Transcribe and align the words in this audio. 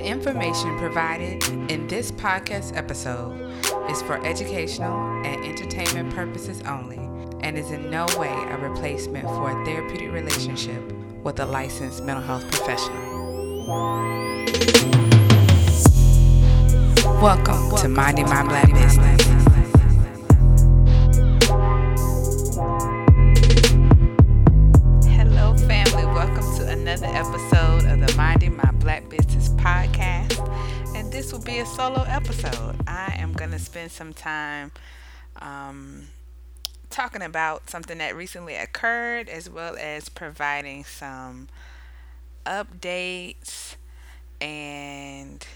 The 0.00 0.06
information 0.06 0.78
provided 0.78 1.46
in 1.70 1.86
this 1.86 2.10
podcast 2.10 2.74
episode 2.74 3.38
is 3.90 4.00
for 4.00 4.24
educational 4.24 4.98
and 5.26 5.44
entertainment 5.44 6.14
purposes 6.14 6.62
only 6.62 6.96
and 7.46 7.58
is 7.58 7.70
in 7.70 7.90
no 7.90 8.06
way 8.16 8.32
a 8.32 8.56
replacement 8.56 9.26
for 9.26 9.50
a 9.50 9.64
therapeutic 9.66 10.10
relationship 10.10 10.80
with 11.22 11.38
a 11.40 11.44
licensed 11.44 12.02
mental 12.02 12.24
health 12.24 12.50
professional. 12.50 12.96
Welcome 17.20 17.76
to 17.76 17.88
Minding 17.88 18.24
My 18.24 18.42
Black 18.42 18.72
Business. 18.72 19.20
Hello, 25.04 25.54
family. 25.58 26.06
Welcome 26.06 26.56
to 26.56 26.68
another 26.70 27.04
episode 27.04 27.84
of 27.84 28.00
the 28.00 28.14
Minding 28.16 28.56
My 28.56 28.69
Black 28.90 29.08
Business 29.08 29.50
podcast. 29.50 30.96
And 30.96 31.12
this 31.12 31.32
will 31.32 31.42
be 31.42 31.58
a 31.58 31.66
solo 31.66 32.02
episode. 32.08 32.74
I 32.88 33.14
am 33.18 33.32
going 33.34 33.52
to 33.52 33.58
spend 33.60 33.92
some 33.92 34.12
time 34.12 34.72
um, 35.40 36.08
talking 36.90 37.22
about 37.22 37.70
something 37.70 37.98
that 37.98 38.16
recently 38.16 38.56
occurred 38.56 39.28
as 39.28 39.48
well 39.48 39.76
as 39.78 40.08
providing 40.08 40.82
some 40.82 41.46
updates 42.44 43.76
and 44.40 45.46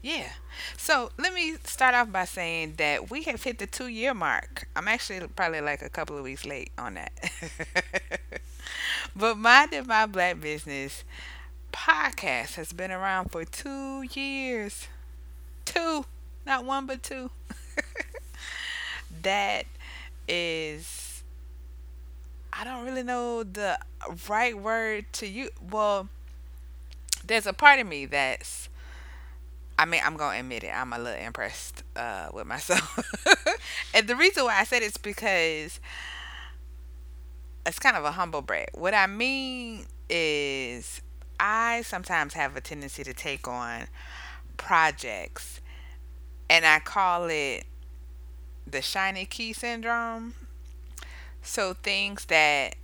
yeah. 0.00 0.30
So 0.78 1.10
let 1.18 1.34
me 1.34 1.56
start 1.64 1.94
off 1.94 2.10
by 2.10 2.24
saying 2.24 2.76
that 2.78 3.10
we 3.10 3.24
have 3.24 3.42
hit 3.42 3.58
the 3.58 3.66
two 3.66 3.88
year 3.88 4.14
mark. 4.14 4.66
I'm 4.74 4.88
actually 4.88 5.20
probably 5.36 5.60
like 5.60 5.82
a 5.82 5.90
couple 5.90 6.16
of 6.16 6.24
weeks 6.24 6.46
late 6.46 6.70
on 6.78 6.94
that. 6.94 7.12
but 9.14 9.36
Minding 9.36 9.86
My 9.86 10.06
Black 10.06 10.40
Business 10.40 11.04
podcast 11.72 12.54
has 12.54 12.72
been 12.72 12.90
around 12.90 13.30
for 13.30 13.44
two 13.44 14.02
years. 14.02 14.88
Two. 15.64 16.04
Not 16.46 16.64
one, 16.64 16.86
but 16.86 17.02
two. 17.02 17.30
that 19.22 19.66
is. 20.28 21.22
I 22.52 22.64
don't 22.64 22.84
really 22.84 23.02
know 23.02 23.42
the 23.42 23.78
right 24.28 24.56
word 24.58 25.06
to 25.14 25.26
use. 25.26 25.50
Well, 25.70 26.08
there's 27.26 27.46
a 27.46 27.52
part 27.52 27.80
of 27.80 27.86
me 27.86 28.06
that's 28.06 28.68
I 29.78 29.86
mean, 29.86 30.02
I'm 30.04 30.16
gonna 30.16 30.38
admit 30.38 30.64
it. 30.64 30.72
I'm 30.74 30.92
a 30.92 30.98
little 30.98 31.18
impressed 31.24 31.84
uh, 31.96 32.28
with 32.34 32.46
myself, 32.46 32.98
and 33.94 34.06
the 34.06 34.14
reason 34.14 34.44
why 34.44 34.58
I 34.60 34.64
said 34.64 34.82
it's 34.82 34.98
because 34.98 35.80
it's 37.66 37.78
kind 37.78 37.96
of 37.96 38.04
a 38.04 38.12
humble 38.12 38.42
brag. 38.42 38.68
What 38.74 38.94
I 38.94 39.06
mean 39.06 39.86
is, 40.08 41.00
I 41.40 41.82
sometimes 41.82 42.34
have 42.34 42.54
a 42.54 42.60
tendency 42.60 43.02
to 43.02 43.14
take 43.14 43.48
on 43.48 43.86
projects, 44.58 45.60
and 46.50 46.66
I 46.66 46.80
call 46.80 47.28
it 47.30 47.64
the 48.66 48.82
shiny 48.82 49.24
key 49.24 49.54
syndrome. 49.54 50.34
So 51.42 51.72
things 51.72 52.26
that 52.26 52.76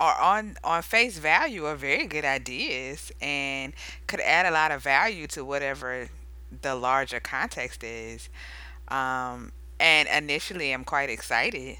are 0.00 0.18
on 0.18 0.56
on 0.64 0.82
face 0.82 1.18
value 1.18 1.66
are 1.66 1.76
very 1.76 2.06
good 2.06 2.24
ideas 2.24 3.12
and 3.20 3.74
could 4.06 4.20
add 4.20 4.46
a 4.46 4.50
lot 4.50 4.72
of 4.72 4.82
value 4.82 5.26
to 5.28 5.44
whatever 5.44 6.08
the 6.62 6.74
larger 6.74 7.20
context 7.20 7.84
is. 7.84 8.30
Um, 8.88 9.52
and 9.78 10.08
initially, 10.08 10.72
I'm 10.72 10.84
quite 10.84 11.10
excited 11.10 11.76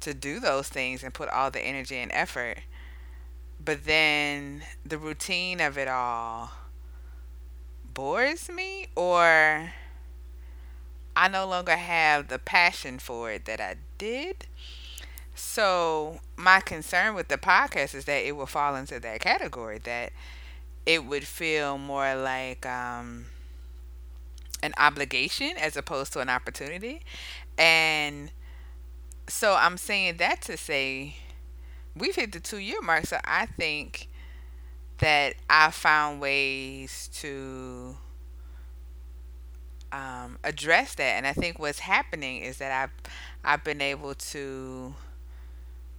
to 0.00 0.12
do 0.12 0.40
those 0.40 0.68
things 0.68 1.04
and 1.04 1.14
put 1.14 1.28
all 1.28 1.50
the 1.52 1.60
energy 1.60 1.96
and 1.96 2.10
effort. 2.12 2.58
But 3.66 3.84
then 3.84 4.62
the 4.86 4.96
routine 4.96 5.60
of 5.60 5.76
it 5.76 5.88
all 5.88 6.52
bores 7.92 8.48
me, 8.48 8.86
or 8.94 9.72
I 11.16 11.28
no 11.28 11.46
longer 11.46 11.74
have 11.74 12.28
the 12.28 12.38
passion 12.38 13.00
for 13.00 13.32
it 13.32 13.44
that 13.46 13.60
I 13.60 13.74
did. 13.98 14.46
So 15.34 16.20
my 16.36 16.60
concern 16.60 17.16
with 17.16 17.26
the 17.26 17.38
podcast 17.38 17.96
is 17.96 18.04
that 18.04 18.24
it 18.24 18.36
will 18.36 18.46
fall 18.46 18.76
into 18.76 19.00
that 19.00 19.20
category 19.20 19.78
that 19.78 20.12
it 20.86 21.04
would 21.04 21.26
feel 21.26 21.76
more 21.76 22.14
like 22.14 22.64
um, 22.64 23.26
an 24.62 24.74
obligation 24.78 25.54
as 25.58 25.76
opposed 25.76 26.12
to 26.12 26.20
an 26.20 26.28
opportunity. 26.28 27.02
And 27.58 28.30
so 29.26 29.56
I'm 29.58 29.76
saying 29.76 30.18
that 30.18 30.40
to 30.42 30.56
say 30.56 31.16
we've 31.96 32.14
hit 32.14 32.32
the 32.32 32.40
two 32.40 32.58
year 32.58 32.80
mark. 32.82 33.06
So 33.06 33.18
I 33.24 33.46
think 33.46 34.08
that 34.98 35.34
I 35.48 35.70
found 35.70 36.20
ways 36.20 37.10
to 37.14 37.96
um, 39.92 40.38
address 40.44 40.94
that. 40.94 41.16
And 41.16 41.26
I 41.26 41.32
think 41.32 41.58
what's 41.58 41.80
happening 41.80 42.42
is 42.42 42.58
that 42.58 42.72
I've, 42.72 42.90
I've 43.44 43.64
been 43.64 43.80
able 43.80 44.14
to 44.14 44.94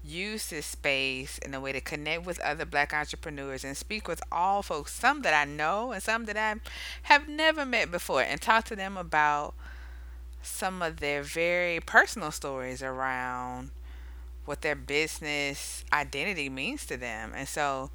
use 0.03 0.47
this 0.47 0.65
space 0.65 1.37
in 1.39 1.53
a 1.53 1.59
way 1.59 1.73
to 1.73 1.81
connect 1.81 2.25
with 2.25 2.39
other 2.39 2.65
black 2.65 2.93
entrepreneurs 2.93 3.63
and 3.63 3.75
speak 3.75 4.07
with 4.07 4.21
all 4.31 4.61
folks, 4.61 4.93
some 4.93 5.21
that 5.23 5.33
I 5.33 5.45
know 5.49 5.91
and 5.91 6.01
some 6.01 6.25
that 6.25 6.37
I 6.37 6.55
have 7.03 7.27
never 7.27 7.65
met 7.65 7.91
before, 7.91 8.21
and 8.21 8.39
talk 8.41 8.65
to 8.65 8.75
them 8.75 8.95
about 8.95 9.53
some 10.41 10.81
of 10.81 10.97
their 10.97 11.23
very 11.23 11.79
personal 11.81 12.31
stories 12.31 12.81
around 12.81 13.71
what 14.47 14.61
their 14.61 14.75
business 14.75 15.83
identity 15.91 16.49
means 16.49 16.85
to 16.87 16.97
them. 16.97 17.33
And 17.35 17.47
so 17.47 17.91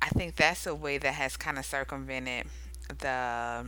I 0.00 0.08
think 0.10 0.36
that's 0.36 0.66
a 0.66 0.74
way 0.74 0.98
that 0.98 1.14
has 1.14 1.36
kind 1.36 1.58
of 1.58 1.64
circumvented 1.64 2.46
the 2.98 3.66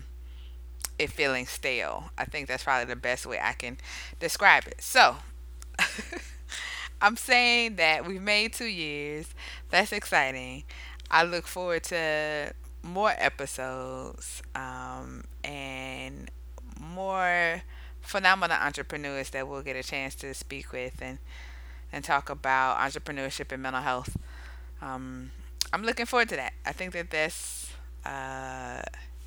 it 0.98 1.10
feeling 1.10 1.46
stale. 1.46 2.10
I 2.16 2.24
think 2.24 2.46
that's 2.46 2.64
probably 2.64 2.86
the 2.86 3.00
best 3.00 3.26
way 3.26 3.40
I 3.42 3.52
can 3.54 3.78
describe 4.20 4.66
it. 4.66 4.80
So 4.80 5.16
I'm 7.00 7.16
saying 7.16 7.76
that 7.76 8.06
we've 8.06 8.22
made 8.22 8.52
two 8.52 8.66
years. 8.66 9.28
That's 9.70 9.92
exciting. 9.92 10.64
I 11.10 11.24
look 11.24 11.46
forward 11.46 11.84
to 11.84 12.52
more 12.82 13.12
episodes 13.16 14.42
um, 14.54 15.24
and 15.42 16.30
more 16.80 17.62
phenomenal 18.04 18.56
entrepreneurs 18.56 19.31
that 19.31 19.48
we'll 19.48 19.62
get 19.62 19.76
a 19.76 19.82
chance 19.82 20.15
to 20.16 20.32
speak 20.34 20.72
with 20.72 21.00
and 21.00 21.19
and 21.92 22.04
talk 22.04 22.28
about 22.28 22.78
entrepreneurship 22.78 23.53
and 23.53 23.62
mental 23.62 23.82
health. 23.82 24.16
Um, 24.82 25.31
I'm 25.72 25.82
looking 25.82 26.06
forward 26.06 26.28
to 26.31 26.37
that. 26.37 26.53
I 26.66 26.72
think 26.72 26.92
that 26.92 27.10
that's 27.10 27.72
uh, 28.04 28.82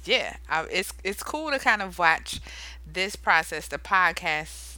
yeah, 0.05 0.37
I, 0.49 0.65
it's 0.71 0.93
it's 1.03 1.23
cool 1.23 1.51
to 1.51 1.59
kind 1.59 1.81
of 1.81 1.99
watch 1.99 2.39
this 2.85 3.15
process, 3.15 3.67
the 3.67 3.77
podcast 3.77 4.77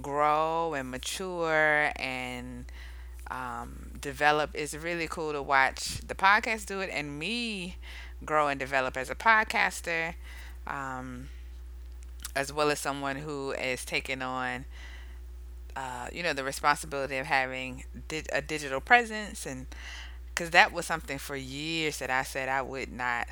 grow 0.00 0.74
and 0.74 0.90
mature 0.90 1.90
and 1.96 2.64
um, 3.30 3.92
develop. 4.00 4.50
It's 4.54 4.74
really 4.74 5.08
cool 5.08 5.32
to 5.32 5.42
watch 5.42 5.98
the 6.06 6.14
podcast 6.14 6.66
do 6.66 6.80
it 6.80 6.90
and 6.92 7.18
me 7.18 7.76
grow 8.24 8.48
and 8.48 8.58
develop 8.58 8.96
as 8.96 9.10
a 9.10 9.14
podcaster, 9.14 10.14
um, 10.66 11.28
as 12.34 12.52
well 12.52 12.70
as 12.70 12.80
someone 12.80 13.16
who 13.16 13.52
is 13.52 13.84
taking 13.84 14.22
on, 14.22 14.64
uh, 15.76 16.08
you 16.12 16.22
know, 16.22 16.32
the 16.32 16.44
responsibility 16.44 17.16
of 17.16 17.26
having 17.26 17.84
di- 18.08 18.24
a 18.32 18.42
digital 18.42 18.80
presence 18.80 19.46
and 19.46 19.66
because 20.34 20.50
that 20.50 20.72
was 20.72 20.86
something 20.86 21.18
for 21.18 21.36
years 21.36 21.98
that 21.98 22.10
I 22.10 22.22
said 22.22 22.48
I 22.48 22.62
would 22.62 22.92
not 22.92 23.28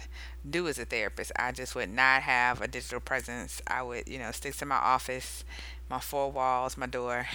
do 0.49 0.69
as 0.69 0.79
a 0.79 0.85
therapist. 0.85 1.33
I 1.37 1.53
just 1.53 1.75
would 1.75 1.91
not 1.91 2.23
have 2.23 2.61
a 2.61 2.69
digital 2.69 3.01
presence. 3.01 3.63
I 3.67 3.83
would, 3.83 4.09
you 4.09 4.19
know, 4.19 4.33
stick 4.33 4.57
to 4.59 4.67
my 4.67 4.77
office 4.77 5.45
my 5.91 6.01
four 6.01 6.31
walls, 6.33 6.77
my 6.77 6.87
door. 6.87 7.27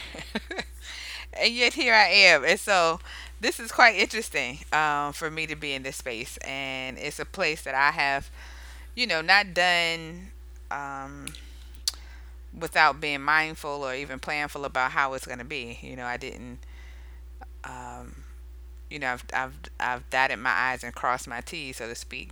and 1.34 1.54
yet 1.54 1.74
here 1.74 1.94
I 1.94 2.08
am. 2.08 2.46
And 2.46 2.60
so 2.60 3.00
this 3.42 3.60
is 3.60 3.72
quite 3.72 3.96
interesting 3.96 4.60
um, 4.72 5.14
for 5.14 5.30
me 5.30 5.48
to 5.48 5.56
be 5.56 5.74
in 5.74 5.84
this 5.84 5.98
space. 5.98 6.38
And 6.38 6.98
it's 6.98 7.20
a 7.20 7.26
place 7.26 7.64
that 7.64 7.76
I 7.76 7.92
have, 7.92 8.30
you 8.96 9.08
know, 9.08 9.22
not 9.22 9.54
done 9.54 10.32
um, 10.72 11.28
without 12.58 13.02
being 13.02 13.22
mindful 13.22 13.84
or 13.84 13.94
even 13.94 14.20
planful 14.20 14.66
about 14.66 14.92
how 14.92 15.14
it's 15.14 15.26
going 15.26 15.40
to 15.40 15.46
be. 15.46 15.80
You 15.82 15.96
know, 15.96 16.06
I 16.06 16.18
didn't. 16.18 16.60
Um, 17.64 18.24
you 18.90 19.00
know, 19.00 19.14
I've, 19.14 19.26
I've 19.34 19.54
I've 19.80 20.10
dotted 20.10 20.40
my 20.40 20.52
I's 20.52 20.84
and 20.84 20.94
crossed 20.94 21.28
my 21.28 21.42
T's, 21.42 21.78
so 21.78 21.88
to 21.88 21.96
speak. 21.96 22.30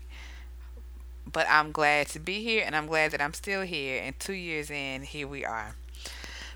But 1.31 1.47
I'm 1.49 1.71
glad 1.71 2.07
to 2.09 2.19
be 2.19 2.43
here, 2.43 2.63
and 2.65 2.75
I'm 2.75 2.87
glad 2.87 3.11
that 3.11 3.21
I'm 3.21 3.33
still 3.33 3.61
here. 3.61 4.01
And 4.03 4.19
two 4.19 4.33
years 4.33 4.69
in, 4.69 5.03
here 5.03 5.27
we 5.27 5.45
are. 5.45 5.75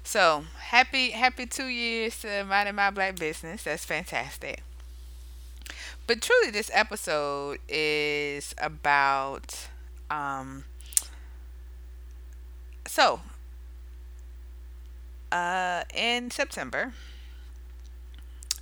So 0.03 0.45
happy, 0.59 1.11
happy 1.11 1.45
two 1.45 1.67
years 1.67 2.19
to 2.21 2.43
minding 2.43 2.75
my 2.75 2.91
black 2.91 3.17
business. 3.17 3.63
That's 3.63 3.85
fantastic. 3.85 4.61
But 6.05 6.21
truly, 6.21 6.51
this 6.51 6.71
episode 6.73 7.59
is 7.67 8.55
about. 8.57 9.67
Um, 10.09 10.63
so, 12.85 13.19
uh, 15.31 15.83
in 15.93 16.31
September, 16.31 16.93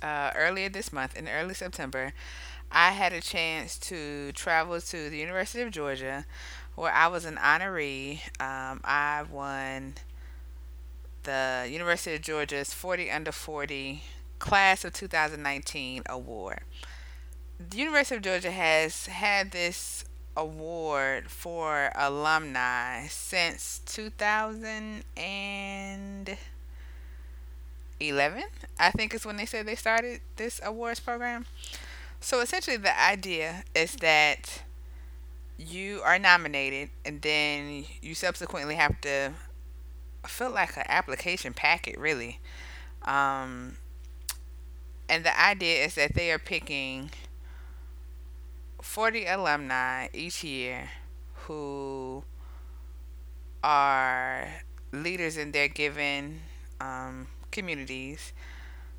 uh, 0.02 0.32
earlier 0.36 0.68
this 0.68 0.92
month, 0.92 1.16
in 1.16 1.28
early 1.28 1.54
September, 1.54 2.12
I 2.70 2.90
had 2.92 3.12
a 3.12 3.20
chance 3.20 3.78
to 3.78 4.32
travel 4.32 4.80
to 4.80 5.10
the 5.10 5.18
University 5.18 5.62
of 5.62 5.70
Georgia, 5.70 6.26
where 6.74 6.92
I 6.92 7.06
was 7.06 7.24
an 7.24 7.36
honoree. 7.36 8.20
Um, 8.40 8.80
I 8.84 9.24
won 9.30 9.94
the 11.22 11.66
University 11.68 12.16
of 12.16 12.22
Georgia's 12.22 12.72
40 12.72 13.10
under 13.10 13.32
40 13.32 14.02
class 14.38 14.84
of 14.84 14.92
2019 14.92 16.02
award. 16.08 16.60
The 17.58 17.78
University 17.78 18.16
of 18.16 18.22
Georgia 18.22 18.50
has 18.50 19.06
had 19.06 19.50
this 19.52 20.04
award 20.36 21.30
for 21.30 21.90
alumni 21.94 23.06
since 23.06 23.80
2011 27.98 28.44
i 28.78 28.90
think 28.90 29.14
is 29.14 29.24
when 29.24 29.36
they 29.36 29.46
said 29.46 29.66
they 29.66 29.74
started 29.74 30.20
this 30.36 30.60
awards 30.64 31.00
program. 31.00 31.46
So 32.20 32.40
essentially 32.40 32.76
the 32.76 32.98
idea 33.00 33.64
is 33.74 33.96
that 33.96 34.62
you 35.58 36.00
are 36.04 36.18
nominated 36.18 36.90
and 37.04 37.22
then 37.22 37.84
you 38.02 38.14
subsequently 38.14 38.74
have 38.74 39.00
to 39.02 39.32
fill 40.26 40.50
like 40.50 40.76
an 40.76 40.84
application 40.88 41.54
packet 41.54 41.98
really. 41.98 42.40
Um, 43.02 43.76
and 45.08 45.24
the 45.24 45.40
idea 45.40 45.84
is 45.84 45.94
that 45.94 46.14
they 46.14 46.32
are 46.32 46.38
picking 46.38 47.10
40 48.82 49.26
alumni 49.26 50.08
each 50.12 50.42
year 50.42 50.90
who 51.46 52.24
are 53.62 54.48
leaders 54.92 55.36
in 55.36 55.52
their 55.52 55.68
given 55.68 56.40
um, 56.80 57.28
communities, 57.50 58.32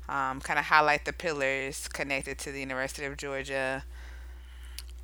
um, 0.08 0.40
kind 0.40 0.58
of 0.58 0.66
highlight 0.66 1.04
the 1.04 1.12
pillars 1.12 1.88
connected 1.88 2.38
to 2.38 2.52
the 2.52 2.60
University 2.60 3.06
of 3.06 3.16
Georgia. 3.16 3.84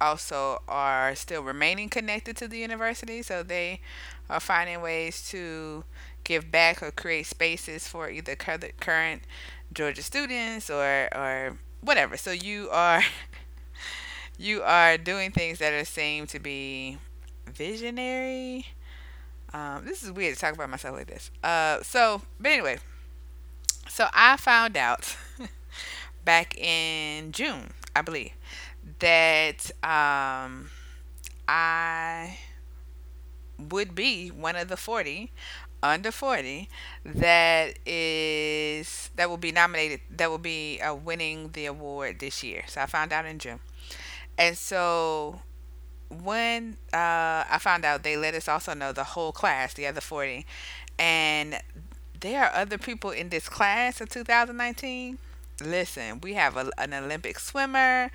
Also, 0.01 0.61
are 0.69 1.15
still 1.15 1.43
remaining 1.43 1.89
connected 1.89 2.37
to 2.37 2.49
the 2.49 2.59
university, 2.59 3.23
so 3.23 3.43
they 3.43 3.81
are 4.29 4.41
finding 4.41 4.81
ways 4.83 5.27
to 5.31 5.85
give 6.25 6.51
back 6.51 6.83
or 6.83 6.91
create 6.91 7.27
spaces 7.27 7.87
for 7.87 8.11
either 8.11 8.35
current 8.35 9.23
Georgia 9.73 10.03
students 10.03 10.69
or 10.69 11.09
or 11.15 11.59
whatever. 11.81 12.17
So 12.17 12.33
you 12.33 12.69
are 12.71 13.03
you 14.39 14.63
are 14.63 14.99
doing 14.99 15.31
things 15.31 15.59
that 15.59 15.73
are 15.73 15.85
seen 15.85 16.27
to 16.29 16.39
be 16.39 16.99
visionary. 17.47 18.67
Um, 19.53 19.85
this 19.85 20.03
is 20.03 20.11
weird 20.11 20.35
to 20.35 20.41
talk 20.41 20.55
about 20.55 20.69
myself 20.69 20.97
like 20.97 21.07
this. 21.07 21.31
Uh, 21.43 21.81
so, 21.83 22.23
but 22.41 22.51
anyway, 22.51 22.79
so 23.89 24.07
I 24.13 24.37
found 24.37 24.77
out 24.77 25.17
back 26.25 26.57
in 26.59 27.33
June, 27.33 27.71
I 27.95 28.03
believe, 28.03 28.33
that 29.01 29.71
um, 29.83 30.71
I 31.49 32.39
would 33.59 33.95
be 33.95 34.29
one 34.29 34.57
of 34.57 34.69
the 34.69 34.77
40 34.77 35.31
under 35.83 36.11
40 36.11 36.69
that 37.05 37.75
is 37.87 39.11
that 39.17 39.29
will 39.29 39.37
be 39.37 39.53
nominated 39.53 40.01
that 40.11 40.31
will 40.31 40.39
be 40.39 40.81
uh, 40.81 40.95
winning 40.95 41.51
the 41.53 41.67
award 41.67 42.19
this 42.21 42.43
year 42.43 42.65
so 42.67 42.81
i 42.81 42.87
found 42.87 43.13
out 43.13 43.27
in 43.27 43.39
june 43.39 43.61
and 44.39 44.57
so 44.59 45.41
when 46.11 46.77
uh, 46.93 47.45
I 47.51 47.59
found 47.61 47.85
out, 47.85 48.03
they 48.03 48.17
let 48.17 48.35
us 48.35 48.49
also 48.49 48.75
know 48.75 48.93
the 48.93 49.05
whole 49.05 49.33
class, 49.33 49.75
the 49.75 49.87
other 49.87 50.01
40. 50.01 50.47
And 50.99 51.59
there 52.25 52.43
are 52.43 52.55
other 52.55 52.79
people 52.79 53.11
in 53.11 53.29
this 53.29 53.51
class 53.51 54.01
of 54.01 54.09
2019. 54.09 55.19
Listen, 55.63 56.23
we 56.23 56.33
have 56.33 56.57
a, 56.57 56.71
an 56.79 56.95
Olympic 56.95 57.39
swimmer. 57.39 58.11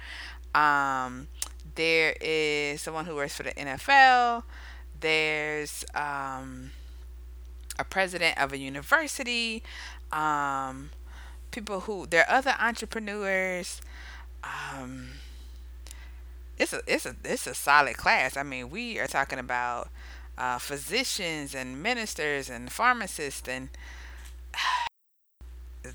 Um, 0.56 1.28
there 1.76 2.16
is 2.20 2.82
someone 2.82 3.06
who 3.06 3.14
works 3.16 3.36
for 3.36 3.44
the 3.44 3.52
NFL. 3.52 4.42
There's 5.00 5.86
um, 5.94 6.72
a 7.78 7.84
president 7.84 8.40
of 8.40 8.52
a 8.52 8.58
university. 8.58 9.62
Um, 10.12 10.90
people 11.52 11.82
who, 11.82 12.08
there 12.08 12.28
are 12.28 12.38
other 12.38 12.56
entrepreneurs. 12.60 13.80
Um, 14.44 15.10
it's 16.58 16.74
a 16.74 16.82
it's 16.88 17.06
a 17.06 17.16
it's 17.24 17.46
a 17.46 17.54
solid 17.54 17.96
class. 17.96 18.36
I 18.36 18.42
mean, 18.42 18.72
we 18.72 18.98
are 18.98 19.08
talking 19.08 19.38
about 19.38 19.90
uh, 20.36 20.58
physicians 20.58 21.54
and 21.54 21.84
ministers 21.84 22.50
and 22.50 22.72
pharmacists 22.72 23.48
and 23.48 23.70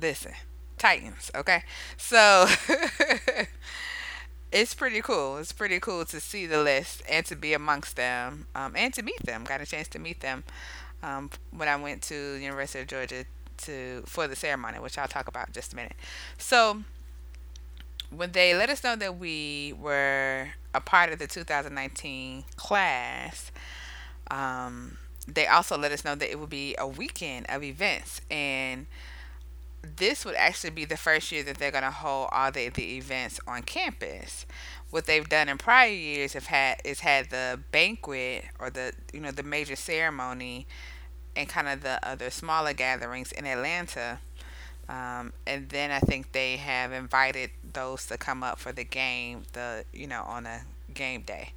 listen, 0.00 0.32
titans. 0.78 1.30
Okay, 1.34 1.62
so 1.96 2.46
it's 4.52 4.74
pretty 4.74 5.00
cool. 5.00 5.38
It's 5.38 5.52
pretty 5.52 5.80
cool 5.80 6.04
to 6.06 6.20
see 6.20 6.46
the 6.46 6.62
list 6.62 7.02
and 7.08 7.24
to 7.26 7.36
be 7.36 7.52
amongst 7.52 7.96
them 7.96 8.46
um, 8.54 8.74
and 8.76 8.92
to 8.94 9.02
meet 9.02 9.24
them. 9.24 9.44
Got 9.44 9.60
a 9.60 9.66
chance 9.66 9.88
to 9.88 9.98
meet 9.98 10.20
them 10.20 10.44
um, 11.02 11.30
when 11.50 11.68
I 11.68 11.76
went 11.76 12.02
to 12.02 12.34
the 12.34 12.40
University 12.40 12.80
of 12.80 12.86
Georgia 12.88 13.24
to 13.58 14.02
for 14.06 14.28
the 14.28 14.36
ceremony, 14.36 14.78
which 14.78 14.98
I'll 14.98 15.08
talk 15.08 15.28
about 15.28 15.48
in 15.48 15.52
just 15.52 15.72
a 15.72 15.76
minute. 15.76 15.96
So 16.38 16.82
when 18.10 18.32
they 18.32 18.54
let 18.54 18.70
us 18.70 18.84
know 18.84 18.96
that 18.96 19.18
we 19.18 19.74
were 19.78 20.48
a 20.74 20.80
part 20.80 21.12
of 21.12 21.18
the 21.18 21.26
2019 21.26 22.44
class, 22.56 23.50
um, 24.30 24.98
they 25.26 25.46
also 25.46 25.76
let 25.76 25.92
us 25.92 26.04
know 26.04 26.14
that 26.14 26.30
it 26.30 26.38
would 26.38 26.50
be 26.50 26.74
a 26.78 26.86
weekend 26.86 27.46
of 27.48 27.62
events 27.62 28.20
and 28.30 28.86
this 29.96 30.24
would 30.24 30.34
actually 30.34 30.70
be 30.70 30.84
the 30.84 30.96
first 30.96 31.30
year 31.30 31.42
that 31.44 31.58
they're 31.58 31.70
going 31.70 31.84
to 31.84 31.90
hold 31.90 32.28
all 32.32 32.50
the, 32.50 32.68
the 32.70 32.96
events 32.96 33.38
on 33.46 33.62
campus 33.62 34.46
what 34.90 35.06
they've 35.06 35.28
done 35.28 35.48
in 35.48 35.58
prior 35.58 35.90
years 35.90 36.32
have 36.32 36.46
had 36.46 36.78
is 36.84 37.00
had 37.00 37.30
the 37.30 37.60
banquet 37.70 38.44
or 38.58 38.70
the 38.70 38.92
you 39.12 39.20
know 39.20 39.30
the 39.30 39.42
major 39.42 39.76
ceremony 39.76 40.66
and 41.36 41.48
kind 41.48 41.68
of 41.68 41.82
the 41.82 42.04
other 42.06 42.30
smaller 42.30 42.72
gatherings 42.72 43.32
in 43.32 43.46
atlanta 43.46 44.18
um, 44.88 45.32
and 45.46 45.68
then 45.70 45.90
I 45.90 45.98
think 46.00 46.32
they 46.32 46.56
have 46.58 46.92
invited 46.92 47.50
those 47.72 48.06
to 48.06 48.18
come 48.18 48.42
up 48.44 48.58
for 48.60 48.72
the 48.72 48.84
game, 48.84 49.42
the 49.52 49.84
you 49.92 50.06
know, 50.06 50.22
on 50.22 50.46
a 50.46 50.62
game 50.94 51.22
day. 51.22 51.52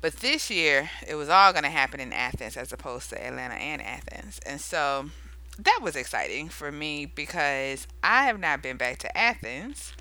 But 0.00 0.16
this 0.16 0.50
year, 0.50 0.90
it 1.06 1.14
was 1.14 1.28
all 1.28 1.52
going 1.52 1.64
to 1.64 1.70
happen 1.70 2.00
in 2.00 2.12
Athens 2.12 2.56
as 2.56 2.72
opposed 2.72 3.10
to 3.10 3.26
Atlanta 3.26 3.54
and 3.54 3.82
Athens. 3.82 4.40
And 4.46 4.60
so 4.60 5.10
that 5.58 5.80
was 5.82 5.96
exciting 5.96 6.48
for 6.48 6.70
me 6.70 7.06
because 7.06 7.86
I 8.02 8.24
have 8.24 8.38
not 8.38 8.62
been 8.62 8.76
back 8.76 8.98
to 8.98 9.16
Athens 9.16 9.94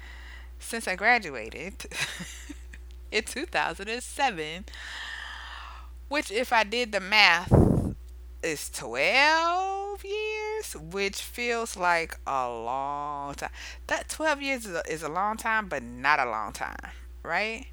since 0.59 0.87
I 0.87 0.95
graduated 0.95 1.85
in 3.11 3.23
2007. 3.23 4.65
Which, 6.07 6.29
if 6.31 6.53
I 6.53 6.63
did 6.63 6.91
the 6.91 6.99
math, 6.99 7.51
is 8.43 8.69
12 8.69 10.05
years, 10.05 10.75
which 10.75 11.19
feels 11.21 11.75
like 11.75 12.19
a 12.27 12.47
long 12.47 13.33
time. 13.33 13.49
That 13.87 14.09
12 14.09 14.41
years 14.41 14.65
is 14.67 14.75
a, 14.75 14.83
is 14.87 15.01
a 15.01 15.09
long 15.09 15.35
time, 15.37 15.67
but 15.67 15.81
not 15.81 16.19
a 16.19 16.29
long 16.29 16.53
time, 16.53 16.77
right? 17.23 17.65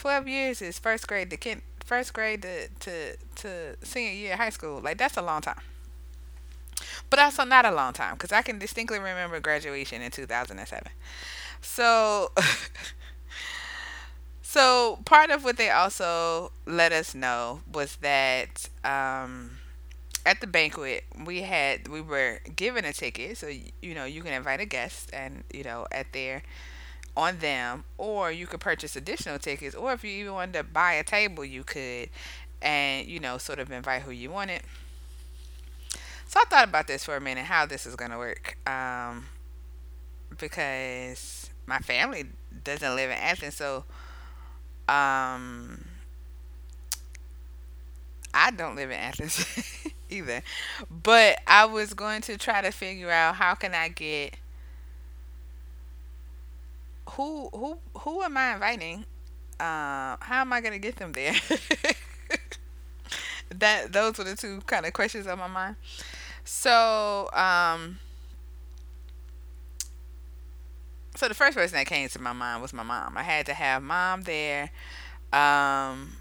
12 0.00 0.28
years 0.28 0.62
is 0.62 0.78
first 0.78 1.06
grade 1.06 1.30
to 1.30 1.56
first 1.84 2.14
grade 2.14 2.40
to, 2.40 2.68
to, 2.68 3.16
to 3.34 3.76
senior 3.82 4.12
year 4.12 4.36
high 4.36 4.48
school. 4.48 4.80
Like, 4.80 4.96
that's 4.96 5.18
a 5.18 5.22
long 5.22 5.42
time. 5.42 5.60
But 7.10 7.18
also 7.18 7.44
not 7.44 7.66
a 7.66 7.70
long 7.70 7.92
time, 7.92 8.14
because 8.14 8.32
I 8.32 8.40
can 8.40 8.58
distinctly 8.58 8.98
remember 8.98 9.38
graduation 9.40 10.00
in 10.00 10.10
2007. 10.10 10.90
So. 11.60 12.32
so 14.42 14.98
part 15.04 15.30
of 15.30 15.44
what 15.44 15.58
they 15.58 15.70
also 15.70 16.50
let 16.64 16.92
us 16.92 17.14
know 17.14 17.60
was 17.70 17.96
that 17.96 18.68
um, 18.82 19.58
at 20.24 20.40
the 20.40 20.46
banquet 20.46 21.04
we 21.24 21.42
had 21.42 21.88
we 21.88 22.00
were 22.00 22.40
given 22.56 22.84
a 22.84 22.92
ticket 22.92 23.36
so 23.36 23.48
you 23.82 23.94
know 23.94 24.04
you 24.04 24.22
can 24.22 24.32
invite 24.32 24.60
a 24.60 24.64
guest 24.64 25.10
and 25.12 25.44
you 25.52 25.62
know 25.62 25.86
at 25.92 26.06
there 26.12 26.42
on 27.20 27.38
them 27.38 27.84
or 27.98 28.32
you 28.32 28.46
could 28.46 28.60
purchase 28.60 28.96
additional 28.96 29.38
tickets 29.38 29.74
or 29.74 29.92
if 29.92 30.02
you 30.02 30.10
even 30.10 30.32
wanted 30.32 30.54
to 30.54 30.64
buy 30.64 30.94
a 30.94 31.04
table 31.04 31.44
you 31.44 31.62
could 31.62 32.08
and 32.62 33.06
you 33.06 33.20
know 33.20 33.36
sort 33.38 33.58
of 33.58 33.70
invite 33.70 34.02
who 34.02 34.10
you 34.10 34.30
wanted 34.30 34.62
so 36.26 36.40
i 36.40 36.44
thought 36.48 36.66
about 36.68 36.86
this 36.86 37.04
for 37.04 37.16
a 37.16 37.20
minute 37.20 37.44
how 37.44 37.66
this 37.66 37.84
is 37.84 37.94
to 37.94 38.18
work 38.18 38.56
um, 38.66 39.26
because 40.38 41.50
my 41.66 41.78
family 41.78 42.24
doesn't 42.64 42.96
live 42.96 43.10
in 43.10 43.16
athens 43.16 43.54
so 43.54 43.84
um, 44.88 45.84
I 48.34 48.50
don't 48.50 48.76
live 48.76 48.90
in 48.90 48.96
Athens 48.96 49.44
either. 50.10 50.42
But 50.90 51.40
I 51.46 51.64
was 51.66 51.94
going 51.94 52.22
to 52.22 52.36
try 52.36 52.60
to 52.60 52.70
figure 52.70 53.10
out 53.10 53.36
how 53.36 53.54
can 53.54 53.74
I 53.74 53.88
get 53.88 54.34
who 57.12 57.48
who 57.52 57.78
who 57.98 58.22
am 58.22 58.36
I 58.36 58.54
inviting? 58.54 59.04
Um, 59.60 60.16
how 60.20 60.40
am 60.40 60.52
I 60.52 60.60
gonna 60.60 60.78
get 60.78 60.96
them 60.96 61.12
there? 61.12 61.34
that 63.50 63.92
those 63.92 64.18
were 64.18 64.24
the 64.24 64.36
two 64.36 64.60
kind 64.66 64.86
of 64.86 64.92
questions 64.92 65.26
on 65.26 65.38
my 65.38 65.48
mind. 65.48 65.76
So 66.44 67.28
um 67.32 67.98
so 71.16 71.28
the 71.28 71.34
first 71.34 71.56
person 71.56 71.76
that 71.76 71.86
came 71.86 72.08
to 72.08 72.20
my 72.20 72.32
mind 72.32 72.62
was 72.62 72.72
my 72.72 72.82
mom. 72.82 73.16
I 73.16 73.22
had 73.22 73.46
to 73.46 73.54
have 73.54 73.82
mom 73.82 74.22
there. 74.22 74.70
Um, 75.32 76.16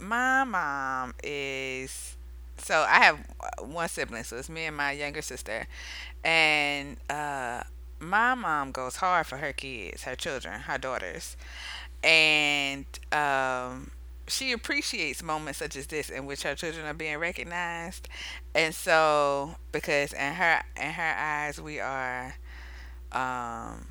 my 0.00 0.44
mom 0.44 1.14
is 1.22 2.16
so 2.58 2.84
I 2.88 3.04
have 3.04 3.18
one 3.60 3.88
sibling, 3.88 4.24
so 4.24 4.36
it's 4.36 4.48
me 4.48 4.64
and 4.64 4.76
my 4.76 4.92
younger 4.92 5.22
sister, 5.22 5.66
and 6.24 6.96
uh, 7.10 7.62
my 8.06 8.34
mom 8.34 8.72
goes 8.72 8.96
hard 8.96 9.26
for 9.26 9.38
her 9.38 9.52
kids, 9.52 10.04
her 10.04 10.16
children, 10.16 10.60
her 10.60 10.78
daughters, 10.78 11.36
and 12.04 12.86
um, 13.12 13.90
she 14.28 14.52
appreciates 14.52 15.22
moments 15.22 15.58
such 15.58 15.76
as 15.76 15.86
this 15.86 16.10
in 16.10 16.26
which 16.26 16.42
her 16.42 16.54
children 16.54 16.86
are 16.86 16.94
being 16.94 17.18
recognized, 17.18 18.08
and 18.54 18.74
so 18.74 19.56
because 19.72 20.12
in 20.12 20.34
her 20.34 20.62
in 20.80 20.90
her 20.92 21.14
eyes 21.18 21.60
we 21.60 21.80
are, 21.80 22.34
um, 23.12 23.86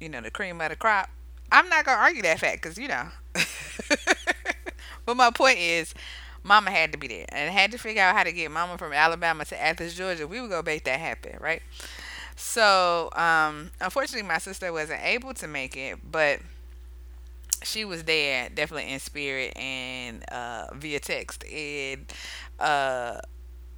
you 0.00 0.08
know, 0.08 0.20
the 0.20 0.30
cream 0.30 0.60
of 0.60 0.70
the 0.70 0.76
crop. 0.76 1.10
I'm 1.52 1.68
not 1.68 1.84
gonna 1.84 2.00
argue 2.00 2.22
that 2.22 2.38
fact 2.40 2.62
because 2.62 2.78
you 2.78 2.88
know. 2.88 3.08
but 5.06 5.16
my 5.16 5.30
point 5.30 5.58
is, 5.58 5.94
Mama 6.42 6.70
had 6.70 6.92
to 6.92 6.98
be 6.98 7.08
there 7.08 7.26
and 7.30 7.52
had 7.52 7.72
to 7.72 7.78
figure 7.78 8.02
out 8.02 8.16
how 8.16 8.24
to 8.24 8.32
get 8.32 8.50
Mama 8.50 8.78
from 8.78 8.92
Alabama 8.92 9.44
to 9.46 9.60
Athens, 9.60 9.94
Georgia. 9.94 10.26
We 10.26 10.40
would 10.40 10.50
go 10.50 10.62
make 10.64 10.84
that 10.84 11.00
happen, 11.00 11.36
right? 11.40 11.62
So, 12.42 13.10
um, 13.12 13.70
unfortunately, 13.80 14.26
my 14.26 14.38
sister 14.38 14.72
wasn't 14.72 15.02
able 15.04 15.34
to 15.34 15.46
make 15.46 15.76
it, 15.76 15.98
but 16.10 16.40
she 17.62 17.84
was 17.84 18.04
there 18.04 18.48
definitely 18.48 18.90
in 18.90 18.98
spirit 18.98 19.56
and 19.56 20.24
uh, 20.30 20.68
via 20.74 20.98
text 20.98 21.44
and 21.44 22.10
uh, 22.58 23.20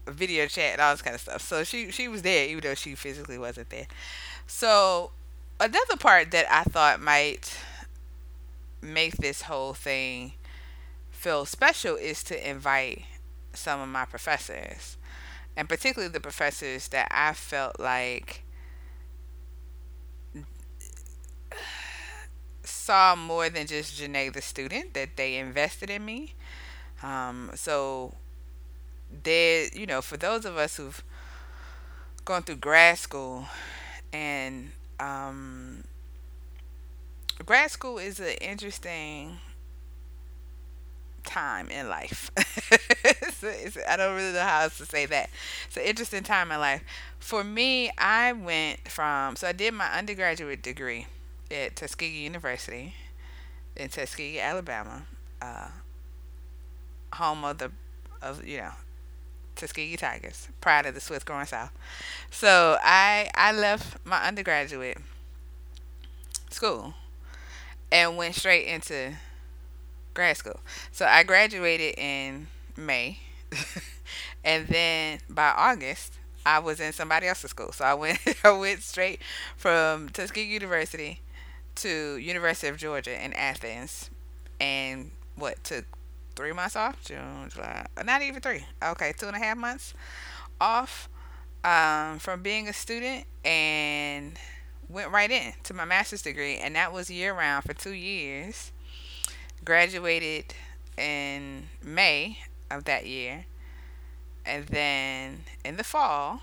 video 0.06 0.46
chat 0.46 0.74
and 0.74 0.80
all 0.80 0.92
this 0.94 1.02
kind 1.02 1.14
of 1.14 1.20
stuff. 1.20 1.42
So 1.42 1.64
she 1.64 1.90
she 1.90 2.08
was 2.08 2.22
there 2.22 2.46
even 2.48 2.62
though 2.62 2.74
she 2.74 2.94
physically 2.94 3.38
wasn't 3.38 3.70
there. 3.70 3.86
So 4.46 5.10
another 5.60 5.96
part 5.98 6.30
that 6.30 6.46
I 6.50 6.64
thought 6.64 7.00
might 7.00 7.58
make 8.80 9.16
this 9.16 9.42
whole 9.42 9.74
thing 9.74 10.32
feel 11.10 11.44
special 11.46 11.96
is 11.96 12.22
to 12.24 12.50
invite 12.50 13.04
some 13.54 13.80
of 13.80 13.88
my 13.88 14.04
professors, 14.04 14.96
and 15.56 15.68
particularly 15.68 16.12
the 16.12 16.20
professors 16.20 16.88
that 16.88 17.08
I 17.10 17.32
felt 17.34 17.80
like 17.80 18.42
saw 22.82 23.16
more 23.16 23.48
than 23.48 23.66
just 23.66 24.00
Janae 24.00 24.32
the 24.32 24.42
student, 24.42 24.94
that 24.94 25.16
they 25.16 25.36
invested 25.36 25.90
in 25.90 26.04
me. 26.04 26.34
Um, 27.02 27.50
so 27.54 28.14
there, 29.22 29.68
you 29.72 29.86
know, 29.86 30.02
for 30.02 30.16
those 30.16 30.44
of 30.44 30.56
us 30.56 30.76
who've 30.76 31.02
gone 32.24 32.42
through 32.42 32.56
grad 32.56 32.98
school 32.98 33.46
and 34.12 34.70
um, 35.00 35.84
grad 37.44 37.70
school 37.70 37.98
is 37.98 38.20
an 38.20 38.34
interesting 38.40 39.38
time 41.24 41.68
in 41.70 41.88
life. 41.88 42.30
it's 42.36 43.42
it's 43.42 43.76
don't 43.96 44.14
really 44.16 44.32
know 44.32 44.40
how 44.40 44.62
else 44.62 44.78
to 44.78 44.86
say 44.86 45.06
that. 45.06 45.30
It's 45.66 45.76
an 45.76 45.84
interesting 45.84 46.22
time 46.22 46.50
in 46.52 46.60
life. 46.60 46.82
For 47.18 47.44
me, 47.44 47.90
I 47.96 48.32
went 48.32 48.88
from, 48.88 49.36
so 49.36 49.46
I 49.48 49.52
did 49.52 49.74
my 49.74 49.86
undergraduate 49.92 50.62
degree 50.62 51.06
at 51.52 51.76
Tuskegee 51.76 52.24
University 52.24 52.94
in 53.76 53.88
Tuskegee, 53.88 54.40
Alabama, 54.40 55.02
uh, 55.40 55.68
home 57.14 57.44
of 57.44 57.58
the, 57.58 57.70
of 58.20 58.46
you 58.46 58.58
know, 58.58 58.72
Tuskegee 59.56 59.96
Tigers, 59.96 60.48
pride 60.60 60.86
of 60.86 60.94
the 60.94 61.00
Swift 61.00 61.26
growing 61.26 61.46
South. 61.46 61.72
So 62.30 62.78
I 62.82 63.30
I 63.34 63.52
left 63.52 64.04
my 64.04 64.26
undergraduate 64.26 64.98
school 66.50 66.94
and 67.90 68.16
went 68.16 68.34
straight 68.34 68.66
into 68.66 69.14
grad 70.14 70.36
school. 70.36 70.60
So 70.90 71.06
I 71.06 71.22
graduated 71.22 71.98
in 71.98 72.48
May, 72.76 73.18
and 74.44 74.66
then 74.68 75.20
by 75.28 75.50
August 75.56 76.14
I 76.44 76.58
was 76.58 76.80
in 76.80 76.92
somebody 76.92 77.26
else's 77.26 77.50
school. 77.50 77.72
So 77.72 77.84
I 77.84 77.94
went 77.94 78.18
I 78.44 78.50
went 78.52 78.82
straight 78.82 79.20
from 79.56 80.08
Tuskegee 80.08 80.52
University 80.52 81.20
to 81.76 82.16
University 82.16 82.68
of 82.68 82.76
Georgia 82.76 83.24
in 83.24 83.32
Athens, 83.32 84.10
and 84.60 85.10
what 85.36 85.62
took 85.64 85.84
three 86.36 86.52
months 86.52 86.76
off? 86.76 87.02
June, 87.04 87.48
July, 87.50 87.86
not 88.04 88.22
even 88.22 88.40
three. 88.40 88.64
Okay, 88.82 89.12
two 89.16 89.26
and 89.26 89.36
a 89.36 89.38
half 89.38 89.56
months 89.56 89.94
off 90.60 91.08
um, 91.64 92.18
from 92.18 92.42
being 92.42 92.68
a 92.68 92.72
student, 92.72 93.24
and 93.44 94.38
went 94.88 95.10
right 95.10 95.30
in 95.30 95.52
to 95.64 95.74
my 95.74 95.84
master's 95.84 96.22
degree, 96.22 96.56
and 96.56 96.76
that 96.76 96.92
was 96.92 97.10
year 97.10 97.34
round 97.34 97.64
for 97.64 97.72
two 97.72 97.92
years. 97.92 98.72
Graduated 99.64 100.54
in 100.98 101.68
May 101.82 102.38
of 102.70 102.84
that 102.84 103.06
year, 103.06 103.46
and 104.44 104.66
then 104.66 105.44
in 105.64 105.76
the 105.76 105.84
fall 105.84 106.40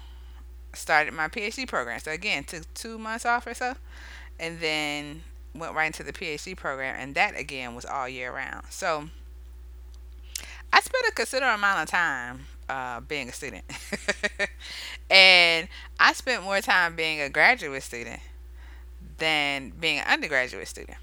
started 0.73 1.13
my 1.13 1.27
PhD 1.27 1.67
program. 1.67 1.99
So 1.99 2.11
again, 2.11 2.43
took 2.43 2.73
two 2.73 2.97
months 2.97 3.25
off 3.25 3.47
or 3.47 3.53
so, 3.53 3.75
and 4.39 4.59
then 4.59 5.23
went 5.53 5.73
right 5.73 5.87
into 5.87 6.03
the 6.03 6.13
PhD 6.13 6.55
program, 6.55 6.95
and 6.97 7.15
that 7.15 7.37
again 7.37 7.75
was 7.75 7.85
all 7.85 8.07
year 8.07 8.33
round. 8.33 8.65
So 8.69 9.09
I 10.71 10.79
spent 10.81 11.05
a 11.07 11.11
considerable 11.11 11.55
amount 11.55 11.83
of 11.83 11.89
time 11.89 12.45
uh, 12.69 13.01
being 13.01 13.29
a 13.29 13.33
student, 13.33 13.65
and 15.09 15.67
I 15.99 16.13
spent 16.13 16.43
more 16.43 16.61
time 16.61 16.95
being 16.95 17.21
a 17.21 17.29
graduate 17.29 17.83
student 17.83 18.21
than 19.17 19.71
being 19.79 19.99
an 19.99 20.05
undergraduate 20.07 20.67
student. 20.67 20.97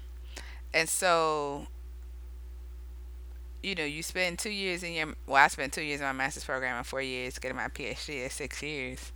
And 0.73 0.89
so, 0.89 1.67
you 3.63 3.75
know, 3.75 3.85
you 3.85 4.03
spend 4.03 4.39
two 4.39 4.49
years 4.49 4.83
in 4.83 4.93
your 4.93 5.07
well, 5.25 5.43
I 5.43 5.47
spent 5.47 5.73
two 5.73 5.81
years 5.81 5.99
in 5.99 6.05
my 6.05 6.13
master's 6.13 6.43
program 6.43 6.77
and 6.77 6.85
four 6.85 7.01
years 7.01 7.39
getting 7.39 7.57
my 7.57 7.67
PhD 7.67 8.25
at 8.25 8.31
six 8.31 8.61
years. 8.61 9.11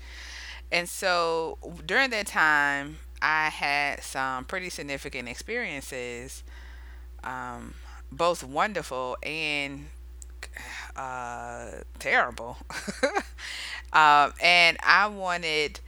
And 0.72 0.88
so 0.88 1.58
during 1.86 2.12
that 2.12 2.28
time, 2.28 2.98
I 3.22 3.50
had 3.50 4.04
some 4.04 4.46
pretty 4.46 4.70
significant 4.70 5.28
experiences, 5.30 6.44
um, 7.24 7.76
both 8.12 8.44
wonderful 8.44 9.18
and 9.24 9.88
uh, 10.96 11.68
terrible. 12.00 12.58
um, 13.94 14.34
and 14.42 14.78
I 14.84 15.08
wanted 15.08 15.80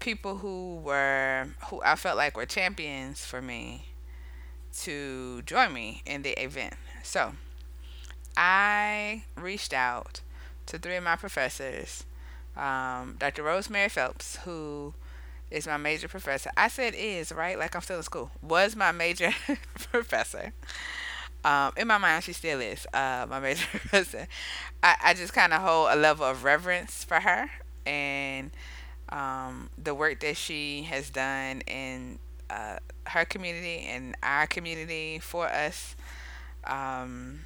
people 0.00 0.38
who 0.38 0.76
were 0.76 1.48
who 1.68 1.80
I 1.84 1.96
felt 1.96 2.16
like 2.16 2.36
were 2.36 2.46
champions 2.46 3.24
for 3.24 3.42
me 3.42 3.86
to 4.82 5.42
join 5.42 5.72
me 5.72 6.02
in 6.06 6.22
the 6.22 6.40
event. 6.42 6.74
So 7.02 7.32
I 8.36 9.24
reached 9.36 9.72
out 9.72 10.20
to 10.66 10.78
three 10.78 10.96
of 10.96 11.04
my 11.04 11.16
professors, 11.16 12.04
um, 12.56 13.16
Dr. 13.18 13.42
Rosemary 13.42 13.88
Phelps, 13.88 14.36
who 14.44 14.94
is 15.50 15.66
my 15.66 15.76
major 15.76 16.08
professor. 16.08 16.50
I 16.56 16.68
said 16.68 16.94
is, 16.96 17.32
right? 17.32 17.58
Like 17.58 17.74
I'm 17.74 17.82
still 17.82 17.98
in 17.98 18.02
school. 18.02 18.30
Was 18.42 18.76
my 18.76 18.92
major 18.92 19.32
professor. 19.90 20.52
Um, 21.44 21.72
in 21.76 21.86
my 21.86 21.98
mind, 21.98 22.24
she 22.24 22.32
still 22.32 22.60
is 22.60 22.86
uh, 22.92 23.26
my 23.28 23.40
major 23.42 23.66
professor. 23.70 24.26
I, 24.82 24.96
I 25.04 25.14
just 25.14 25.32
kind 25.32 25.52
of 25.52 25.62
hold 25.62 25.90
a 25.92 25.96
level 25.96 26.26
of 26.26 26.44
reverence 26.44 27.04
for 27.04 27.20
her 27.20 27.50
and 27.86 28.50
um, 29.10 29.70
the 29.82 29.94
work 29.94 30.20
that 30.20 30.36
she 30.36 30.82
has 30.84 31.10
done 31.10 31.62
in 31.62 32.18
uh, 32.50 32.78
her 33.08 33.24
community 33.24 33.86
and 33.88 34.16
our 34.22 34.46
community 34.46 35.18
for 35.20 35.46
us. 35.48 35.96
Um, 36.64 37.40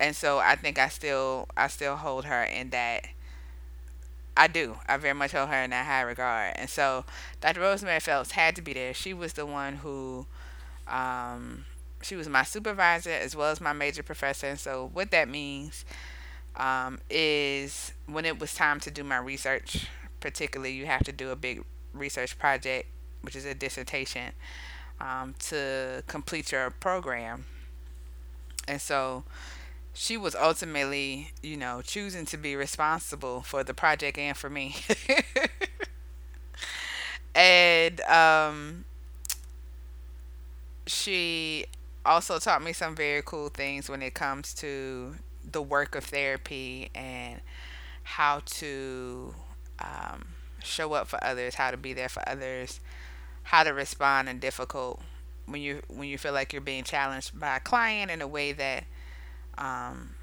and 0.00 0.16
so 0.16 0.38
I 0.38 0.56
think 0.56 0.78
I 0.78 0.88
still 0.88 1.48
I 1.56 1.68
still 1.68 1.96
hold 1.96 2.24
her 2.26 2.42
in 2.44 2.70
that 2.70 3.06
I 4.36 4.46
do. 4.46 4.76
I 4.88 4.96
very 4.96 5.14
much 5.14 5.32
hold 5.32 5.50
her 5.50 5.62
in 5.62 5.70
that 5.70 5.86
high 5.86 6.02
regard. 6.02 6.54
And 6.56 6.70
so 6.70 7.04
Dr. 7.40 7.60
Rosemary 7.60 8.00
Phelps 8.00 8.32
had 8.32 8.56
to 8.56 8.62
be 8.62 8.72
there. 8.72 8.94
She 8.94 9.12
was 9.12 9.34
the 9.34 9.44
one 9.46 9.76
who 9.76 10.26
um, 10.88 11.64
she 12.02 12.16
was 12.16 12.28
my 12.28 12.42
supervisor 12.42 13.10
as 13.10 13.36
well 13.36 13.50
as 13.50 13.60
my 13.60 13.72
major 13.72 14.02
professor. 14.02 14.46
And 14.48 14.58
so 14.60 14.90
what 14.92 15.10
that 15.10 15.28
means 15.28 15.84
um, 16.56 17.00
is 17.10 17.92
when 18.06 18.24
it 18.24 18.38
was 18.40 18.54
time 18.54 18.80
to 18.80 18.90
do 18.90 19.04
my 19.04 19.18
research 19.18 19.88
particularly 20.20 20.72
you 20.72 20.86
have 20.86 21.02
to 21.04 21.12
do 21.12 21.30
a 21.30 21.36
big 21.36 21.64
research 21.92 22.38
project, 22.38 22.86
which 23.22 23.34
is 23.36 23.44
a 23.44 23.54
dissertation, 23.54 24.32
um, 25.00 25.34
to 25.38 26.02
complete 26.06 26.52
your 26.52 26.70
program. 26.70 27.44
And 28.68 28.80
so 28.80 29.24
she 29.94 30.16
was 30.16 30.34
ultimately, 30.34 31.32
you 31.42 31.56
know, 31.56 31.82
choosing 31.82 32.24
to 32.26 32.36
be 32.36 32.56
responsible 32.56 33.42
for 33.42 33.62
the 33.62 33.74
project 33.74 34.18
and 34.18 34.36
for 34.36 34.50
me. 34.50 34.74
and 37.34 38.00
um, 38.02 38.84
she 40.86 41.66
also 42.04 42.38
taught 42.38 42.62
me 42.62 42.72
some 42.72 42.94
very 42.94 43.22
cool 43.24 43.48
things 43.48 43.88
when 43.88 44.02
it 44.02 44.14
comes 44.14 44.52
to 44.54 45.14
the 45.48 45.62
work 45.62 45.94
of 45.94 46.04
therapy 46.04 46.90
and 46.94 47.40
how 48.04 48.40
to 48.44 49.34
um, 49.80 50.26
show 50.62 50.92
up 50.94 51.08
for 51.08 51.22
others, 51.22 51.56
how 51.56 51.70
to 51.70 51.76
be 51.76 51.92
there 51.92 52.08
for 52.08 52.26
others, 52.28 52.80
how 53.44 53.62
to 53.64 53.72
respond 53.72 54.28
in 54.28 54.38
difficult 54.38 55.00
when 55.46 55.60
you 55.62 55.82
when 55.88 56.08
you 56.08 56.18
feel 56.18 56.32
like 56.32 56.52
you're 56.52 56.62
being 56.62 56.84
challenged 56.84 57.38
by 57.38 57.56
a 57.56 57.60
client 57.60 58.10
in 58.10 58.20
a 58.22 58.28
way 58.28 58.52
that 58.52 58.84
um, 59.58 60.14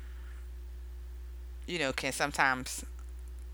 you 1.68 1.80
know 1.80 1.94
can 1.94 2.12
sometimes 2.12 2.86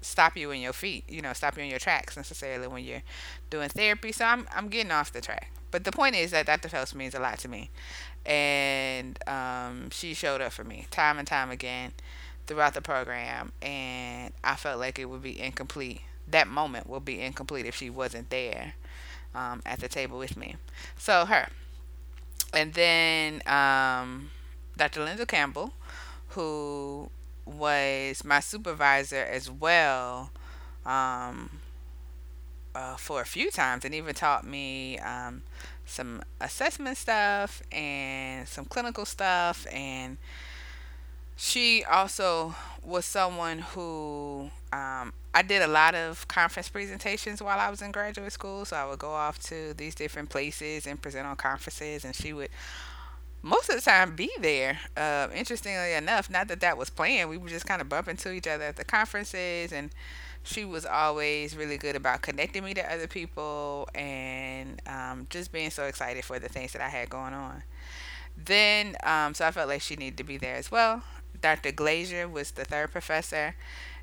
stop 0.02 0.38
you 0.38 0.52
in 0.52 0.62
your 0.62 0.74
feet, 0.74 1.04
you 1.10 1.22
know, 1.22 1.34
stop 1.34 1.58
you 1.58 1.64
in 1.64 1.70
your 1.70 1.80
tracks 1.80 2.18
necessarily 2.18 2.68
when 2.68 2.84
you're 2.84 3.04
doing 3.50 3.70
therapy. 3.70 4.12
So 4.12 4.26
I'm 4.26 4.48
I'm 4.56 4.70
getting 4.70 4.92
off 4.92 5.14
the 5.14 5.22
track. 5.22 5.52
But 5.72 5.84
the 5.84 5.92
point 5.92 6.16
is 6.16 6.32
that 6.32 6.46
Dr. 6.46 6.70
Phelps 6.70 6.96
means 6.96 7.16
a 7.16 7.20
lot 7.20 7.40
to 7.40 7.50
me. 7.50 7.70
And 8.26 9.20
um, 9.28 9.90
she 9.92 10.14
showed 10.14 10.42
up 10.42 10.54
for 10.54 10.64
me 10.64 10.88
time 10.92 11.20
and 11.20 11.28
time 11.28 11.52
again 11.52 11.94
throughout 12.48 12.74
the 12.74 12.82
program. 12.82 13.52
And 13.62 14.34
I 14.44 14.56
felt 14.56 14.80
like 14.80 15.00
it 15.00 15.06
would 15.06 15.24
be 15.24 15.40
incomplete. 15.40 16.02
That 16.30 16.48
moment 16.48 16.88
would 16.90 17.06
be 17.06 17.22
incomplete 17.22 17.66
if 17.66 17.76
she 17.76 17.90
wasn't 17.90 18.30
there 18.32 18.76
um, 19.36 19.62
at 19.66 19.80
the 19.80 19.88
table 19.90 20.18
with 20.20 20.38
me. 20.38 20.56
So 20.98 21.26
her. 21.26 21.50
And 22.54 22.74
then 22.74 23.42
um, 23.48 24.32
Dr. 24.78 25.04
Linda 25.04 25.26
Campbell, 25.26 25.74
who 26.30 27.10
was 27.46 28.24
my 28.24 28.40
supervisor 28.40 29.24
as 29.24 29.50
well 29.50 30.32
um, 30.86 31.60
uh, 32.74 32.96
for 32.98 33.22
a 33.22 33.26
few 33.26 33.52
times 33.52 33.86
and 33.86 33.94
even 33.94 34.14
taught 34.14 34.46
me 34.46 35.00
um, 35.00 35.44
some 35.86 36.22
assessment 36.42 36.98
stuff 36.98 37.62
and 37.72 38.48
some 38.48 38.66
clinical 38.66 39.06
stuff. 39.06 39.66
And 39.72 40.18
she 41.38 41.84
also 41.84 42.56
was 42.84 43.06
someone 43.06 43.60
who 43.60 44.50
um, 44.72 45.14
I 45.34 45.42
did 45.42 45.62
a 45.62 45.68
lot 45.68 45.96
of 45.96 46.28
conference 46.28 46.70
presentations 46.70 47.42
while 47.42 47.60
I 47.60 47.70
was 47.70 47.82
in 47.82 47.92
graduate 47.92 48.32
school. 48.32 48.66
So 48.66 48.76
I 48.76 48.86
would 48.86 49.00
go 49.00 49.12
off 49.12 49.40
to 49.44 49.74
these 49.74 49.96
different 49.96 50.30
places 50.30 50.88
and 50.88 51.02
present 51.02 51.28
on 51.28 51.36
conferences, 51.36 52.06
and 52.06 52.16
she 52.16 52.34
would 52.34 52.50
most 53.46 53.70
of 53.70 53.76
the 53.76 53.82
time 53.82 54.16
be 54.16 54.32
there. 54.40 54.80
Uh, 54.98 55.28
interestingly 55.36 55.94
enough, 55.94 56.32
not 56.32 56.48
that 56.48 56.62
that 56.62 56.80
was 56.80 56.90
planned, 56.90 57.30
we 57.30 57.38
were 57.38 57.48
just 57.48 57.68
kind 57.68 57.80
of 57.80 57.88
bumping 57.88 58.14
into 58.14 58.34
each 58.34 58.48
other 58.48 58.64
at 58.64 58.76
the 58.76 58.84
conferences, 58.84 59.72
and 59.72 59.92
she 60.42 60.66
was 60.66 60.84
always 60.84 61.56
really 61.56 61.78
good 61.78 61.96
about 61.96 62.24
connecting 62.24 62.64
me 62.64 62.74
to 62.74 62.92
other 62.92 63.06
people 63.06 63.88
and 63.94 64.82
um, 64.88 65.28
just 65.30 65.52
being 65.52 65.70
so 65.70 65.84
excited 65.84 66.26
for 66.26 66.40
the 66.40 66.50
things 66.50 66.74
that 66.74 66.82
I 66.82 66.90
had 66.90 67.08
going 67.12 67.36
on. 67.36 67.62
Then, 68.36 68.96
um, 69.04 69.36
so 69.36 69.46
I 69.46 69.52
felt 69.52 69.70
like 69.70 69.82
she 69.82 69.96
needed 69.96 70.18
to 70.18 70.24
be 70.24 70.38
there 70.38 70.56
as 70.56 70.72
well. 70.72 71.04
Dr. 71.40 71.72
Glazier 71.72 72.28
was 72.28 72.50
the 72.50 72.66
third 72.66 72.92
professor, 72.92 73.54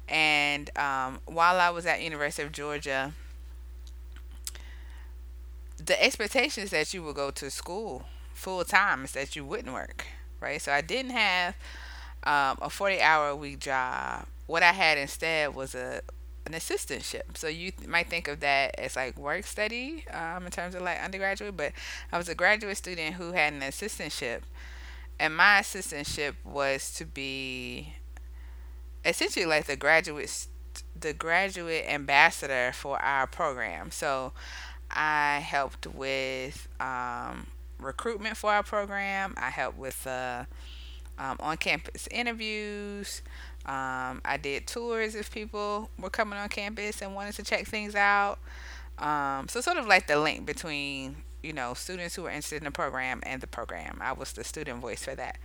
and 0.08 0.70
um, 0.78 1.18
while 1.26 1.58
I 1.58 1.70
was 1.70 1.84
at 1.84 2.00
University 2.00 2.44
of 2.44 2.52
Georgia, 2.52 3.12
the 5.84 6.00
expectation 6.00 6.62
is 6.62 6.70
that 6.70 6.94
you 6.94 7.02
would 7.02 7.16
go 7.16 7.32
to 7.32 7.50
school 7.50 8.04
full 8.42 8.64
time 8.64 9.04
is 9.04 9.12
that 9.12 9.36
you 9.36 9.44
wouldn't 9.44 9.72
work, 9.72 10.04
right? 10.40 10.60
So 10.60 10.72
I 10.72 10.80
didn't 10.80 11.12
have 11.12 11.54
um, 12.24 12.58
a 12.60 12.68
40 12.68 13.00
hour 13.00 13.28
a 13.28 13.36
week 13.36 13.60
job. 13.60 14.26
What 14.48 14.64
I 14.64 14.72
had 14.72 14.98
instead 14.98 15.54
was 15.54 15.74
a 15.76 16.02
an 16.44 16.54
assistantship. 16.54 17.36
So 17.36 17.46
you 17.46 17.70
might 17.86 18.08
think 18.08 18.26
of 18.26 18.40
that 18.40 18.74
as 18.76 18.96
like 18.96 19.16
work 19.16 19.44
study 19.46 20.04
um, 20.12 20.44
in 20.44 20.50
terms 20.50 20.74
of 20.74 20.82
like 20.82 21.00
undergraduate, 21.00 21.56
but 21.56 21.70
I 22.10 22.18
was 22.18 22.28
a 22.28 22.34
graduate 22.34 22.76
student 22.76 23.14
who 23.14 23.30
had 23.30 23.52
an 23.52 23.60
assistantship, 23.60 24.40
and 25.20 25.36
my 25.36 25.60
assistantship 25.60 26.34
was 26.44 26.92
to 26.94 27.04
be 27.04 27.94
essentially 29.04 29.46
like 29.46 29.66
the 29.66 29.76
graduate 29.76 30.48
the 30.98 31.12
graduate 31.12 31.84
ambassador 31.88 32.72
for 32.74 33.00
our 33.00 33.28
program. 33.28 33.92
So 33.92 34.32
I 34.90 35.38
helped 35.38 35.86
with 35.86 36.66
um, 36.80 37.46
recruitment 37.84 38.36
for 38.36 38.50
our 38.50 38.62
program. 38.62 39.34
I 39.36 39.50
helped 39.50 39.78
with 39.78 40.06
uh, 40.06 40.44
um, 41.18 41.36
on 41.40 41.56
campus 41.56 42.08
interviews. 42.10 43.22
Um, 43.64 44.20
I 44.24 44.38
did 44.42 44.66
tours 44.66 45.14
if 45.14 45.30
people 45.30 45.90
were 45.98 46.10
coming 46.10 46.38
on 46.38 46.48
campus 46.48 47.00
and 47.00 47.14
wanted 47.14 47.34
to 47.34 47.44
check 47.44 47.66
things 47.66 47.94
out. 47.94 48.38
Um, 48.98 49.48
so, 49.48 49.60
sort 49.60 49.76
of 49.76 49.86
like 49.86 50.06
the 50.06 50.18
link 50.18 50.46
between 50.46 51.16
you 51.42 51.52
know 51.52 51.74
students 51.74 52.14
who 52.14 52.22
were 52.22 52.30
interested 52.30 52.56
in 52.58 52.64
the 52.64 52.70
program 52.70 53.20
and 53.24 53.40
the 53.40 53.46
program. 53.46 53.98
I 54.00 54.12
was 54.12 54.32
the 54.32 54.44
student 54.44 54.80
voice 54.80 55.04
for 55.04 55.14
that, 55.14 55.38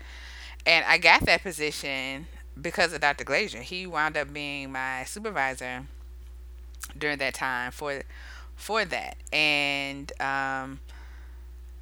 and 0.66 0.86
I 0.86 0.98
got 0.98 1.26
that 1.26 1.44
position 1.44 2.28
because 2.60 2.94
of 2.94 3.02
Dr. 3.02 3.24
Glazier. 3.24 3.62
He 3.62 3.86
wound 3.86 4.18
up 4.18 4.34
being 4.34 4.72
my 4.72 5.04
supervisor 5.06 5.86
during 6.98 7.18
that 7.20 7.34
time 7.34 7.72
for 7.72 8.04
for 8.56 8.84
that, 8.86 9.18
and 9.32 10.12
um, 10.20 10.80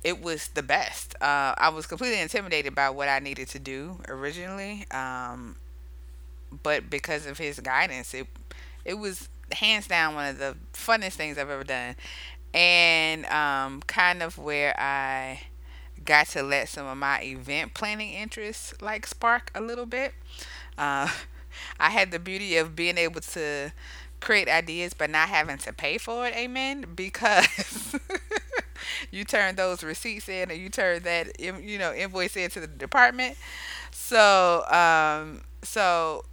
it 0.05 0.21
was 0.21 0.49
the 0.49 0.63
best. 0.63 1.15
Uh, 1.21 1.55
I 1.57 1.69
was 1.69 1.87
completely 1.87 2.21
intimidated 2.21 2.75
by 2.75 2.91
what 2.91 3.09
I 3.09 3.19
needed 3.19 3.49
to 3.49 3.59
do 3.59 3.99
originally, 4.07 4.85
um, 4.91 5.57
but 6.63 6.89
because 6.89 7.25
of 7.25 7.37
his 7.37 7.59
guidance, 7.59 8.13
it 8.13 8.27
it 8.83 8.95
was 8.95 9.29
hands 9.51 9.87
down 9.87 10.15
one 10.15 10.27
of 10.29 10.37
the 10.39 10.55
funnest 10.73 11.13
things 11.13 11.37
I've 11.37 11.49
ever 11.49 11.63
done, 11.63 11.95
and 12.53 13.25
um, 13.27 13.81
kind 13.87 14.23
of 14.23 14.37
where 14.37 14.79
I 14.79 15.41
got 16.05 16.27
to 16.29 16.43
let 16.43 16.69
some 16.69 16.87
of 16.87 16.97
my 16.97 17.21
event 17.23 17.73
planning 17.73 18.13
interests 18.13 18.73
like 18.81 19.07
spark 19.07 19.51
a 19.55 19.61
little 19.61 19.85
bit. 19.87 20.13
Uh, 20.77 21.09
I 21.79 21.91
had 21.91 22.11
the 22.11 22.19
beauty 22.19 22.57
of 22.57 22.75
being 22.75 22.97
able 22.97 23.21
to 23.21 23.71
create 24.21 24.49
ideas 24.49 24.93
but 24.93 25.09
not 25.09 25.29
having 25.29 25.57
to 25.59 25.73
pay 25.73 25.97
for 25.97 26.27
it. 26.27 26.35
Amen. 26.35 26.85
Because 26.95 27.95
you 29.11 29.23
turn 29.23 29.55
those 29.55 29.83
receipts 29.83 30.29
in 30.29 30.51
and 30.51 30.59
you 30.59 30.69
turn 30.69 31.03
that 31.03 31.39
you 31.39 31.77
know 31.77 31.93
invoice 31.93 32.35
into 32.35 32.59
the 32.59 32.67
department. 32.67 33.37
So 33.91 34.65
um, 34.71 35.41
so 35.63 36.25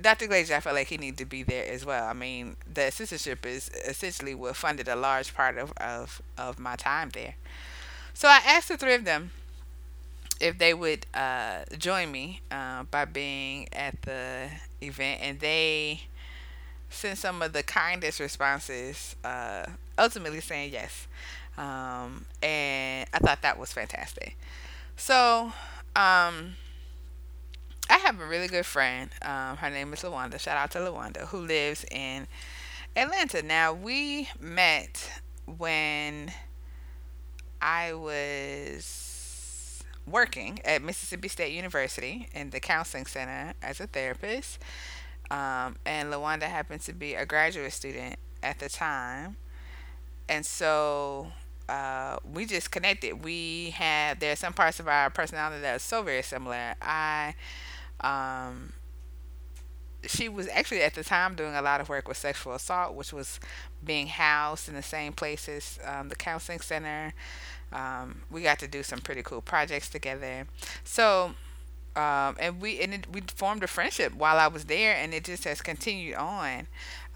Dr. 0.00 0.26
Glazier, 0.28 0.54
I 0.56 0.60
felt 0.60 0.76
like 0.76 0.86
he 0.88 0.96
needed 0.98 1.18
to 1.18 1.24
be 1.24 1.42
there 1.42 1.66
as 1.70 1.84
well. 1.84 2.06
I 2.06 2.12
mean, 2.12 2.56
the 2.72 2.82
assistantship 2.82 3.44
is 3.44 3.70
essentially 3.86 4.34
what 4.34 4.54
funded 4.56 4.86
a 4.88 4.94
large 4.94 5.34
part 5.34 5.58
of, 5.58 5.72
of, 5.78 6.22
of 6.38 6.58
my 6.60 6.76
time 6.76 7.10
there. 7.12 7.34
So 8.14 8.28
I 8.28 8.40
asked 8.46 8.68
the 8.68 8.76
three 8.76 8.94
of 8.94 9.04
them 9.04 9.32
if 10.40 10.58
they 10.58 10.74
would 10.74 11.06
uh, 11.14 11.60
join 11.78 12.10
me 12.10 12.40
uh, 12.50 12.82
by 12.84 13.04
being 13.04 13.68
at 13.72 14.00
the 14.02 14.48
event, 14.80 15.20
and 15.22 15.40
they 15.40 16.00
sent 16.90 17.18
some 17.18 17.42
of 17.42 17.52
the 17.52 17.62
kindest 17.62 18.20
responses, 18.20 19.16
uh, 19.24 19.66
ultimately 19.98 20.40
saying 20.40 20.72
yes. 20.72 21.06
Um, 21.56 22.26
and 22.42 23.08
I 23.12 23.18
thought 23.18 23.42
that 23.42 23.58
was 23.58 23.72
fantastic. 23.72 24.36
So, 24.96 25.52
um, 25.96 26.54
I 27.88 27.98
have 27.98 28.20
a 28.20 28.26
really 28.26 28.48
good 28.48 28.66
friend. 28.66 29.10
Um, 29.22 29.58
her 29.58 29.70
name 29.70 29.92
is 29.92 30.00
Lawanda. 30.00 30.40
Shout 30.40 30.56
out 30.56 30.70
to 30.72 30.78
Lawanda, 30.78 31.28
who 31.28 31.38
lives 31.38 31.84
in 31.90 32.26
Atlanta. 32.96 33.42
Now, 33.42 33.72
we 33.72 34.28
met 34.40 35.20
when 35.46 36.32
I 37.60 37.92
was 37.94 39.82
working 40.06 40.60
at 40.64 40.82
Mississippi 40.82 41.28
State 41.28 41.52
University 41.52 42.28
in 42.34 42.50
the 42.50 42.60
counseling 42.60 43.06
center 43.06 43.54
as 43.62 43.80
a 43.80 43.86
therapist. 43.86 44.58
Um, 45.30 45.76
and 45.86 46.12
Lawanda 46.12 46.44
happened 46.44 46.82
to 46.82 46.92
be 46.92 47.14
a 47.14 47.24
graduate 47.24 47.72
student 47.72 48.16
at 48.42 48.58
the 48.58 48.68
time. 48.68 49.36
And 50.28 50.44
so 50.44 51.32
uh, 51.68 52.18
we 52.32 52.46
just 52.46 52.70
connected. 52.70 53.24
We 53.24 53.70
have 53.70 54.20
there's 54.20 54.38
some 54.38 54.52
parts 54.52 54.80
of 54.80 54.88
our 54.88 55.10
personality 55.10 55.62
that 55.62 55.76
are 55.76 55.80
so 55.80 56.02
very 56.02 56.22
similar. 56.22 56.74
I 56.82 57.34
um 58.00 58.72
she 60.06 60.28
was 60.28 60.48
actually 60.48 60.82
at 60.82 60.94
the 60.94 61.04
time 61.04 61.34
doing 61.34 61.54
a 61.54 61.62
lot 61.62 61.80
of 61.80 61.88
work 61.88 62.08
with 62.08 62.16
sexual 62.16 62.54
assault, 62.54 62.94
which 62.94 63.12
was 63.12 63.40
being 63.84 64.06
housed 64.08 64.68
in 64.68 64.74
the 64.74 64.82
same 64.82 65.12
places, 65.12 65.78
um, 65.84 66.08
the 66.08 66.16
counseling 66.16 66.60
center. 66.60 67.14
Um, 67.72 68.22
we 68.30 68.42
got 68.42 68.58
to 68.60 68.68
do 68.68 68.82
some 68.82 69.00
pretty 69.00 69.22
cool 69.22 69.40
projects 69.40 69.88
together. 69.88 70.46
So, 70.84 71.34
um, 71.96 72.36
and 72.38 72.60
we 72.60 72.80
and 72.80 72.94
it, 72.94 73.06
we 73.12 73.22
formed 73.34 73.62
a 73.62 73.66
friendship 73.66 74.14
while 74.14 74.38
I 74.38 74.48
was 74.48 74.64
there, 74.66 74.94
and 74.96 75.14
it 75.14 75.24
just 75.24 75.44
has 75.44 75.60
continued 75.62 76.16
on 76.16 76.66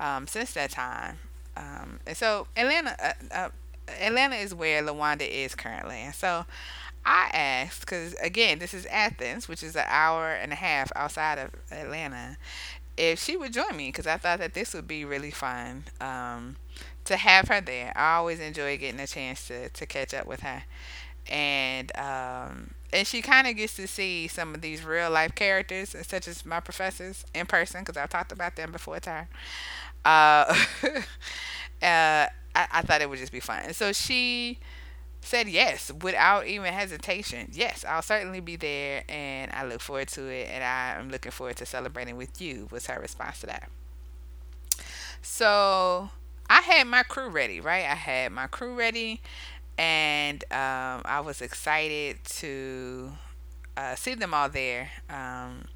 um, 0.01 0.27
since 0.27 0.53
that 0.55 0.71
time. 0.71 1.19
Um, 1.57 2.01
and 2.07 2.17
so 2.17 2.47
Atlanta, 2.57 2.97
uh, 3.03 3.35
uh, 3.35 3.49
Atlanta 4.01 4.37
is 4.37 4.55
where 4.55 4.83
Lawanda 4.83 5.29
is 5.29 5.55
currently. 5.55 5.96
And 5.98 6.14
so 6.14 6.46
I 7.05 7.31
asked, 7.33 7.81
because 7.81 8.14
again, 8.14 8.59
this 8.59 8.74
is 8.74 8.87
Athens, 8.87 9.48
which 9.48 9.62
is 9.62 9.77
an 9.77 9.85
hour 9.87 10.31
and 10.31 10.53
a 10.53 10.57
half 10.57 10.92
outside 10.96 11.38
of 11.38 11.51
Atlanta, 11.70 12.37
if 12.96 13.22
she 13.22 13.37
would 13.37 13.53
join 13.53 13.77
me, 13.77 13.88
because 13.88 14.07
I 14.07 14.16
thought 14.16 14.40
that 14.40 14.55
this 14.55 14.74
would 14.74 14.88
be 14.88 15.05
really 15.05 15.31
fun 15.31 15.85
um, 16.01 16.57
to 17.05 17.16
have 17.16 17.48
her 17.48 17.61
there. 17.61 17.92
I 17.96 18.16
always 18.16 18.40
enjoy 18.40 18.77
getting 18.79 19.01
a 19.01 19.07
chance 19.07 19.46
to, 19.48 19.68
to 19.70 19.87
catch 19.87 20.12
up 20.14 20.27
with 20.27 20.40
her. 20.40 20.64
And 21.31 21.96
um, 21.98 22.70
and 22.92 23.07
she 23.07 23.20
kind 23.20 23.46
of 23.46 23.57
gets 23.57 23.77
to 23.77 23.87
see 23.87 24.29
some 24.29 24.55
of 24.55 24.62
these 24.62 24.85
real 24.85 25.11
life 25.11 25.35
characters, 25.35 25.94
such 26.07 26.27
as 26.27 26.46
my 26.46 26.61
professors, 26.61 27.24
in 27.35 27.46
person, 27.46 27.83
because 27.83 27.96
I've 27.98 28.09
talked 28.09 28.33
about 28.33 28.57
them 28.57 28.72
before 28.72 28.98
to 29.01 29.11
her. 29.11 29.29
Uh, 30.05 30.57
uh, 31.87 32.27
I, 32.55 32.67
I 32.73 32.83
thought 32.83 33.01
it 33.01 33.09
would 33.09 33.19
just 33.19 33.33
be 33.33 33.41
fun. 33.41 33.63
And 33.65 33.77
so 33.77 33.93
she 33.93 34.59
said 35.21 35.49
yes 35.49 35.91
without 36.03 36.47
even 36.47 36.73
hesitation. 36.73 37.51
Yes, 37.53 37.85
I'll 37.87 38.03
certainly 38.03 38.41
be 38.41 38.57
there 38.57 39.05
and 39.09 39.51
I 39.53 39.65
look 39.65 39.81
forward 39.81 40.09
to 40.09 40.27
it 40.27 40.49
and 40.51 40.63
I'm 40.63 41.11
looking 41.11 41.33
forward 41.33 41.57
to 41.57 41.67
celebrating 41.67 42.17
with 42.17 42.41
you 42.41 42.69
was 42.71 42.87
her 42.87 43.01
response 43.01 43.41
to 43.41 43.47
that. 43.47 43.69
So 45.23 46.11
I 46.49 46.61
had 46.61 46.87
my 46.87 47.03
crew 47.03 47.29
ready, 47.29 47.61
right? 47.61 47.85
I 47.85 47.95
had 47.95 48.33
my 48.33 48.47
crew 48.47 48.75
ready 48.75 49.21
and 49.77 50.43
um, 50.53 51.03
I 51.05 51.21
was 51.25 51.41
excited 51.43 52.19
to 52.25 53.13
uh, 53.77 53.95
see 53.95 54.15
them 54.15 54.35
all 54.35 54.49
there 54.49 54.91
um, 55.11 55.67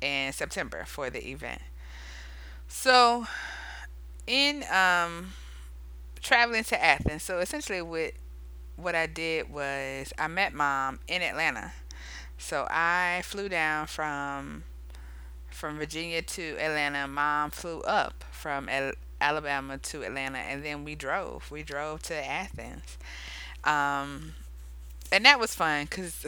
in 0.00 0.32
September 0.32 0.84
for 0.86 1.10
the 1.10 1.26
event. 1.30 1.62
So 2.68 3.26
in 4.26 4.64
um, 4.70 5.32
traveling 6.22 6.64
to 6.64 6.82
Athens, 6.84 7.22
so 7.22 7.38
essentially 7.40 7.82
what 7.82 8.12
what 8.76 8.94
I 8.94 9.06
did 9.06 9.50
was 9.52 10.12
I 10.18 10.28
met 10.28 10.54
mom 10.54 11.00
in 11.08 11.22
Atlanta. 11.22 11.72
So 12.38 12.66
I 12.70 13.22
flew 13.24 13.48
down 13.48 13.86
from 13.86 14.64
from 15.50 15.78
Virginia 15.78 16.22
to 16.22 16.56
Atlanta. 16.58 17.08
Mom 17.08 17.50
flew 17.50 17.80
up 17.82 18.24
from 18.30 18.68
Al- 18.68 18.94
Alabama 19.20 19.78
to 19.78 20.02
Atlanta, 20.04 20.38
and 20.38 20.64
then 20.64 20.84
we 20.84 20.94
drove. 20.94 21.50
We 21.50 21.62
drove 21.62 22.02
to 22.04 22.14
Athens, 22.14 22.98
um, 23.64 24.34
and 25.12 25.24
that 25.24 25.40
was 25.40 25.54
fun 25.54 25.84
because 25.84 26.26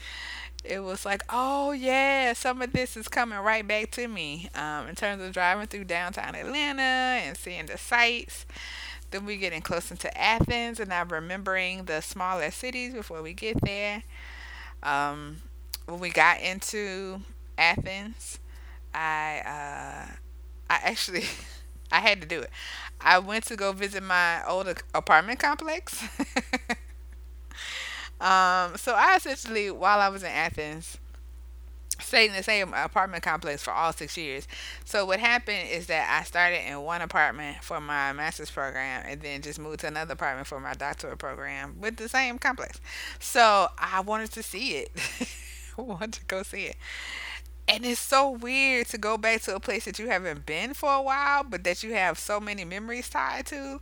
it 0.64 0.80
was 0.80 1.04
like, 1.04 1.22
oh 1.30 1.72
yeah, 1.72 2.32
some 2.34 2.62
of 2.62 2.72
this 2.72 2.96
is 2.96 3.08
coming 3.08 3.38
right 3.38 3.66
back 3.66 3.90
to 3.92 4.08
me 4.08 4.48
um, 4.54 4.88
in 4.88 4.94
terms 4.94 5.22
of 5.22 5.32
driving 5.32 5.66
through 5.66 5.84
downtown 5.84 6.34
Atlanta 6.34 6.82
and 6.82 7.36
seeing 7.36 7.66
the 7.66 7.78
sights. 7.78 8.46
Then 9.12 9.26
we 9.26 9.38
getting 9.38 9.62
closer 9.62 9.96
to 9.96 10.18
Athens, 10.20 10.80
and 10.80 10.92
I'm 10.92 11.10
remembering 11.10 11.86
the 11.86 12.02
smaller 12.02 12.50
cities 12.52 12.94
before 12.94 13.22
we 13.22 13.34
get 13.34 13.62
there. 13.62 14.04
Um, 14.82 15.38
when 15.86 16.00
we 16.00 16.10
got 16.10 16.40
into 16.40 17.20
Athens, 17.58 18.38
I 18.94 19.42
uh, 19.46 20.12
I 20.70 20.80
actually 20.84 21.24
I 21.92 22.00
had 22.00 22.20
to 22.22 22.28
do 22.28 22.40
it. 22.40 22.50
I 23.00 23.18
went 23.18 23.44
to 23.46 23.56
go 23.56 23.72
visit 23.72 24.02
my 24.02 24.44
old 24.46 24.68
apartment 24.94 25.40
complex. 25.40 26.02
um, 28.20 28.76
so 28.76 28.94
I 28.94 29.16
essentially, 29.16 29.70
while 29.70 30.00
I 30.00 30.08
was 30.08 30.22
in 30.22 30.30
Athens, 30.30 30.98
stayed 32.02 32.30
in 32.30 32.36
the 32.36 32.42
same 32.42 32.72
apartment 32.74 33.22
complex 33.22 33.62
for 33.62 33.72
all 33.72 33.92
six 33.92 34.16
years. 34.16 34.46
So 34.84 35.04
what 35.04 35.20
happened 35.20 35.68
is 35.70 35.86
that 35.86 36.08
I 36.10 36.24
started 36.24 36.68
in 36.68 36.80
one 36.82 37.00
apartment 37.00 37.62
for 37.62 37.80
my 37.80 38.12
master's 38.12 38.50
program 38.50 39.04
and 39.06 39.20
then 39.20 39.42
just 39.42 39.58
moved 39.58 39.80
to 39.80 39.86
another 39.88 40.14
apartment 40.14 40.46
for 40.46 40.60
my 40.60 40.74
doctoral 40.74 41.16
program 41.16 41.76
with 41.80 41.96
the 41.96 42.08
same 42.08 42.38
complex. 42.38 42.80
So 43.18 43.68
I 43.78 44.00
wanted 44.00 44.32
to 44.32 44.42
see 44.42 44.76
it. 44.76 44.90
I 45.78 45.82
wanted 45.82 46.12
to 46.14 46.24
go 46.26 46.42
see 46.42 46.64
it. 46.64 46.76
And 47.68 47.86
it's 47.86 48.00
so 48.00 48.28
weird 48.30 48.88
to 48.88 48.98
go 48.98 49.16
back 49.16 49.42
to 49.42 49.54
a 49.54 49.60
place 49.60 49.84
that 49.84 49.98
you 49.98 50.08
haven't 50.08 50.44
been 50.46 50.74
for 50.74 50.92
a 50.92 51.02
while, 51.02 51.44
but 51.44 51.64
that 51.64 51.82
you 51.82 51.94
have 51.94 52.18
so 52.18 52.40
many 52.40 52.64
memories 52.64 53.08
tied 53.08 53.46
to. 53.46 53.80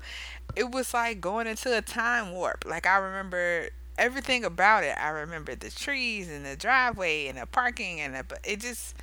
It 0.55 0.71
was 0.71 0.93
like 0.93 1.21
going 1.21 1.47
into 1.47 1.77
a 1.77 1.81
time 1.81 2.33
warp. 2.33 2.65
Like 2.67 2.87
I 2.87 2.99
remember 2.99 3.71
everything 4.01 4.45
about 4.45 4.85
it. 4.85 4.97
I 5.01 5.11
remember 5.11 5.55
the 5.57 5.71
trees 5.71 6.31
and 6.31 6.47
the 6.47 6.57
driveway 6.57 7.29
and 7.29 7.39
the 7.39 7.47
parking 7.47 8.01
and 8.01 8.17
the, 8.17 8.27
it 8.45 8.61
just 8.61 8.97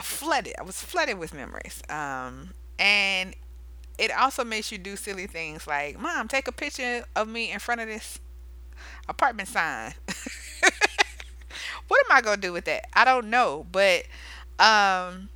flooded. 0.00 0.54
I 0.58 0.62
was 0.62 0.82
flooded 0.82 1.18
with 1.18 1.34
memories. 1.34 1.82
Um, 1.90 2.50
and 2.78 3.34
it 3.98 4.12
also 4.12 4.44
makes 4.44 4.72
you 4.72 4.78
do 4.78 4.96
silly 4.96 5.26
things 5.26 5.66
like, 5.66 5.98
"Mom, 6.00 6.28
take 6.28 6.48
a 6.48 6.52
picture 6.52 7.04
of 7.16 7.28
me 7.28 7.52
in 7.52 7.58
front 7.60 7.80
of 7.80 7.88
this 7.88 8.20
apartment 9.08 9.48
sign." 9.48 9.94
what 11.88 12.04
am 12.10 12.16
I 12.16 12.20
gonna 12.20 12.36
do 12.40 12.52
with 12.52 12.64
that? 12.66 12.86
I 12.94 13.04
don't 13.04 13.30
know, 13.30 13.66
but 13.70 14.04
um, 14.58 15.28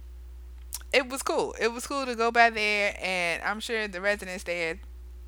it 0.92 1.08
was 1.08 1.22
cool. 1.22 1.54
It 1.60 1.68
was 1.72 1.86
cool 1.86 2.06
to 2.06 2.14
go 2.14 2.30
by 2.30 2.50
there, 2.50 2.96
and 3.00 3.42
I'm 3.42 3.60
sure 3.60 3.88
the 3.88 4.00
residents 4.00 4.44
there 4.44 4.78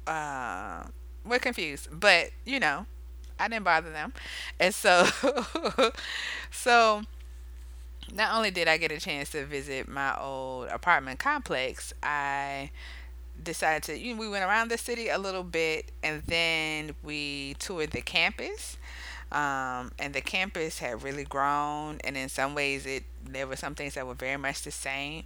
uh, 0.06 0.84
were 1.24 1.38
confused, 1.38 1.88
but 1.92 2.30
you 2.44 2.60
know, 2.60 2.86
I 3.44 3.48
didn't 3.48 3.64
bother 3.64 3.90
them, 3.90 4.12
and 4.58 4.74
so 4.74 5.06
so 6.50 7.02
not 8.12 8.34
only 8.34 8.50
did 8.50 8.68
I 8.68 8.76
get 8.76 8.92
a 8.92 8.98
chance 8.98 9.30
to 9.30 9.44
visit 9.44 9.88
my 9.88 10.18
old 10.18 10.68
apartment 10.68 11.18
complex, 11.18 11.92
I 12.02 12.70
decided 13.42 13.82
to 13.84 13.98
you 13.98 14.14
know, 14.14 14.20
we 14.20 14.28
went 14.28 14.44
around 14.44 14.70
the 14.70 14.78
city 14.78 15.08
a 15.08 15.18
little 15.18 15.42
bit 15.42 15.90
and 16.02 16.22
then 16.22 16.94
we 17.02 17.54
toured 17.58 17.90
the 17.90 18.00
campus. 18.00 18.76
Um, 19.32 19.90
and 19.98 20.14
the 20.14 20.20
campus 20.20 20.78
had 20.78 21.02
really 21.02 21.24
grown 21.24 21.98
and 22.04 22.16
in 22.16 22.28
some 22.28 22.54
ways 22.54 22.86
it 22.86 23.02
there 23.24 23.48
were 23.48 23.56
some 23.56 23.74
things 23.74 23.94
that 23.94 24.06
were 24.06 24.14
very 24.14 24.36
much 24.36 24.62
the 24.62 24.70
same 24.70 25.24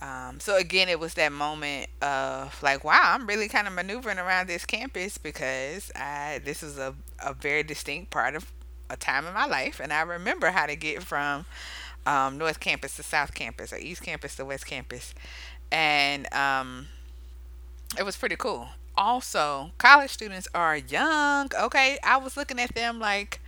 um, 0.00 0.38
so 0.40 0.56
again 0.56 0.88
it 0.88 1.00
was 1.00 1.14
that 1.14 1.32
moment 1.32 1.88
of 2.02 2.62
like 2.62 2.84
wow 2.84 3.14
i'm 3.14 3.26
really 3.26 3.48
kind 3.48 3.66
of 3.66 3.72
maneuvering 3.72 4.18
around 4.18 4.46
this 4.48 4.64
campus 4.64 5.18
because 5.18 5.90
I, 5.96 6.40
this 6.44 6.62
was 6.62 6.78
a, 6.78 6.94
a 7.24 7.34
very 7.34 7.62
distinct 7.62 8.10
part 8.10 8.34
of 8.36 8.52
a 8.90 8.96
time 8.96 9.26
in 9.26 9.34
my 9.34 9.46
life. 9.46 9.80
And 9.80 9.92
i 9.92 10.00
remember 10.02 10.50
how 10.50 10.66
to 10.66 10.76
get 10.76 11.02
from 11.02 11.44
um, 12.06 12.38
north 12.38 12.60
campus 12.60 12.96
to 12.96 13.02
south 13.02 13.34
campus 13.34 13.72
or 13.72 13.78
east 13.78 14.02
campus 14.02 14.36
to 14.36 14.44
west 14.44 14.66
campus. 14.66 15.14
And 15.70 16.32
um, 16.32 16.88
it 17.98 18.02
was 18.04 18.16
pretty 18.16 18.36
cool. 18.36 18.68
Also 18.96 19.70
college 19.78 20.10
students 20.10 20.48
are 20.54 20.76
young 20.76 21.50
okay? 21.58 21.98
I 22.02 22.16
was 22.16 22.36
looking 22.36 22.58
at 22.58 22.74
them 22.74 22.98
like 22.98 23.40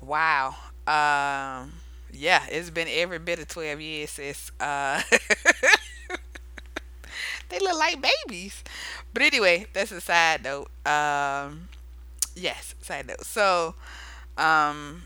wow 0.00 0.56
um 0.86 1.72
yeah 2.12 2.42
it's 2.50 2.70
been 2.70 2.88
every 2.90 3.18
bit 3.18 3.38
of 3.38 3.48
12 3.48 3.80
years 3.80 4.10
since 4.10 4.50
uh 4.60 5.00
they 7.48 7.58
look 7.58 7.78
like 7.78 7.98
babies 8.00 8.62
but 9.12 9.22
anyway 9.22 9.66
that's 9.72 9.92
a 9.92 10.00
side 10.00 10.42
note 10.44 10.68
um 10.86 11.68
yes 12.36 12.74
side 12.82 13.06
note 13.06 13.24
so 13.24 13.74
um 14.38 15.02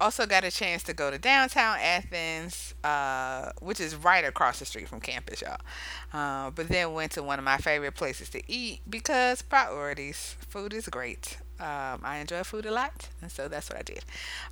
also 0.00 0.26
got 0.26 0.44
a 0.44 0.50
chance 0.50 0.82
to 0.84 0.92
go 0.94 1.10
to 1.10 1.18
downtown 1.18 1.76
Athens, 1.80 2.74
uh, 2.84 3.50
which 3.60 3.80
is 3.80 3.94
right 3.96 4.24
across 4.24 4.58
the 4.58 4.64
street 4.66 4.88
from 4.88 5.00
campus, 5.00 5.42
y'all. 5.42 5.58
Uh, 6.12 6.50
but 6.50 6.68
then 6.68 6.92
went 6.94 7.12
to 7.12 7.22
one 7.22 7.38
of 7.38 7.44
my 7.44 7.56
favorite 7.58 7.94
places 7.94 8.28
to 8.30 8.42
eat 8.52 8.80
because 8.90 9.42
priorities. 9.42 10.36
Food 10.48 10.72
is 10.74 10.88
great. 10.88 11.36
Um, 11.60 12.00
I 12.02 12.18
enjoy 12.18 12.42
food 12.42 12.66
a 12.66 12.70
lot, 12.70 13.08
and 13.20 13.30
so 13.30 13.46
that's 13.48 13.68
what 13.68 13.78
I 13.78 13.82
did. 13.82 14.04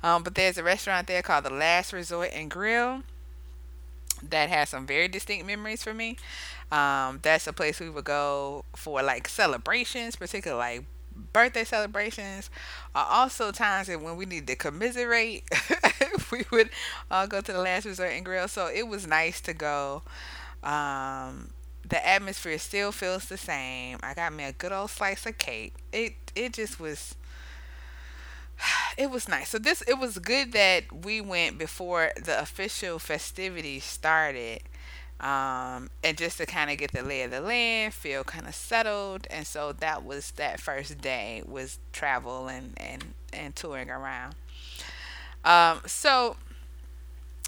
Um, 0.03 0.23
but 0.23 0.35
there's 0.35 0.57
a 0.59 0.63
restaurant 0.63 1.07
there 1.07 1.21
called 1.23 1.45
the 1.45 1.49
Last 1.53 1.91
Resort 1.91 2.29
and 2.33 2.51
Grill 2.51 3.01
that 4.21 4.49
has 4.49 4.69
some 4.69 4.85
very 4.85 5.07
distinct 5.07 5.45
memories 5.45 5.83
for 5.83 5.93
me. 5.93 6.17
Um, 6.71 7.19
that's 7.21 7.47
a 7.47 7.53
place 7.53 7.79
we 7.79 7.89
would 7.89 8.05
go 8.05 8.65
for 8.75 9.01
like 9.01 9.27
celebrations, 9.27 10.15
particularly 10.15 10.77
like 10.79 10.85
birthday 11.33 11.65
celebrations 11.65 12.49
are 12.95 13.05
also 13.09 13.51
times 13.51 13.87
that 13.87 14.01
when 14.01 14.15
we 14.15 14.25
need 14.25 14.47
to 14.47 14.55
commiserate, 14.55 15.43
we 16.31 16.45
would 16.51 16.69
all 17.11 17.27
go 17.27 17.41
to 17.41 17.51
the 17.53 17.59
last 17.59 17.85
resort 17.85 18.11
and 18.11 18.25
grill. 18.25 18.47
So 18.47 18.67
it 18.67 18.87
was 18.87 19.07
nice 19.07 19.41
to 19.41 19.53
go. 19.53 20.03
Um, 20.63 21.51
the 21.87 22.05
atmosphere 22.07 22.59
still 22.59 22.91
feels 22.91 23.25
the 23.25 23.37
same. 23.37 23.97
I 24.03 24.13
got 24.13 24.33
me 24.33 24.43
a 24.43 24.51
good 24.53 24.71
old 24.71 24.91
slice 24.91 25.25
of 25.25 25.37
cake. 25.37 25.73
It 25.91 26.18
it 26.35 26.53
just 26.53 26.79
was 26.79 27.15
it 28.97 29.09
was 29.09 29.27
nice. 29.27 29.49
So 29.49 29.57
this 29.57 29.81
it 29.83 29.97
was 29.99 30.19
good 30.19 30.51
that 30.53 31.03
we 31.03 31.21
went 31.21 31.57
before 31.57 32.11
the 32.21 32.39
official 32.39 32.99
festivities 32.99 33.83
started 33.83 34.61
um, 35.19 35.89
and 36.01 36.17
just 36.17 36.37
to 36.37 36.45
kind 36.45 36.71
of 36.71 36.77
get 36.77 36.93
the 36.93 37.03
lay 37.03 37.23
of 37.23 37.31
the 37.31 37.41
land, 37.41 37.93
feel 37.93 38.23
kind 38.23 38.47
of 38.47 38.55
settled. 38.55 39.27
And 39.29 39.45
so 39.45 39.73
that 39.73 40.05
was 40.05 40.31
that 40.31 40.59
first 40.59 41.01
day 41.01 41.43
was 41.45 41.79
travel 41.91 42.47
and 42.47 42.73
and 42.77 43.13
and 43.33 43.55
touring 43.55 43.89
around. 43.89 44.35
Um, 45.43 45.81
so 45.85 46.37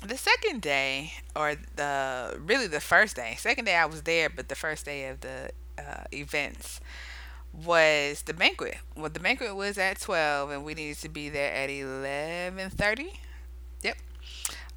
the 0.05 0.17
second 0.17 0.61
day, 0.61 1.13
or 1.35 1.55
the 1.75 2.39
really 2.43 2.67
the 2.67 2.81
first 2.81 3.15
day, 3.15 3.35
second 3.37 3.65
day 3.65 3.75
I 3.75 3.85
was 3.85 4.01
there, 4.01 4.29
but 4.29 4.49
the 4.49 4.55
first 4.55 4.85
day 4.85 5.07
of 5.07 5.21
the 5.21 5.51
uh, 5.77 6.03
events 6.11 6.81
was 7.53 8.23
the 8.23 8.33
banquet. 8.33 8.77
Well, 8.95 9.09
the 9.09 9.19
banquet 9.19 9.55
was 9.55 9.77
at 9.77 9.99
twelve, 9.99 10.51
and 10.51 10.63
we 10.63 10.73
needed 10.73 10.97
to 10.99 11.09
be 11.09 11.29
there 11.29 11.53
at 11.53 11.69
eleven 11.69 12.69
thirty. 12.69 13.19
Yep. 13.83 13.97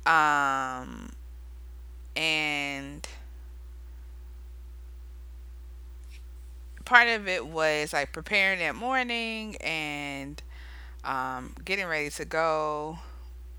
Um, 0.07 1.13
and 2.17 3.07
part 6.85 7.09
of 7.09 7.27
it 7.29 7.47
was 7.47 7.93
like 7.93 8.13
preparing 8.13 8.59
that 8.59 8.75
morning 8.75 9.57
and 9.57 10.43
um, 11.05 11.55
getting 11.65 11.87
ready 11.87 12.11
to 12.11 12.25
go 12.25 12.99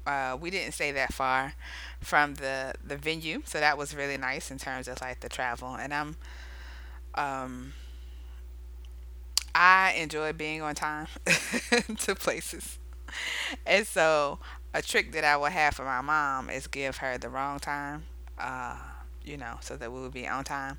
Uh, 0.08 0.38
we 0.40 0.50
didn't 0.52 0.74
stay 0.74 0.92
that 0.94 1.14
far 1.14 1.54
from 2.02 2.36
the 2.36 2.74
the 2.86 2.98
venue, 2.98 3.42
so 3.46 3.60
that 3.60 3.78
was 3.78 3.96
really 3.96 4.18
nice 4.18 4.52
in 4.52 4.58
terms 4.58 4.88
of 4.88 5.02
like 5.02 5.20
the 5.22 5.30
travel. 5.30 5.76
And 5.76 5.94
I'm 5.94 6.18
um 7.16 7.74
I 9.56 9.94
enjoy 9.98 10.34
being 10.34 10.62
on 10.64 10.76
time 10.76 11.08
to 12.00 12.16
places. 12.16 12.80
And 13.66 13.88
so 13.88 14.40
a 14.74 14.82
trick 14.82 15.12
that 15.14 15.24
I 15.24 15.38
would 15.38 15.52
have 15.52 15.76
for 15.76 15.86
my 15.86 16.02
mom 16.02 16.50
is 16.50 16.68
give 16.68 16.98
her 16.98 17.18
the 17.18 17.30
wrong 17.30 17.60
time, 17.60 18.04
uh, 18.40 18.78
you 19.24 19.38
know, 19.38 19.58
so 19.62 19.78
that 19.78 19.92
we 19.92 20.02
would 20.02 20.14
be 20.14 20.28
on 20.28 20.44
time. 20.44 20.78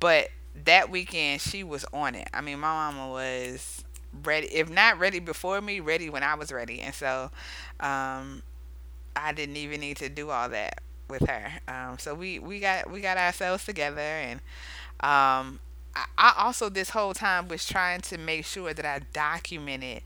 But 0.00 0.28
that 0.64 0.90
weekend 0.90 1.40
she 1.40 1.64
was 1.64 1.84
on 1.92 2.14
it. 2.14 2.28
I 2.34 2.40
mean, 2.40 2.58
my 2.60 2.68
mama 2.68 3.08
was 3.10 3.84
ready, 4.24 4.48
if 4.48 4.68
not 4.70 4.98
ready 4.98 5.20
before 5.20 5.60
me, 5.60 5.80
ready 5.80 6.10
when 6.10 6.22
I 6.22 6.34
was 6.34 6.52
ready. 6.52 6.80
And 6.80 6.94
so 6.94 7.30
um, 7.80 8.42
I 9.16 9.32
didn't 9.32 9.56
even 9.56 9.80
need 9.80 9.96
to 9.98 10.08
do 10.08 10.30
all 10.30 10.48
that 10.50 10.80
with 11.08 11.28
her. 11.28 11.50
Um, 11.68 11.98
so 11.98 12.14
we, 12.14 12.38
we 12.38 12.60
got 12.60 12.90
we 12.90 13.00
got 13.00 13.16
ourselves 13.16 13.64
together 13.64 14.00
and 14.00 14.40
um, 15.00 15.60
I, 15.96 16.34
also 16.36 16.68
this 16.68 16.90
whole 16.90 17.14
time 17.14 17.48
was 17.48 17.66
trying 17.66 18.00
to 18.02 18.18
make 18.18 18.44
sure 18.44 18.72
that 18.72 18.84
I 18.84 19.00
documented 19.12 20.02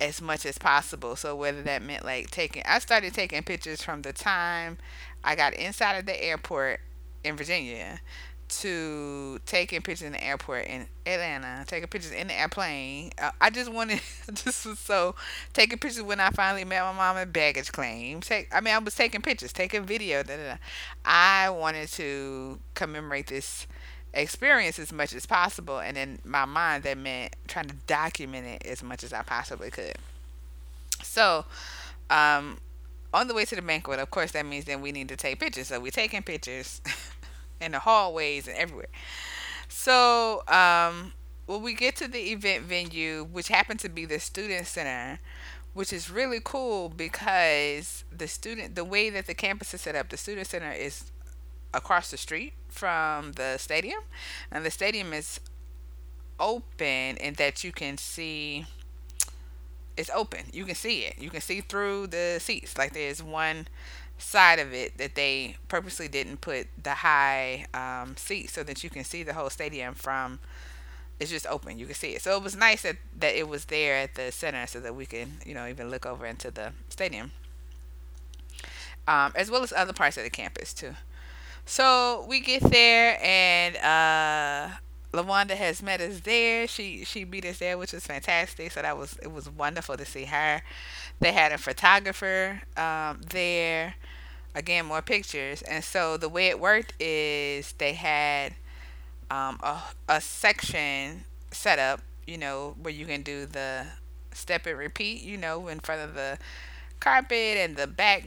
as 0.00 0.20
much 0.20 0.46
as 0.46 0.58
possible. 0.58 1.16
So 1.16 1.34
whether 1.34 1.62
that 1.62 1.82
meant 1.82 2.04
like 2.04 2.30
taking, 2.30 2.62
I 2.66 2.78
started 2.78 3.14
taking 3.14 3.42
pictures 3.42 3.82
from 3.82 4.02
the 4.02 4.12
time 4.12 4.78
I 5.24 5.34
got 5.34 5.54
inside 5.54 5.96
of 5.96 6.06
the 6.06 6.22
airport 6.22 6.80
in 7.24 7.36
Virginia 7.36 8.00
to 8.48 9.40
taking 9.44 9.82
pictures 9.82 10.06
in 10.06 10.12
the 10.12 10.22
airport 10.22 10.66
in 10.66 10.86
Atlanta, 11.04 11.64
taking 11.66 11.88
pictures 11.88 12.12
in 12.12 12.28
the 12.28 12.34
airplane. 12.34 13.10
Uh, 13.20 13.32
I 13.40 13.50
just 13.50 13.72
wanted, 13.72 14.00
this 14.44 14.64
was 14.64 14.78
so, 14.78 15.16
taking 15.52 15.78
pictures 15.78 16.02
when 16.02 16.20
I 16.20 16.30
finally 16.30 16.64
met 16.64 16.82
my 16.82 16.92
mom 16.92 17.16
at 17.16 17.32
baggage 17.32 17.72
claim. 17.72 18.20
Take, 18.20 18.48
I 18.54 18.60
mean, 18.60 18.74
I 18.74 18.78
was 18.78 18.94
taking 18.94 19.22
pictures, 19.22 19.52
taking 19.52 19.84
video. 19.84 20.22
Da, 20.22 20.36
da, 20.36 20.42
da. 20.44 20.56
I 21.04 21.50
wanted 21.50 21.88
to 21.92 22.60
commemorate 22.74 23.26
this 23.26 23.66
experience 24.16 24.78
as 24.78 24.92
much 24.92 25.14
as 25.14 25.26
possible. 25.26 25.78
And 25.78 25.96
in 25.96 26.18
my 26.24 26.44
mind, 26.44 26.82
that 26.84 26.98
meant 26.98 27.36
trying 27.46 27.68
to 27.68 27.74
document 27.86 28.46
it 28.46 28.66
as 28.66 28.82
much 28.82 29.04
as 29.04 29.12
I 29.12 29.22
possibly 29.22 29.70
could. 29.70 29.96
So, 31.02 31.44
um, 32.10 32.58
on 33.12 33.28
the 33.28 33.34
way 33.34 33.44
to 33.44 33.54
the 33.54 33.62
banquet, 33.62 34.00
of 34.00 34.10
course, 34.10 34.32
that 34.32 34.44
means 34.46 34.64
then 34.64 34.80
we 34.80 34.92
need 34.92 35.08
to 35.08 35.16
take 35.16 35.40
pictures. 35.40 35.68
So 35.68 35.80
we're 35.80 35.90
taking 35.90 36.22
pictures 36.22 36.80
in 37.60 37.72
the 37.72 37.78
hallways 37.78 38.48
and 38.48 38.56
everywhere. 38.56 38.88
So, 39.68 40.42
um, 40.48 41.12
when 41.46 41.62
we 41.62 41.74
get 41.74 41.96
to 41.96 42.08
the 42.08 42.32
event 42.32 42.64
venue, 42.64 43.24
which 43.24 43.48
happened 43.48 43.80
to 43.80 43.88
be 43.88 44.04
the 44.04 44.18
student 44.18 44.66
center, 44.66 45.20
which 45.74 45.92
is 45.92 46.10
really 46.10 46.40
cool 46.42 46.88
because 46.88 48.04
the 48.16 48.26
student, 48.26 48.74
the 48.74 48.84
way 48.84 49.10
that 49.10 49.26
the 49.26 49.34
campus 49.34 49.74
is 49.74 49.82
set 49.82 49.94
up, 49.94 50.08
the 50.08 50.16
student 50.16 50.46
center 50.46 50.72
is 50.72 51.12
across 51.76 52.10
the 52.10 52.16
street 52.16 52.54
from 52.68 53.32
the 53.32 53.56
stadium, 53.58 54.00
and 54.50 54.64
the 54.64 54.70
stadium 54.70 55.12
is 55.12 55.40
open 56.40 57.16
in 57.16 57.34
that 57.34 57.62
you 57.64 57.72
can 57.72 57.98
see. 57.98 58.66
It's 59.96 60.10
open. 60.14 60.40
You 60.52 60.64
can 60.64 60.74
see 60.74 61.00
it. 61.04 61.18
You 61.18 61.30
can 61.30 61.40
see 61.40 61.62
through 61.62 62.08
the 62.08 62.38
seats. 62.38 62.76
Like 62.76 62.92
there's 62.92 63.22
one 63.22 63.66
side 64.18 64.58
of 64.58 64.72
it 64.72 64.96
that 64.98 65.14
they 65.14 65.56
purposely 65.68 66.08
didn't 66.08 66.40
put 66.40 66.66
the 66.82 66.94
high 66.94 67.66
um, 67.74 68.16
seat 68.16 68.50
so 68.50 68.62
that 68.62 68.82
you 68.82 68.90
can 68.90 69.04
see 69.04 69.22
the 69.22 69.34
whole 69.34 69.50
stadium 69.50 69.94
from 69.94 70.38
it's 71.20 71.30
just 71.30 71.46
open 71.46 71.78
you 71.78 71.86
can 71.86 71.94
see 71.94 72.14
it 72.14 72.22
so 72.22 72.36
it 72.36 72.42
was 72.42 72.56
nice 72.56 72.82
that, 72.82 72.96
that 73.18 73.34
it 73.34 73.48
was 73.48 73.66
there 73.66 73.96
at 73.96 74.14
the 74.14 74.30
center 74.32 74.66
so 74.66 74.80
that 74.80 74.94
we 74.94 75.06
can 75.06 75.38
you 75.44 75.54
know 75.54 75.66
even 75.66 75.90
look 75.90 76.06
over 76.06 76.26
into 76.26 76.50
the 76.50 76.72
stadium 76.88 77.32
um, 79.08 79.32
as 79.34 79.50
well 79.50 79.62
as 79.62 79.72
other 79.72 79.92
parts 79.92 80.16
of 80.16 80.24
the 80.24 80.30
campus 80.30 80.72
too 80.72 80.94
so 81.66 82.26
we 82.28 82.40
get 82.40 82.62
there 82.62 83.18
and 83.22 83.76
uh 83.78 84.70
Lawanda 85.12 85.52
has 85.56 85.82
met 85.82 86.02
us 86.02 86.20
there. 86.20 86.66
She 86.68 87.04
she 87.04 87.24
beat 87.24 87.46
us 87.46 87.58
there, 87.58 87.78
which 87.78 87.92
was 87.94 88.06
fantastic. 88.06 88.72
So 88.72 88.82
that 88.82 88.98
was 88.98 89.18
it 89.22 89.32
was 89.32 89.48
wonderful 89.48 89.96
to 89.96 90.04
see 90.06 90.26
her. 90.26 90.62
They 91.20 91.32
had 91.32 91.52
a 91.52 91.58
photographer 91.58 92.62
um, 92.76 93.22
there. 93.30 93.96
Again, 94.54 94.86
more 94.86 95.02
pictures. 95.02 95.62
And 95.62 95.84
so 95.84 96.16
the 96.18 96.28
way 96.28 96.48
it 96.48 96.60
worked 96.60 96.94
is 97.00 97.72
they 97.78 97.94
had 97.94 98.54
um, 99.30 99.58
a, 99.62 99.82
a 100.08 100.20
section 100.20 101.24
set 101.50 101.78
up, 101.78 102.00
you 102.26 102.38
know, 102.38 102.76
where 102.80 102.92
you 102.94 103.06
can 103.06 103.22
do 103.22 103.46
the 103.46 103.86
step 104.32 104.66
and 104.66 104.78
repeat, 104.78 105.22
you 105.22 105.36
know, 105.36 105.68
in 105.68 105.80
front 105.80 106.02
of 106.02 106.14
the 106.14 106.38
carpet 107.00 107.58
and 107.58 107.76
the 107.76 107.86
back 107.86 108.24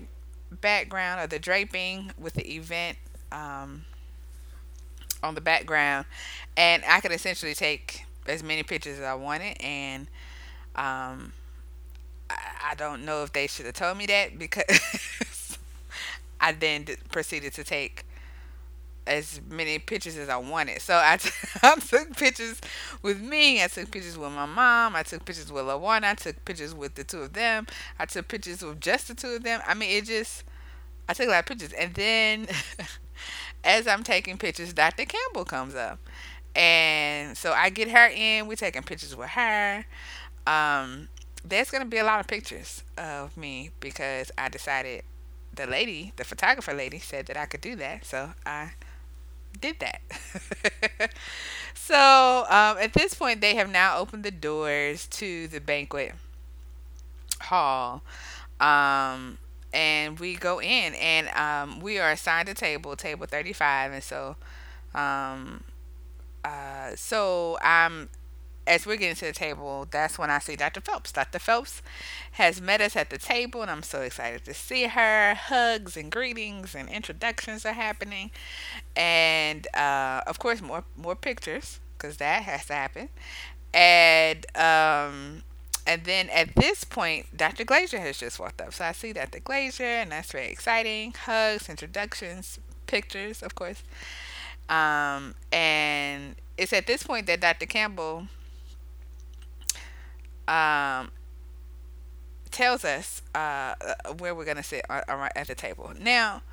background 0.61 1.21
or 1.21 1.27
the 1.27 1.39
draping 1.39 2.11
with 2.17 2.33
the 2.33 2.55
event 2.55 2.97
um, 3.31 3.85
on 5.23 5.35
the 5.35 5.41
background, 5.41 6.05
and 6.55 6.83
I 6.87 6.99
could 7.01 7.11
essentially 7.11 7.53
take 7.53 8.05
as 8.27 8.43
many 8.43 8.63
pictures 8.63 8.99
as 8.99 9.03
I 9.05 9.15
wanted. 9.15 9.61
And 9.61 10.07
um, 10.75 11.33
I, 12.29 12.71
I 12.71 12.75
don't 12.77 13.05
know 13.05 13.23
if 13.23 13.33
they 13.33 13.47
should 13.47 13.65
have 13.65 13.75
told 13.75 13.97
me 13.97 14.05
that 14.07 14.37
because 14.39 15.57
I 16.41 16.53
then 16.53 16.85
proceeded 17.11 17.53
to 17.53 17.63
take 17.63 18.05
as 19.07 19.41
many 19.49 19.79
pictures 19.79 20.17
as 20.17 20.29
I 20.29 20.37
wanted. 20.37 20.81
So 20.81 21.01
I, 21.03 21.17
t- 21.17 21.31
I 21.63 21.75
took 21.75 22.15
pictures 22.15 22.61
with 23.01 23.19
me. 23.19 23.63
I 23.63 23.67
took 23.67 23.89
pictures 23.91 24.17
with 24.17 24.31
my 24.31 24.45
mom. 24.45 24.95
I 24.95 25.03
took 25.03 25.25
pictures 25.25 25.51
with 25.51 25.63
LaWanda. 25.65 26.03
I 26.03 26.13
took 26.13 26.43
pictures 26.45 26.75
with 26.75 26.95
the 26.95 27.03
two 27.03 27.19
of 27.21 27.33
them. 27.33 27.65
I 27.97 28.05
took 28.05 28.27
pictures 28.27 28.61
with 28.63 28.79
just 28.79 29.07
the 29.07 29.15
two 29.15 29.29
of 29.29 29.43
them. 29.43 29.61
I 29.65 29.73
mean, 29.73 29.89
it 29.89 30.05
just, 30.05 30.43
I 31.09 31.13
took 31.13 31.27
a 31.27 31.31
lot 31.31 31.39
of 31.39 31.45
pictures. 31.47 31.73
And 31.73 31.93
then 31.95 32.47
as 33.63 33.87
I'm 33.87 34.03
taking 34.03 34.37
pictures, 34.37 34.73
Dr. 34.73 35.05
Campbell 35.05 35.45
comes 35.45 35.75
up. 35.75 35.99
And 36.55 37.37
so 37.37 37.53
I 37.53 37.69
get 37.69 37.89
her 37.89 38.07
in. 38.07 38.47
We're 38.47 38.55
taking 38.55 38.83
pictures 38.83 39.15
with 39.15 39.29
her. 39.29 39.85
Um, 40.47 41.09
there's 41.45 41.71
going 41.71 41.83
to 41.83 41.89
be 41.89 41.97
a 41.97 42.03
lot 42.03 42.19
of 42.19 42.27
pictures 42.27 42.83
of 42.97 43.37
me 43.37 43.71
because 43.79 44.31
I 44.37 44.49
decided 44.49 45.03
the 45.53 45.67
lady, 45.67 46.13
the 46.15 46.23
photographer 46.23 46.73
lady, 46.73 46.99
said 46.99 47.27
that 47.27 47.37
I 47.37 47.45
could 47.45 47.61
do 47.61 47.75
that. 47.77 48.05
So 48.05 48.31
I 48.45 48.71
did 49.59 49.79
that. 49.79 50.01
so 51.73 52.45
um, 52.49 52.77
at 52.77 52.93
this 52.93 53.13
point, 53.13 53.41
they 53.41 53.55
have 53.55 53.69
now 53.69 53.97
opened 53.97 54.23
the 54.23 54.31
doors 54.31 55.07
to 55.07 55.47
the 55.47 55.59
banquet 55.61 56.13
hall. 57.41 58.01
Um, 58.59 59.37
and 59.73 60.19
we 60.19 60.35
go 60.35 60.59
in 60.61 60.95
and 60.95 61.29
um, 61.29 61.79
we 61.79 61.99
are 61.99 62.11
assigned 62.11 62.49
a 62.49 62.53
table 62.53 62.95
table 62.95 63.25
35 63.27 63.91
and 63.93 64.03
so 64.03 64.35
um 64.95 65.63
uh 66.43 66.91
so 66.95 67.57
i'm 67.61 68.09
as 68.67 68.85
we're 68.85 68.97
getting 68.97 69.15
to 69.15 69.25
the 69.25 69.33
table 69.33 69.87
that's 69.91 70.17
when 70.19 70.29
i 70.29 70.39
see 70.39 70.55
dr 70.55 70.79
phelps. 70.81 71.11
Dr 71.11 71.39
phelps 71.39 71.81
has 72.33 72.61
met 72.61 72.81
us 72.81 72.95
at 72.95 73.09
the 73.09 73.17
table 73.17 73.61
and 73.61 73.71
i'm 73.71 73.83
so 73.83 74.01
excited 74.01 74.45
to 74.45 74.53
see 74.53 74.85
her. 74.87 75.33
Hugs 75.35 75.97
and 75.97 76.11
greetings 76.11 76.75
and 76.75 76.89
introductions 76.89 77.65
are 77.65 77.73
happening. 77.73 78.31
And 78.95 79.67
uh 79.75 80.21
of 80.27 80.39
course 80.39 80.61
more 80.61 80.83
more 80.97 81.15
pictures 81.15 81.79
because 81.97 82.17
that 82.17 82.43
has 82.43 82.65
to 82.67 82.73
happen. 82.73 83.09
And 83.73 84.45
um 84.57 85.43
and 85.89 86.03
then 86.03 86.29
at 86.29 86.53
this 86.53 86.83
point, 86.83 87.35
Dr. 87.35 87.63
Glazier 87.63 87.97
has 87.97 88.19
just 88.19 88.39
walked 88.39 88.61
up. 88.61 88.75
So 88.75 88.85
I 88.85 88.91
see 88.91 89.11
Dr. 89.11 89.39
Glazier, 89.39 89.83
and 89.83 90.11
that's 90.11 90.31
very 90.31 90.45
exciting. 90.45 91.15
Hugs, 91.25 91.67
introductions, 91.67 92.59
pictures, 92.85 93.41
of 93.41 93.55
course. 93.55 93.81
Um, 94.69 95.33
and 95.51 96.35
it's 96.59 96.73
at 96.73 96.85
this 96.85 97.01
point 97.01 97.25
that 97.25 97.41
Dr. 97.41 97.65
Campbell 97.65 98.27
um, 100.47 101.09
tells 102.51 102.85
us 102.85 103.23
uh, 103.33 103.73
where 104.19 104.35
we're 104.35 104.45
going 104.45 104.57
to 104.57 104.63
sit 104.63 104.85
at 104.87 105.47
the 105.47 105.55
table. 105.55 105.91
Now, 105.99 106.43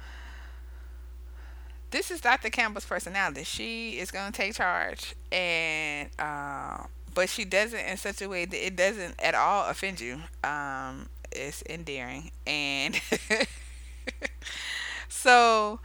this 1.90 2.10
is 2.10 2.22
Dr. 2.22 2.48
Campbell's 2.48 2.86
personality. 2.86 3.44
She 3.44 3.98
is 3.98 4.10
going 4.10 4.32
to 4.32 4.36
take 4.36 4.54
charge 4.54 5.14
and 5.30 6.08
uh, 6.18 6.84
but 7.16 7.30
she 7.30 7.46
does 7.46 7.74
it 7.74 7.86
in 7.88 7.98
such 7.98 8.22
a 8.22 8.28
way 8.28 8.46
that 8.46 8.66
it 8.66 8.76
doesn't 8.76 9.16
at 9.20 9.34
all 9.34 9.68
offend 9.70 10.00
you. 10.00 10.20
Um, 10.44 11.08
it's 11.32 11.64
endearing, 11.68 12.30
and 12.46 13.00
so 15.08 15.80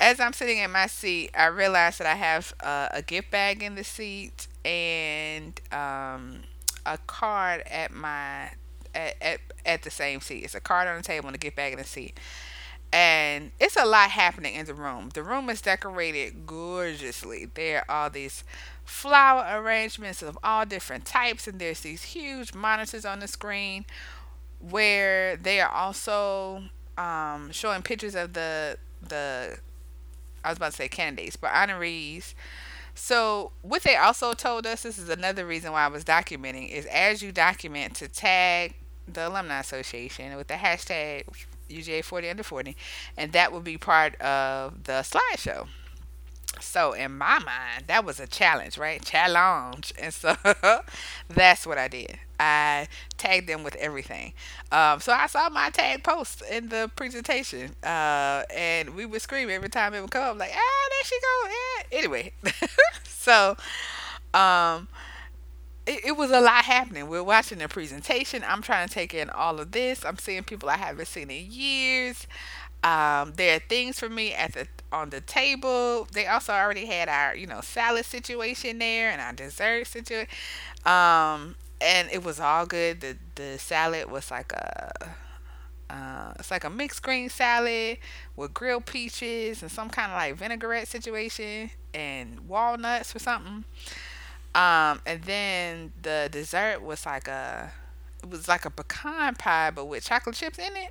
as 0.00 0.20
I'm 0.20 0.32
sitting 0.32 0.58
in 0.58 0.72
my 0.72 0.86
seat, 0.86 1.30
I 1.36 1.46
realize 1.46 1.98
that 1.98 2.08
I 2.08 2.16
have 2.16 2.54
a 2.60 3.02
gift 3.06 3.30
bag 3.30 3.62
in 3.62 3.76
the 3.76 3.84
seat 3.84 4.48
and 4.64 5.60
um, 5.72 6.42
a 6.86 6.98
card 7.06 7.62
at 7.70 7.92
my 7.92 8.52
at, 8.94 9.16
at 9.20 9.40
at 9.66 9.82
the 9.82 9.90
same 9.90 10.20
seat. 10.20 10.44
It's 10.44 10.54
a 10.54 10.60
card 10.60 10.88
on 10.88 10.96
the 10.96 11.02
table 11.02 11.28
and 11.28 11.36
a 11.36 11.38
gift 11.38 11.56
bag 11.56 11.74
in 11.74 11.78
the 11.78 11.84
seat. 11.84 12.18
And 12.92 13.52
it's 13.60 13.76
a 13.76 13.86
lot 13.86 14.10
happening 14.10 14.54
in 14.54 14.66
the 14.66 14.74
room. 14.74 15.10
The 15.14 15.22
room 15.22 15.50
is 15.50 15.62
decorated 15.62 16.46
gorgeously. 16.46 17.48
There 17.54 17.84
are 17.88 18.04
all 18.04 18.10
these 18.10 18.42
flower 18.90 19.46
arrangements 19.62 20.20
of 20.20 20.36
all 20.42 20.66
different 20.66 21.04
types, 21.04 21.46
and 21.46 21.60
there's 21.60 21.80
these 21.80 22.02
huge 22.02 22.52
monitors 22.52 23.04
on 23.04 23.20
the 23.20 23.28
screen 23.28 23.86
where 24.58 25.36
they 25.36 25.60
are 25.60 25.70
also 25.70 26.64
um, 26.98 27.50
showing 27.52 27.82
pictures 27.82 28.14
of 28.14 28.32
the 28.32 28.76
the 29.00 29.58
I 30.44 30.48
was 30.48 30.58
about 30.58 30.72
to 30.72 30.76
say 30.76 30.88
candidates, 30.88 31.36
but 31.36 31.50
honorees. 31.52 32.34
So 32.94 33.52
what 33.62 33.82
they 33.82 33.96
also 33.96 34.32
told 34.34 34.66
us, 34.66 34.82
this 34.82 34.98
is 34.98 35.08
another 35.08 35.46
reason 35.46 35.72
why 35.72 35.84
I 35.84 35.88
was 35.88 36.04
documenting, 36.04 36.68
is 36.70 36.84
as 36.86 37.22
you 37.22 37.30
document 37.30 37.94
to 37.96 38.08
tag 38.08 38.74
the 39.06 39.28
alumni 39.28 39.60
association 39.60 40.36
with 40.36 40.48
the 40.48 40.54
hashtag 40.54 41.24
UGA 41.70 42.02
40 42.02 42.28
under 42.28 42.42
40, 42.42 42.76
and 43.16 43.32
that 43.32 43.52
will 43.52 43.60
be 43.60 43.78
part 43.78 44.20
of 44.20 44.84
the 44.84 45.04
slideshow. 45.04 45.68
So 46.58 46.92
in 46.92 47.16
my 47.16 47.38
mind, 47.38 47.84
that 47.86 48.04
was 48.04 48.18
a 48.20 48.26
challenge, 48.26 48.76
right? 48.76 49.02
Challenge. 49.02 49.92
And 50.00 50.12
so 50.12 50.34
that's 51.28 51.66
what 51.66 51.78
I 51.78 51.88
did. 51.88 52.18
I 52.38 52.88
tagged 53.18 53.48
them 53.48 53.62
with 53.62 53.76
everything. 53.76 54.32
Um, 54.72 55.00
so 55.00 55.12
I 55.12 55.26
saw 55.26 55.48
my 55.50 55.70
tag 55.70 56.02
post 56.02 56.42
in 56.50 56.68
the 56.70 56.90
presentation, 56.96 57.76
uh, 57.84 58.44
and 58.54 58.94
we 58.94 59.04
would 59.06 59.20
scream 59.22 59.50
every 59.50 59.68
time 59.68 59.94
it 59.94 60.00
would 60.00 60.10
come, 60.10 60.38
like, 60.38 60.50
ah, 60.54 60.88
there 60.90 61.04
she 61.04 61.18
go. 61.20 61.48
Yeah. 61.48 61.98
Anyway, 61.98 62.32
so 63.04 63.56
um, 64.34 64.88
it, 65.86 66.00
it 66.06 66.16
was 66.16 66.30
a 66.30 66.40
lot 66.40 66.64
happening. 66.64 67.08
We're 67.08 67.22
watching 67.22 67.58
the 67.58 67.68
presentation. 67.68 68.42
I'm 68.46 68.62
trying 68.62 68.88
to 68.88 68.94
take 68.94 69.14
in 69.14 69.30
all 69.30 69.60
of 69.60 69.72
this. 69.72 70.04
I'm 70.04 70.18
seeing 70.18 70.44
people 70.44 70.68
I 70.68 70.76
haven't 70.76 71.06
seen 71.08 71.30
in 71.30 71.50
years. 71.50 72.26
Um, 72.82 73.34
there 73.36 73.56
are 73.56 73.60
things 73.60 73.98
for 74.00 74.08
me 74.08 74.32
at 74.32 74.52
the 74.54 74.66
on 74.92 75.10
the 75.10 75.20
table. 75.20 76.08
They 76.12 76.26
also 76.26 76.52
already 76.52 76.86
had 76.86 77.08
our, 77.08 77.36
you 77.36 77.46
know, 77.46 77.60
salad 77.60 78.06
situation 78.06 78.78
there 78.78 79.10
and 79.10 79.20
our 79.20 79.32
dessert 79.32 79.86
situation. 79.86 80.28
Um, 80.86 81.56
and 81.80 82.08
it 82.12 82.24
was 82.24 82.40
all 82.40 82.66
good. 82.66 83.00
The 83.00 83.16
the 83.34 83.58
salad 83.58 84.10
was 84.10 84.30
like 84.30 84.52
a 84.52 84.92
uh, 85.90 86.32
it's 86.38 86.50
like 86.50 86.64
a 86.64 86.70
mixed 86.70 87.02
green 87.02 87.28
salad 87.28 87.98
with 88.36 88.54
grilled 88.54 88.86
peaches 88.86 89.62
and 89.62 89.70
some 89.70 89.90
kind 89.90 90.12
of 90.12 90.16
like 90.16 90.36
vinaigrette 90.36 90.88
situation 90.88 91.70
and 91.92 92.48
walnuts 92.48 93.14
or 93.14 93.18
something. 93.18 93.64
Um, 94.54 95.00
and 95.06 95.22
then 95.24 95.92
the 96.02 96.28
dessert 96.30 96.82
was 96.82 97.06
like 97.06 97.28
a 97.28 97.72
it 98.22 98.30
was 98.30 98.48
like 98.48 98.64
a 98.64 98.70
pecan 98.70 99.34
pie 99.36 99.70
but 99.70 99.86
with 99.86 100.04
chocolate 100.04 100.36
chips 100.36 100.58
in 100.58 100.76
it. 100.76 100.90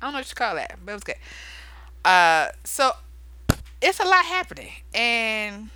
I 0.00 0.06
don't 0.06 0.12
know 0.12 0.18
what 0.20 0.28
you 0.28 0.34
call 0.34 0.54
that, 0.54 0.78
but 0.84 0.92
it 0.92 0.94
was 0.94 1.04
good. 1.04 1.16
Uh, 2.04 2.48
so 2.64 2.92
it's 3.82 4.00
a 4.00 4.04
lot 4.04 4.24
happening, 4.24 4.72
and 4.94 5.70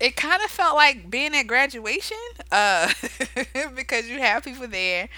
it 0.00 0.16
kind 0.16 0.42
of 0.42 0.50
felt 0.50 0.74
like 0.76 1.10
being 1.10 1.34
at 1.34 1.46
graduation, 1.46 2.16
uh, 2.50 2.92
because 3.76 4.08
you 4.08 4.18
have 4.18 4.44
people 4.44 4.68
there, 4.68 5.08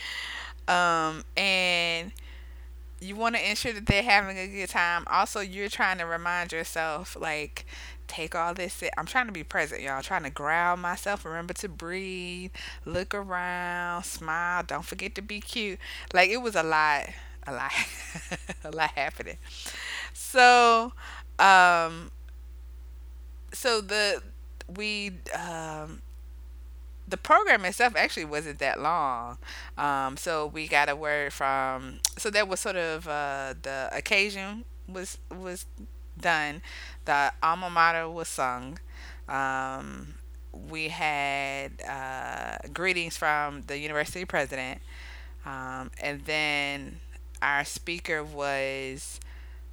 um, 0.68 1.24
and 1.36 2.12
you 3.00 3.16
want 3.16 3.34
to 3.36 3.50
ensure 3.50 3.72
that 3.72 3.86
they're 3.86 4.02
having 4.02 4.38
a 4.38 4.46
good 4.48 4.68
time. 4.68 5.04
Also, 5.10 5.40
you're 5.40 5.68
trying 5.68 5.98
to 5.98 6.06
remind 6.06 6.52
yourself, 6.52 7.16
like, 7.20 7.66
take 8.06 8.34
all 8.34 8.54
this. 8.54 8.82
I'm 8.96 9.06
trying 9.06 9.26
to 9.26 9.32
be 9.32 9.44
present, 9.44 9.82
y'all. 9.82 9.96
I'm 9.96 10.02
trying 10.02 10.22
to 10.24 10.30
ground 10.30 10.82
myself. 10.82 11.24
Remember 11.24 11.52
to 11.54 11.68
breathe, 11.68 12.50
look 12.84 13.14
around, 13.14 14.04
smile. 14.04 14.62
Don't 14.66 14.84
forget 14.84 15.14
to 15.16 15.22
be 15.22 15.40
cute. 15.40 15.78
Like, 16.12 16.30
it 16.30 16.38
was 16.38 16.54
a 16.54 16.62
lot 16.62 17.10
a 17.46 17.52
lot 17.52 17.72
a 18.64 18.70
lot 18.70 18.90
happening 18.92 19.38
so 20.12 20.92
um 21.38 22.10
so 23.52 23.80
the 23.80 24.22
we 24.74 25.12
um 25.36 26.02
the 27.06 27.16
program 27.16 27.64
itself 27.64 27.94
actually 27.96 28.24
wasn't 28.24 28.58
that 28.60 28.80
long. 28.80 29.38
Um, 29.76 30.16
so 30.16 30.46
we 30.46 30.66
got 30.68 30.88
a 30.88 30.96
word 30.96 31.32
from 31.32 32.00
so 32.16 32.30
that 32.30 32.48
was 32.48 32.60
sort 32.60 32.76
of 32.76 33.06
uh, 33.06 33.54
the 33.62 33.90
occasion 33.92 34.64
was 34.88 35.18
was 35.30 35.66
done. 36.18 36.62
The 37.04 37.32
alma 37.42 37.68
mater 37.68 38.08
was 38.08 38.28
sung. 38.28 38.78
Um, 39.28 40.14
we 40.52 40.88
had 40.88 41.82
uh, 41.86 42.56
greetings 42.72 43.16
from 43.16 43.62
the 43.62 43.78
university 43.78 44.24
president, 44.24 44.80
um, 45.46 45.90
and 46.00 46.24
then 46.26 47.00
our 47.44 47.62
speaker 47.64 48.24
was 48.24 49.20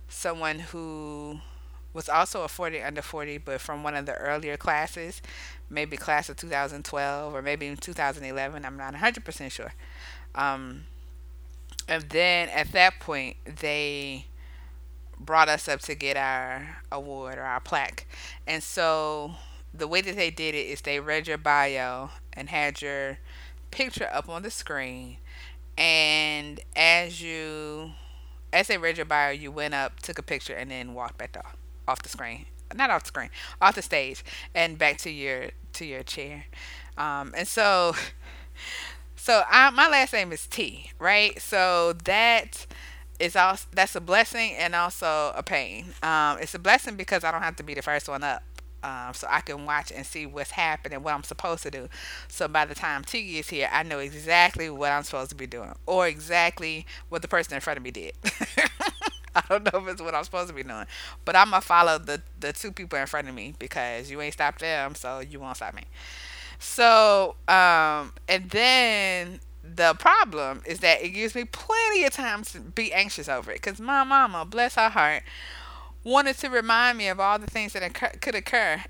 someone 0.10 0.60
who 0.60 1.40
was 1.94 2.10
also 2.10 2.44
a 2.44 2.50
40 2.50 2.82
under 2.82 3.02
40, 3.02 3.38
but 3.40 3.62
from 3.62 3.82
one 3.82 3.96
of 3.96 4.06
the 4.06 4.14
earlier 4.16 4.58
classes, 4.58 5.22
maybe 5.70 5.96
class 5.96 6.28
of 6.30 6.36
2012 6.36 7.34
or 7.34 7.42
maybe 7.42 7.74
2011. 7.74 8.66
I'm 8.66 8.78
not 8.78 8.94
100% 8.96 9.52
sure. 9.52 9.74
Um, 10.36 10.84
and 11.88 12.04
then 12.10 12.50
at 12.50 12.74
that 12.74 13.00
point, 13.00 13.38
they 13.46 14.26
brought 15.18 15.48
us 15.48 15.70
up 15.70 15.80
to 15.82 15.96
get 15.96 16.18
our 16.18 16.84
award 16.92 17.38
or 17.38 17.44
our 17.44 17.62
plaque. 17.62 18.06
And 18.46 18.62
so 18.62 19.36
the 19.74 19.88
way 19.88 20.02
that 20.02 20.18
they 20.18 20.30
did 20.30 20.56
it 20.56 20.68
is 20.68 20.82
they 20.82 21.00
read 21.00 21.28
your 21.28 21.38
bio 21.38 22.10
and 22.34 22.50
had 22.50 22.82
your 22.82 23.20
picture 23.72 24.10
up 24.12 24.28
on 24.28 24.44
the 24.44 24.52
screen 24.52 25.18
and 25.82 26.60
as 26.76 27.24
you, 27.24 27.94
as 28.54 28.68
they 28.68 28.78
read 28.78 28.98
your 28.98 29.06
bio, 29.08 29.32
you 29.32 29.52
went 29.52 29.74
up, 29.74 30.00
took 30.00 30.20
a 30.20 30.22
picture, 30.22 30.54
and 30.54 30.70
then 30.70 30.94
walked 30.94 31.18
back 31.18 31.36
off, 31.36 31.58
off 31.88 32.04
the 32.04 32.10
screen. 32.10 32.46
Not 32.76 32.92
off 32.92 33.02
the 33.02 33.08
screen, 33.08 33.32
off 33.60 33.74
the 33.74 33.82
stage, 33.82 34.24
and 34.54 34.78
back 34.78 35.00
to 35.00 35.10
your 35.10 35.48
to 35.74 35.86
your 35.86 36.04
chair. 36.04 36.46
Um, 37.00 37.34
and 37.36 37.48
so, 37.48 37.96
so 39.16 39.42
I, 39.50 39.72
my 39.72 39.90
last 39.90 40.14
name 40.14 40.32
is 40.32 40.46
T, 40.46 40.92
right? 41.00 41.42
So 41.42 41.94
that 42.06 42.68
is 43.20 43.36
also 43.36 43.66
that's 43.74 43.96
a 43.96 44.02
blessing 44.02 44.54
and 44.54 44.76
also 44.76 45.34
a 45.36 45.42
pain. 45.42 45.96
Um, 46.04 46.38
it's 46.40 46.54
a 46.54 46.60
blessing 46.60 46.96
because 46.96 47.24
I 47.24 47.32
don't 47.32 47.42
have 47.42 47.56
to 47.56 47.64
be 47.64 47.74
the 47.74 47.82
first 47.82 48.08
one 48.08 48.24
up 48.24 48.44
um, 48.84 49.14
so 49.14 49.28
I 49.30 49.42
can 49.42 49.66
watch 49.66 49.92
and 49.92 50.06
see 50.06 50.26
what's 50.26 50.52
happening, 50.52 51.04
what 51.04 51.14
I'm 51.14 51.24
supposed 51.24 51.64
to 51.64 51.72
do. 51.72 51.90
So 52.28 52.48
by 52.48 52.66
the 52.66 52.76
time 52.76 53.04
Tiggy 53.04 53.40
is 53.40 53.50
here, 53.50 53.70
I 53.72 53.84
know 53.84 54.00
exactly 54.00 54.70
what 54.70 54.92
I'm 54.92 55.04
supposed 55.04 55.30
to 55.30 55.36
be 55.36 55.48
doing, 55.48 55.74
or 55.86 56.08
exactly 56.08 56.86
what 57.10 57.22
the 57.22 57.28
person 57.28 57.54
in 57.56 57.62
front 57.62 57.78
of 57.78 57.84
me 57.84 57.92
did. 57.92 58.14
I 59.36 59.44
don't 59.48 59.64
know 59.64 59.80
if 59.80 59.88
it's 59.94 60.02
what 60.02 60.14
I'm 60.14 60.24
supposed 60.26 60.50
to 60.50 60.54
be 60.54 60.64
doing, 60.64 60.86
but 61.24 61.36
I'm 61.36 61.52
gonna 61.52 61.62
follow 61.62 61.98
the 61.98 62.22
the 62.40 62.52
two 62.52 62.72
people 62.72 63.00
in 63.00 63.08
front 63.08 63.30
of 63.30 63.36
me 63.36 63.54
because 63.60 64.12
you 64.12 64.20
ain't 64.22 64.34
stopped 64.34 64.60
them, 64.60 64.94
so 64.96 65.20
you 65.20 65.40
won't 65.40 65.56
stop 65.56 65.74
me. 65.74 65.84
So, 66.60 67.36
um, 67.48 68.14
and 68.28 68.50
then 68.50 69.40
the 69.64 69.94
problem 69.96 70.62
is 70.66 70.80
that 70.80 71.02
it 71.04 71.10
gives 71.10 71.36
me 71.36 71.46
plenty 71.46 72.04
of 72.06 72.14
time 72.14 72.44
to 72.46 72.60
be 72.60 72.94
anxious 72.94 73.30
over 73.30 73.52
it 73.52 73.62
because 73.62 73.80
my 73.80 74.04
mama, 74.04 74.46
bless 74.46 74.76
her 74.76 74.90
heart, 74.90 75.24
wanted 76.04 76.38
to 76.40 76.50
remind 76.50 76.98
me 76.98 77.08
of 77.08 77.20
all 77.20 77.40
the 77.40 77.48
things 77.48 77.74
that 77.74 77.84
occur- 77.84 78.18
could 78.22 78.36
occur 78.36 78.84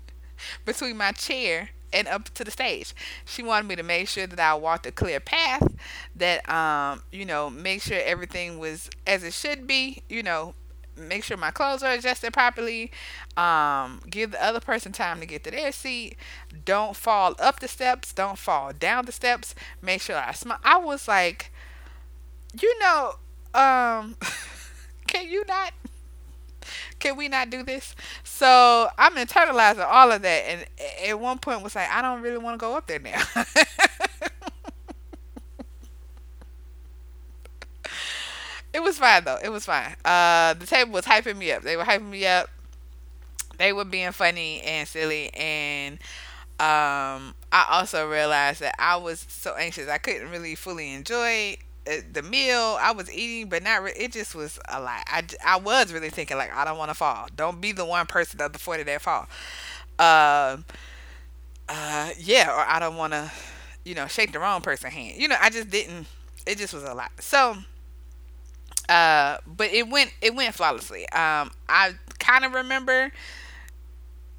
between 0.64 0.96
my 0.96 1.12
chair 1.12 1.70
and 1.92 2.08
up 2.08 2.30
to 2.34 2.44
the 2.44 2.50
stage. 2.50 2.94
She 3.24 3.42
wanted 3.42 3.68
me 3.68 3.76
to 3.76 3.82
make 3.82 4.08
sure 4.08 4.26
that 4.26 4.40
I 4.40 4.54
walked 4.54 4.86
a 4.86 4.92
clear 4.92 5.20
path, 5.20 5.74
that 6.16 6.48
um, 6.48 7.02
you 7.12 7.24
know, 7.24 7.50
make 7.50 7.82
sure 7.82 7.98
everything 8.02 8.58
was 8.58 8.88
as 9.06 9.22
it 9.22 9.34
should 9.34 9.66
be, 9.66 10.02
you 10.08 10.22
know, 10.22 10.54
make 10.96 11.24
sure 11.24 11.36
my 11.36 11.50
clothes 11.50 11.82
are 11.82 11.92
adjusted 11.92 12.32
properly, 12.32 12.90
um, 13.36 14.00
give 14.08 14.32
the 14.32 14.44
other 14.44 14.60
person 14.60 14.92
time 14.92 15.20
to 15.20 15.26
get 15.26 15.44
to 15.44 15.50
their 15.50 15.72
seat, 15.72 16.16
don't 16.64 16.96
fall 16.96 17.34
up 17.38 17.60
the 17.60 17.68
steps, 17.68 18.12
don't 18.12 18.38
fall 18.38 18.72
down 18.72 19.04
the 19.06 19.12
steps, 19.12 19.54
make 19.80 20.02
sure 20.02 20.16
I 20.16 20.32
smile. 20.32 20.58
I 20.64 20.78
was 20.78 21.08
like, 21.08 21.50
you 22.60 22.78
know, 22.78 23.14
um, 23.54 24.16
can 25.06 25.28
you 25.28 25.44
not 25.46 25.72
can 27.02 27.16
we 27.16 27.28
not 27.28 27.50
do 27.50 27.62
this? 27.62 27.94
So 28.24 28.88
I'm 28.96 29.14
internalizing 29.16 29.84
all 29.86 30.12
of 30.12 30.22
that, 30.22 30.44
and 30.48 30.66
at 31.08 31.18
one 31.18 31.38
point 31.38 31.62
was 31.62 31.74
like, 31.74 31.90
I 31.90 32.00
don't 32.00 32.22
really 32.22 32.38
want 32.38 32.54
to 32.54 32.58
go 32.64 32.76
up 32.76 32.86
there 32.86 33.00
now. 33.00 33.20
it 38.72 38.82
was 38.82 38.98
fine 38.98 39.24
though. 39.24 39.38
It 39.42 39.50
was 39.50 39.64
fine. 39.64 39.94
Uh, 40.04 40.54
the 40.54 40.66
table 40.66 40.92
was 40.92 41.04
hyping 41.04 41.36
me 41.36 41.52
up. 41.52 41.62
They 41.62 41.76
were 41.76 41.84
hyping 41.84 42.10
me 42.10 42.26
up. 42.26 42.48
They 43.58 43.72
were 43.72 43.84
being 43.84 44.12
funny 44.12 44.60
and 44.62 44.88
silly, 44.88 45.32
and 45.34 45.94
um, 46.60 47.34
I 47.52 47.66
also 47.70 48.08
realized 48.08 48.60
that 48.60 48.74
I 48.78 48.96
was 48.96 49.26
so 49.28 49.54
anxious 49.56 49.88
I 49.88 49.98
couldn't 49.98 50.30
really 50.30 50.54
fully 50.54 50.92
enjoy 50.94 51.58
the 51.84 52.22
meal 52.22 52.78
I 52.80 52.92
was 52.92 53.12
eating, 53.12 53.48
but 53.48 53.62
not 53.62 53.82
re- 53.82 53.94
it 53.96 54.12
just 54.12 54.34
was 54.34 54.58
a 54.68 54.80
lot. 54.80 55.02
I, 55.06 55.24
I 55.44 55.56
was 55.58 55.92
really 55.92 56.10
thinking 56.10 56.36
like 56.36 56.54
I 56.54 56.64
don't 56.64 56.78
want 56.78 56.90
to 56.90 56.94
fall. 56.94 57.28
Don't 57.36 57.60
be 57.60 57.72
the 57.72 57.84
one 57.84 58.06
person 58.06 58.40
of 58.40 58.52
the 58.52 58.58
forty 58.58 58.82
that 58.84 59.02
fall. 59.02 59.26
Uh, 59.98 60.58
uh, 61.68 62.10
yeah, 62.18 62.50
or 62.50 62.60
I 62.66 62.78
don't 62.78 62.96
want 62.96 63.12
to, 63.12 63.30
you 63.84 63.94
know, 63.94 64.06
shake 64.06 64.32
the 64.32 64.38
wrong 64.38 64.60
person 64.60 64.90
hand. 64.90 65.20
You 65.20 65.28
know, 65.28 65.36
I 65.40 65.50
just 65.50 65.70
didn't. 65.70 66.06
It 66.46 66.58
just 66.58 66.74
was 66.74 66.82
a 66.84 66.94
lot. 66.94 67.10
So, 67.20 67.56
uh, 68.88 69.38
but 69.46 69.70
it 69.72 69.88
went 69.88 70.12
it 70.20 70.34
went 70.34 70.54
flawlessly. 70.54 71.08
Um, 71.10 71.50
I 71.68 71.94
kind 72.18 72.44
of 72.44 72.52
remember 72.52 73.12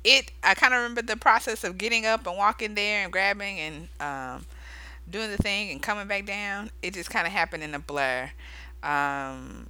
it. 0.04 0.32
I 0.44 0.54
kind 0.54 0.74
of 0.74 0.78
remember 0.80 1.02
the 1.02 1.18
process 1.18 1.64
of 1.64 1.78
getting 1.78 2.06
up 2.06 2.28
and 2.28 2.38
walking 2.38 2.76
there 2.76 3.04
and 3.04 3.12
grabbing 3.12 3.60
and 3.60 3.88
um 4.00 4.46
doing 5.10 5.32
the 5.32 5.38
thing 5.38 5.72
and 5.72 5.82
coming 5.82 6.08
back 6.08 6.26
down. 6.26 6.72
It 6.82 6.93
just 6.93 7.10
kind 7.10 7.28
of 7.28 7.34
happened 7.34 7.64
in 7.64 7.74
a 7.74 7.80
blur. 7.80 8.32
Um, 8.82 9.68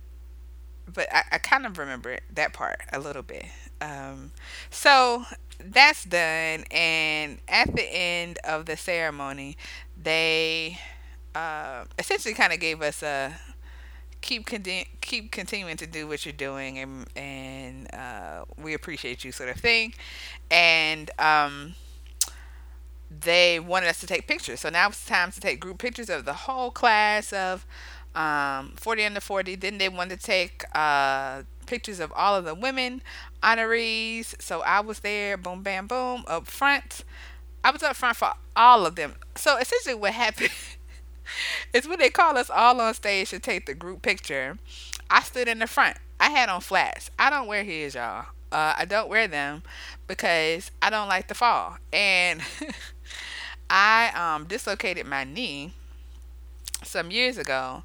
but 0.92 1.08
I, 1.14 1.24
I 1.34 1.38
kind 1.38 1.66
of 1.66 1.78
remember 1.78 2.20
that 2.34 2.54
part 2.54 2.82
a 2.92 3.00
little 3.00 3.22
bit. 3.22 3.46
Um, 3.82 4.32
so 4.70 5.24
that's 5.60 6.04
done, 6.06 6.64
and 6.72 7.40
at 7.48 7.76
the 7.76 7.84
end 7.84 8.40
of 8.44 8.66
the 8.66 8.78
ceremony, 8.78 9.58
they 10.02 10.80
uh, 11.36 11.86
essentially 11.98 12.34
kind 12.34 12.54
of 12.54 12.60
gave 12.60 12.82
us 12.82 13.04
a 13.04 13.34
keep 14.22 14.48
keep 15.02 15.32
continuing 15.32 15.78
to 15.78 15.88
do 15.88 16.08
what 16.08 16.26
you're 16.26 16.34
doing, 16.34 16.80
and 16.80 17.06
and 17.16 17.94
uh, 17.94 18.46
we 18.62 18.74
appreciate 18.74 19.24
you, 19.24 19.32
sort 19.32 19.50
of 19.50 19.58
thing, 19.58 19.94
and 20.50 21.12
um, 21.20 21.76
they 23.22 23.60
wanted 23.60 23.90
us 23.90 24.00
to 24.02 24.08
take 24.08 24.28
pictures. 24.28 24.62
So 24.62 24.70
now 24.70 24.90
it's 24.90 25.06
time 25.06 25.32
to 25.32 25.40
take 25.40 25.60
group 25.60 25.78
pictures 25.78 26.10
of 26.10 26.26
the 26.26 26.34
whole 26.34 26.72
class 26.72 27.34
of 27.34 27.66
um, 28.16 28.74
40 28.76 29.06
under 29.06 29.20
40. 29.20 29.56
Then 29.56 29.78
they 29.78 29.90
wanted 29.90 30.20
to 30.20 30.26
take 30.26 30.64
uh, 30.76 31.44
pictures 31.66 32.00
of 32.00 32.12
all 32.16 32.36
of 32.36 32.46
the 32.46 32.56
women 32.56 33.02
honorees. 33.42 34.42
So 34.42 34.62
I 34.62 34.80
was 34.80 35.00
there, 35.00 35.38
boom, 35.38 35.64
bam, 35.64 35.88
boom, 35.88 36.24
up 36.28 36.48
front. 36.48 37.04
I 37.64 37.72
was 37.72 37.84
up 37.84 37.96
front 37.96 38.18
for 38.18 38.34
all 38.56 38.86
of 38.86 38.96
them. 38.96 39.16
So 39.36 39.58
essentially, 39.58 39.96
what 39.96 40.14
happened 40.14 40.52
is 41.74 41.88
when 41.88 42.00
they 42.00 42.10
call 42.10 42.38
us 42.38 42.50
all 42.50 42.80
on 42.82 42.94
stage 42.94 43.30
to 43.30 43.40
take 43.40 43.66
the 43.66 43.74
group 43.74 44.02
picture, 44.02 44.58
I 45.10 45.22
stood 45.22 45.48
in 45.48 45.60
the 45.60 45.68
front. 45.68 45.98
I 46.20 46.30
had 46.30 46.50
on 46.50 46.62
flats. 46.62 47.10
I 47.18 47.30
don't 47.30 47.48
wear 47.48 47.64
heels, 47.64 47.96
y'all. 47.96 48.28
Uh, 48.52 48.76
I 48.78 48.86
don't 48.86 49.10
wear 49.10 49.28
them 49.28 49.64
because 50.06 50.70
I 50.82 50.90
don't 50.92 51.08
like 51.08 51.28
to 51.30 51.34
fall. 51.34 51.78
And 51.92 52.42
I 53.70 54.12
um, 54.36 54.46
dislocated 54.46 55.06
my 55.08 55.24
knee 55.24 55.74
some 56.84 57.12
years 57.12 57.38
ago, 57.38 57.84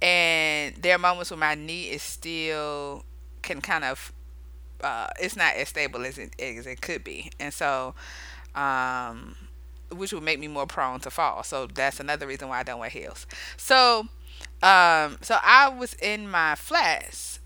and 0.00 0.74
there 0.76 0.96
are 0.96 0.98
moments 0.98 1.30
where 1.30 1.38
my 1.38 1.54
knee 1.54 1.84
is 1.84 2.02
still 2.02 3.04
can 3.42 3.60
kind 3.60 3.84
of 3.84 4.12
uh, 4.82 5.08
it's 5.20 5.36
not 5.36 5.54
as 5.56 5.68
stable 5.70 6.04
as 6.06 6.18
it 6.18 6.34
as 6.40 6.66
it 6.66 6.80
could 6.80 7.04
be, 7.04 7.30
and 7.40 7.52
so 7.54 7.94
um, 8.54 9.36
which 9.92 10.12
would 10.12 10.22
make 10.22 10.40
me 10.40 10.48
more 10.48 10.66
prone 10.66 11.00
to 11.00 11.10
fall. 11.10 11.42
So 11.42 11.66
that's 11.66 12.00
another 12.00 12.26
reason 12.26 12.48
why 12.48 12.60
I 12.60 12.62
don't 12.62 12.80
wear 12.80 12.90
heels. 12.90 13.26
So 13.56 14.08
um, 14.62 15.18
so 15.22 15.38
I 15.42 15.68
was 15.76 15.94
in 15.94 16.30
my 16.30 16.54
flats, 16.56 17.40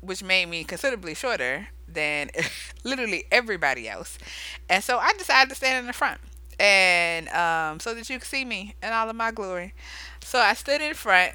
which 0.00 0.22
made 0.22 0.46
me 0.48 0.64
considerably 0.64 1.14
shorter 1.14 1.68
than 1.88 2.30
literally 2.84 3.24
everybody 3.32 3.88
else, 3.88 4.18
and 4.68 4.82
so 4.84 4.98
I 4.98 5.12
decided 5.14 5.50
to 5.50 5.56
stand 5.56 5.80
in 5.80 5.86
the 5.86 5.92
front 5.92 6.20
and 6.60 7.28
um, 7.30 7.80
so 7.80 7.94
that 7.94 8.08
you 8.10 8.18
could 8.18 8.28
see 8.28 8.44
me 8.44 8.74
in 8.82 8.92
all 8.92 9.08
of 9.08 9.16
my 9.16 9.30
glory. 9.32 9.72
So 10.22 10.38
I 10.38 10.54
stood 10.54 10.82
in 10.82 10.94
front 10.94 11.32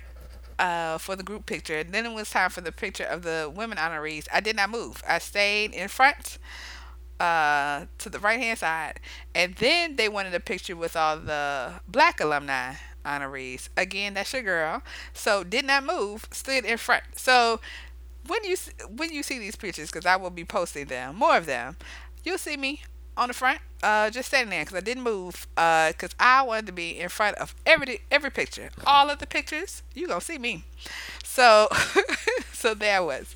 uh, 0.59 0.99
for 0.99 1.15
the 1.15 1.23
group 1.23 1.47
picture. 1.47 1.83
Then 1.83 2.05
it 2.05 2.13
was 2.13 2.29
time 2.29 2.51
for 2.51 2.61
the 2.61 2.71
picture 2.71 3.03
of 3.03 3.23
the 3.23 3.51
women 3.53 3.77
honorees. 3.77 4.27
I 4.31 4.39
did 4.39 4.55
not 4.55 4.69
move. 4.69 5.01
I 5.07 5.17
stayed 5.19 5.73
in 5.73 5.87
front 5.87 6.37
uh, 7.19 7.85
to 7.97 8.09
the 8.09 8.19
right 8.19 8.39
hand 8.39 8.59
side. 8.59 8.99
And 9.33 9.55
then 9.55 9.95
they 9.95 10.09
wanted 10.09 10.33
a 10.35 10.39
picture 10.39 10.75
with 10.75 10.95
all 10.95 11.17
the 11.17 11.73
black 11.87 12.19
alumni 12.21 12.75
honorees. 13.05 13.69
Again, 13.75 14.13
that's 14.13 14.33
your 14.33 14.43
girl. 14.43 14.83
So 15.13 15.43
did 15.43 15.65
not 15.65 15.83
move, 15.85 16.27
stood 16.31 16.65
in 16.65 16.77
front. 16.77 17.03
So 17.15 17.59
when 18.27 18.43
you 18.43 18.55
when 18.95 19.11
you 19.11 19.23
see 19.23 19.39
these 19.39 19.55
pictures, 19.55 19.91
because 19.91 20.05
I 20.05 20.15
will 20.15 20.29
be 20.29 20.45
posting 20.45 20.85
them, 20.85 21.15
more 21.15 21.37
of 21.37 21.45
them, 21.45 21.77
you'll 22.23 22.37
see 22.37 22.57
me 22.57 22.81
on 23.17 23.27
the 23.29 23.33
front, 23.33 23.59
uh, 23.85 24.09
just 24.09 24.29
standing 24.29 24.49
there 24.49 24.63
because 24.65 24.75
I 24.75 24.81
didn't 24.81 25.03
move, 25.03 25.47
uh, 25.55 25.89
because 25.89 26.15
I 26.19 26.41
wanted 26.41 26.65
to 26.65 26.71
be 26.71 26.99
in 26.99 27.07
front 27.07 27.37
of 27.37 27.53
every 27.67 28.01
every 28.09 28.31
picture, 28.31 28.71
all 28.85 29.11
of 29.11 29.19
the 29.19 29.27
pictures. 29.27 29.83
You 29.93 30.07
gonna 30.07 30.21
see 30.21 30.39
me, 30.39 30.63
so 31.23 31.69
so 32.51 32.73
there 32.73 32.97
I 32.97 32.99
was. 32.99 33.35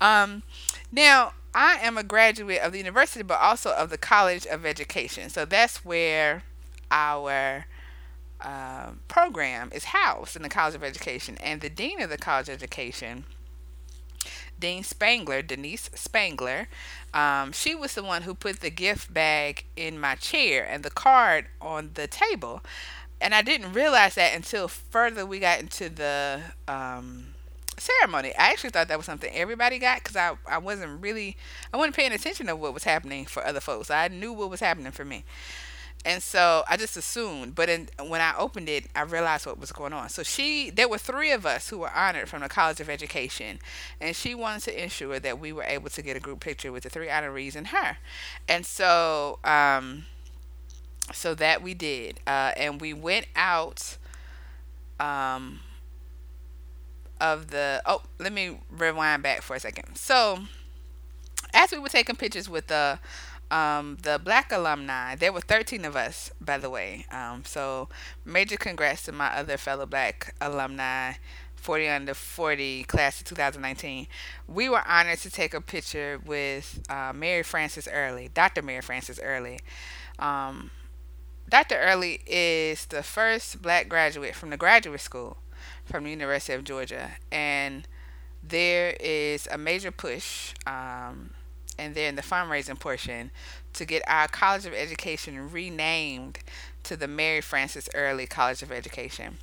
Um, 0.00 0.44
now 0.92 1.32
I 1.52 1.78
am 1.82 1.98
a 1.98 2.04
graduate 2.04 2.60
of 2.60 2.70
the 2.70 2.78
university, 2.78 3.24
but 3.24 3.40
also 3.40 3.72
of 3.72 3.90
the 3.90 3.98
College 3.98 4.46
of 4.46 4.64
Education. 4.64 5.28
So 5.28 5.44
that's 5.44 5.84
where 5.84 6.44
our 6.92 7.66
uh, 8.40 8.90
program 9.08 9.70
is 9.74 9.86
housed 9.86 10.36
in 10.36 10.42
the 10.42 10.48
College 10.48 10.76
of 10.76 10.84
Education, 10.84 11.36
and 11.40 11.60
the 11.60 11.68
dean 11.68 12.00
of 12.00 12.10
the 12.10 12.18
College 12.18 12.48
of 12.48 12.54
Education 12.54 13.24
Dean 14.60 14.84
Spangler, 14.84 15.42
Denise 15.42 15.90
Spangler, 15.94 16.68
um, 17.12 17.52
she 17.52 17.74
was 17.74 17.94
the 17.94 18.02
one 18.02 18.22
who 18.22 18.34
put 18.34 18.60
the 18.60 18.70
gift 18.70 19.12
bag 19.12 19.64
in 19.76 19.98
my 19.98 20.14
chair 20.14 20.66
and 20.68 20.82
the 20.82 20.90
card 20.90 21.46
on 21.60 21.90
the 21.94 22.06
table. 22.06 22.62
And 23.20 23.34
I 23.34 23.42
didn't 23.42 23.72
realize 23.72 24.14
that 24.14 24.34
until 24.34 24.68
further 24.68 25.26
we 25.26 25.40
got 25.40 25.60
into 25.60 25.88
the 25.88 26.40
um, 26.68 27.34
ceremony. 27.76 28.32
I 28.36 28.50
actually 28.50 28.70
thought 28.70 28.88
that 28.88 28.96
was 28.96 29.06
something 29.06 29.32
everybody 29.34 29.78
got 29.78 29.98
because 30.02 30.16
I, 30.16 30.36
I 30.46 30.58
wasn't 30.58 31.02
really, 31.02 31.36
I 31.72 31.76
wasn't 31.76 31.96
paying 31.96 32.12
attention 32.12 32.46
to 32.46 32.56
what 32.56 32.74
was 32.74 32.84
happening 32.84 33.24
for 33.26 33.44
other 33.44 33.60
folks. 33.60 33.90
I 33.90 34.08
knew 34.08 34.32
what 34.32 34.50
was 34.50 34.60
happening 34.60 34.92
for 34.92 35.04
me. 35.04 35.24
And 36.04 36.22
so 36.22 36.64
I 36.66 36.78
just 36.78 36.96
assumed, 36.96 37.54
but 37.54 37.68
in, 37.68 37.88
when 38.02 38.22
I 38.22 38.34
opened 38.38 38.70
it, 38.70 38.86
I 38.96 39.02
realized 39.02 39.44
what 39.44 39.60
was 39.60 39.70
going 39.70 39.92
on. 39.92 40.08
So 40.08 40.22
she, 40.22 40.70
there 40.70 40.88
were 40.88 40.96
three 40.96 41.30
of 41.30 41.44
us 41.44 41.68
who 41.68 41.78
were 41.78 41.90
honored 41.92 42.28
from 42.28 42.40
the 42.40 42.48
College 42.48 42.80
of 42.80 42.88
Education, 42.88 43.58
and 44.00 44.16
she 44.16 44.34
wanted 44.34 44.62
to 44.64 44.82
ensure 44.82 45.18
that 45.20 45.38
we 45.38 45.52
were 45.52 45.62
able 45.64 45.90
to 45.90 46.00
get 46.02 46.16
a 46.16 46.20
group 46.20 46.40
picture 46.40 46.72
with 46.72 46.84
the 46.84 46.90
three 46.90 47.08
honorees 47.08 47.54
and 47.54 47.66
her. 47.68 47.98
And 48.48 48.64
so, 48.64 49.40
um, 49.44 50.06
so 51.12 51.34
that 51.34 51.62
we 51.62 51.74
did, 51.74 52.20
uh, 52.26 52.52
and 52.56 52.80
we 52.80 52.92
went 52.94 53.26
out. 53.36 53.98
Um, 54.98 55.60
of 57.20 57.48
the 57.50 57.82
oh, 57.86 58.02
let 58.18 58.32
me 58.32 58.58
rewind 58.70 59.22
back 59.22 59.42
for 59.42 59.54
a 59.56 59.60
second. 59.60 59.96
So, 59.96 60.38
as 61.52 61.72
we 61.72 61.78
were 61.78 61.88
taking 61.88 62.16
pictures 62.16 62.48
with 62.48 62.68
the 62.68 62.98
um, 63.50 63.98
the 64.02 64.20
black 64.22 64.52
alumni, 64.52 65.14
there 65.16 65.32
were 65.32 65.40
13 65.40 65.84
of 65.84 65.96
us, 65.96 66.30
by 66.40 66.58
the 66.58 66.70
way. 66.70 67.06
Um, 67.10 67.44
so, 67.44 67.88
major 68.24 68.56
congrats 68.56 69.02
to 69.04 69.12
my 69.12 69.26
other 69.36 69.56
fellow 69.56 69.86
black 69.86 70.34
alumni, 70.40 71.14
40 71.56 71.88
under 71.88 72.14
40, 72.14 72.84
class 72.84 73.20
of 73.20 73.26
2019. 73.26 74.06
We 74.46 74.68
were 74.68 74.86
honored 74.86 75.18
to 75.20 75.30
take 75.30 75.52
a 75.54 75.60
picture 75.60 76.20
with 76.24 76.80
uh, 76.88 77.12
Mary 77.14 77.42
Frances 77.42 77.88
Early, 77.92 78.30
Dr. 78.32 78.62
Mary 78.62 78.80
Frances 78.82 79.18
Early. 79.22 79.58
Um, 80.18 80.70
Dr. 81.48 81.76
Early 81.76 82.20
is 82.26 82.86
the 82.86 83.02
first 83.02 83.60
black 83.60 83.88
graduate 83.88 84.36
from 84.36 84.50
the 84.50 84.56
graduate 84.56 85.00
school 85.00 85.38
from 85.84 86.04
the 86.04 86.10
University 86.10 86.52
of 86.52 86.64
Georgia. 86.64 87.12
And 87.32 87.88
there 88.42 88.96
is 89.00 89.48
a 89.50 89.58
major 89.58 89.90
push 89.90 90.54
um, 90.66 91.30
and 91.80 91.94
then 91.94 92.14
the 92.14 92.22
fundraising 92.22 92.78
portion 92.78 93.30
to 93.72 93.86
get 93.86 94.02
our 94.06 94.28
College 94.28 94.66
of 94.66 94.74
Education 94.74 95.50
renamed 95.50 96.38
to 96.82 96.94
the 96.94 97.08
Mary 97.08 97.40
Frances 97.40 97.88
Early 97.94 98.26
College 98.26 98.62
of 98.62 98.70
Education. 98.70 99.38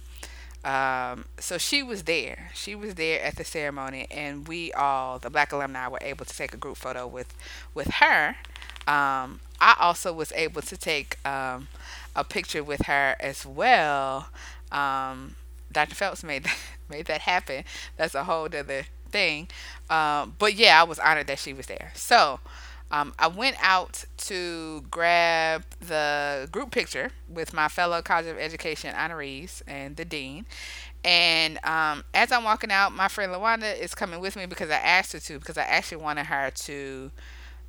Um, 0.63 1.25
so 1.39 1.57
she 1.57 1.81
was 1.81 2.03
there. 2.03 2.51
She 2.53 2.75
was 2.75 2.95
there 2.95 3.23
at 3.23 3.37
the 3.37 3.43
ceremony, 3.43 4.07
and 4.11 4.47
we 4.47 4.71
all, 4.73 5.17
the 5.17 5.31
Black 5.31 5.51
alumni, 5.51 5.87
were 5.87 5.99
able 6.01 6.25
to 6.25 6.37
take 6.37 6.53
a 6.53 6.57
group 6.57 6.77
photo 6.77 7.07
with 7.07 7.33
with 7.73 7.87
her. 7.87 8.35
Um, 8.87 9.39
I 9.59 9.75
also 9.79 10.13
was 10.13 10.31
able 10.33 10.61
to 10.61 10.77
take 10.77 11.17
um, 11.25 11.67
a 12.15 12.23
picture 12.23 12.63
with 12.63 12.85
her 12.85 13.15
as 13.19 13.45
well. 13.45 14.27
Um, 14.71 15.35
Dr. 15.71 15.95
Phelps 15.95 16.23
made 16.23 16.43
that, 16.43 16.57
made 16.89 17.07
that 17.07 17.21
happen. 17.21 17.63
That's 17.95 18.13
a 18.13 18.25
whole 18.25 18.45
other 18.45 18.85
thing. 19.07 19.47
Um, 19.89 20.35
but 20.37 20.55
yeah, 20.55 20.79
I 20.79 20.83
was 20.83 20.99
honored 20.99 21.27
that 21.27 21.39
she 21.39 21.53
was 21.53 21.67
there. 21.67 21.91
So 21.95 22.39
um, 22.91 23.13
I 23.19 23.27
went 23.27 23.57
out 23.61 24.05
to 24.17 24.85
grab 24.89 25.63
the 25.79 26.47
group 26.51 26.71
picture 26.71 27.11
with 27.27 27.53
my 27.53 27.67
fellow 27.67 28.01
College 28.01 28.27
of 28.27 28.37
Education 28.37 28.93
honorees 28.93 29.61
and 29.67 29.95
the 29.97 30.05
dean. 30.05 30.45
And 31.03 31.63
um, 31.65 32.03
as 32.13 32.31
I'm 32.31 32.43
walking 32.43 32.71
out, 32.71 32.93
my 32.93 33.07
friend 33.07 33.31
Lawanda 33.31 33.77
is 33.77 33.93
coming 33.93 34.19
with 34.19 34.35
me 34.35 34.45
because 34.45 34.69
I 34.69 34.75
asked 34.75 35.13
her 35.13 35.19
to 35.19 35.39
because 35.39 35.57
I 35.57 35.63
actually 35.63 36.01
wanted 36.01 36.27
her 36.27 36.49
to 36.51 37.11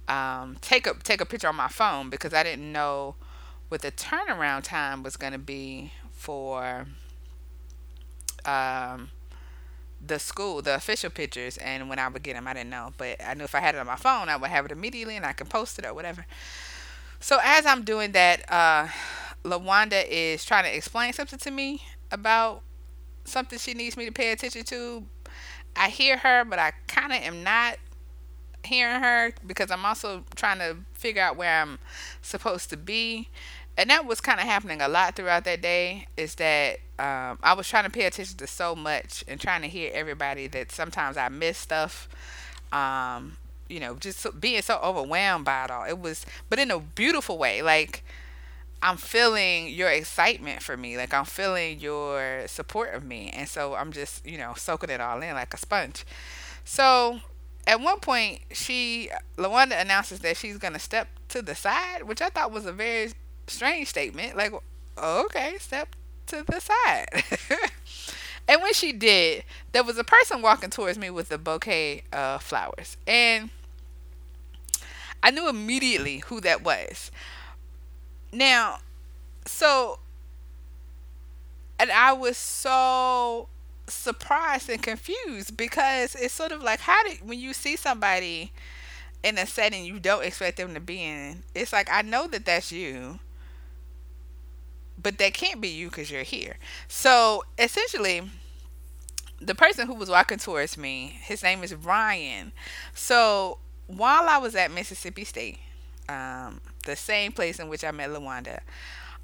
um, 0.09 0.57
take 0.61 0.87
a 0.87 0.95
take 0.95 1.21
a 1.21 1.27
picture 1.27 1.49
on 1.49 1.57
my 1.57 1.69
phone 1.69 2.11
because 2.11 2.33
I 2.33 2.43
didn't 2.43 2.71
know 2.73 3.17
what 3.69 3.83
the 3.83 3.93
turnaround 3.93 4.65
time 4.65 5.03
was 5.03 5.17
going 5.17 5.33
to 5.33 5.39
be 5.39 5.93
for 6.13 6.87
um, 8.45 9.11
the 10.05 10.19
school, 10.19 10.63
the 10.63 10.75
official 10.75 11.11
pictures, 11.11 11.57
and 11.59 11.89
when 11.89 11.99
I 11.99 12.09
would 12.09 12.23
get 12.23 12.35
them, 12.35 12.47
I 12.47 12.55
didn't 12.55 12.71
know. 12.71 12.93
But 12.97 13.23
I 13.25 13.35
knew 13.35 13.45
if 13.45 13.55
I 13.55 13.61
had 13.61 13.75
it 13.75 13.79
on 13.79 13.87
my 13.87 13.97
phone, 13.97 14.29
I 14.29 14.37
would 14.37 14.51
have 14.51 14.65
it 14.67 14.73
immediately 14.73 15.17
and 15.17 15.27
I 15.27 15.33
can 15.33 15.47
post 15.47 15.79
it 15.79 15.85
or 15.85 15.95
whatever. 15.95 16.27
So 17.21 17.39
as 17.43 17.67
I'm 17.67 17.83
doing 17.83 18.13
that, 18.13 18.51
uh, 18.51 18.89
Lawanda 19.45 20.07
is 20.09 20.45
trying 20.45 20.65
to 20.65 20.77
explain 20.77 21.13
something 21.13 21.39
to 21.39 21.51
me 21.51 21.83
about 22.11 22.63
something 23.25 23.59
she 23.59 23.75
needs 23.75 23.97
me 23.97 24.07
to 24.07 24.13
pay 24.13 24.33
attention 24.33 24.65
to. 24.65 25.05
I 25.77 25.89
hear 25.89 26.19
her, 26.19 26.45
but 26.45 26.59
I 26.59 26.73
kind 26.87 27.13
of 27.13 27.19
am 27.21 27.43
not 27.43 27.79
hearing 28.65 29.01
her 29.03 29.33
because 29.47 29.71
I'm 29.71 29.85
also 29.85 30.25
trying 30.35 30.59
to 30.59 30.77
figure 30.93 31.23
out 31.23 31.37
where 31.37 31.63
I'm 31.63 31.79
supposed 32.23 32.71
to 32.71 32.77
be. 32.77 33.29
And 33.79 33.89
that 33.89 34.05
was 34.05 34.21
kind 34.21 34.41
of 34.41 34.47
happening 34.47 34.83
a 34.83 34.89
lot 34.89 35.15
throughout 35.15 35.45
that 35.45 35.63
day 35.63 36.07
is 36.17 36.35
that 36.35 36.81
um, 36.99 37.39
i 37.43 37.55
was 37.57 37.67
trying 37.67 37.85
to 37.85 37.91
pay 37.91 38.05
attention 38.05 38.37
to 38.37 38.47
so 38.47 38.75
much 38.75 39.25
and 39.27 39.41
trying 39.41 39.63
to 39.63 39.69
hear 39.69 39.91
everybody 39.95 40.47
that 40.49 40.71
sometimes 40.71 41.17
i 41.17 41.29
missed 41.29 41.63
stuff 41.63 42.09
um, 42.73 43.39
you 43.69 43.81
know 43.81 43.95
just 43.97 44.27
being 44.41 44.63
so 44.63 44.79
overwhelmed 44.83 45.45
by 45.45 45.65
it 45.65 45.71
all. 45.71 45.85
It 45.85 45.99
was 45.99 46.25
but 46.49 46.59
in 46.59 46.71
a 46.71 46.79
beautiful 46.81 47.39
way 47.39 47.63
like 47.63 48.03
i'm 48.83 48.97
feeling 48.97 49.69
your 49.69 49.91
excitement 49.91 50.63
for 50.63 50.77
me 50.77 50.97
like 50.97 51.13
i'm 51.13 51.25
feeling 51.25 51.81
your 51.81 52.47
support 52.47 52.95
of 52.95 53.05
me 53.05 53.31
and 53.35 53.49
so 53.49 53.75
i'm 53.75 53.93
just 53.93 54.25
you 54.25 54.39
know 54.39 54.55
soaking 54.57 54.91
it 54.91 55.01
all 55.01 55.21
in 55.23 55.35
like 55.35 55.55
a 55.55 55.57
sponge. 55.57 56.05
So 56.65 57.21
at 57.67 57.81
one 57.81 58.01
point 58.01 58.41
she 58.53 59.11
lawanda 59.37 59.81
announces 59.81 60.21
that 60.21 60.37
she's 60.37 60.59
going 60.59 60.75
to 60.75 60.79
step 60.79 61.09
to 61.29 61.43
the 61.43 61.55
side 61.55 62.05
which 62.05 62.23
i 62.23 62.29
thought 62.29 62.51
was 62.51 62.65
a 62.65 62.73
very 62.73 63.13
strange 63.49 63.89
statement. 63.89 64.37
Like, 64.37 64.53
oh, 64.97 65.25
okay, 65.27 65.57
step 65.59 65.95
to 66.29 66.45
the 66.47 66.61
side. 66.61 67.07
and 68.49 68.63
when 68.63 68.73
she 68.73 68.93
did, 68.93 69.45
there 69.73 69.85
was 69.85 69.99
a 69.99 70.05
person 70.05 70.43
walking 70.43 70.71
towards 70.71 70.99
me 70.99 71.11
with 71.11 71.31
a 71.33 71.39
bouquet 71.39 72.05
of 72.13 72.43
flowers. 72.43 72.97
And 73.07 73.51
I 75.23 75.31
knew 75.31 75.49
immediately 75.49 76.19
who 76.27 76.41
that 76.43 76.63
was. 76.63 77.11
Now, 78.33 78.79
so, 79.47 79.99
and 81.79 81.91
I 81.91 82.13
was 82.13 82.37
so 82.37 83.49
surprised 83.87 84.69
and 84.69 84.83
confused 84.83 85.57
because 85.57 86.15
it's 86.15 86.35
sort 86.35 86.53
of 86.53 86.63
like, 86.63 86.81
how 86.81 87.03
did, 87.05 87.27
when 87.27 87.39
you 87.41 87.53
see 87.53 87.77
somebody 87.77 88.53
in 89.23 89.37
a 89.39 89.47
setting 89.47 89.85
you 89.85 89.99
don't 89.99 90.25
expect 90.25 90.59
them 90.59 90.75
to 90.75 90.81
be 90.81 91.03
in, 91.03 91.43
it's 91.55 91.73
like, 91.73 91.89
I 91.91 92.03
know 92.03 92.27
that 92.29 92.45
that's 92.45 92.71
you 92.71 93.19
but 95.01 95.19
that 95.19 95.35
can't 95.35 95.61
be 95.61 95.69
you 95.69 95.89
because 95.89 96.11
you're 96.11 96.23
here. 96.23 96.57
So 96.89 97.45
essentially, 97.59 98.23
the 99.41 99.55
person 99.55 99.87
who 99.87 99.95
was 99.95 100.09
walking 100.09 100.39
towards 100.39 100.77
me, 100.77 101.19
his 101.23 101.43
name 101.43 101.63
is 101.63 101.75
Ryan. 101.75 102.53
So 102.95 103.59
while 103.87 104.29
I 104.29 104.39
was 104.39 104.55
at 104.55 104.71
Mississippi 104.71 105.25
State, 105.25 105.59
um, 106.09 106.61
the 106.85 106.97
same 106.97 107.33
place 107.33 107.59
in 107.59 107.69
which 107.69 107.85
I 107.85 107.91
met 107.91 108.11
Lawanda, 108.11 108.61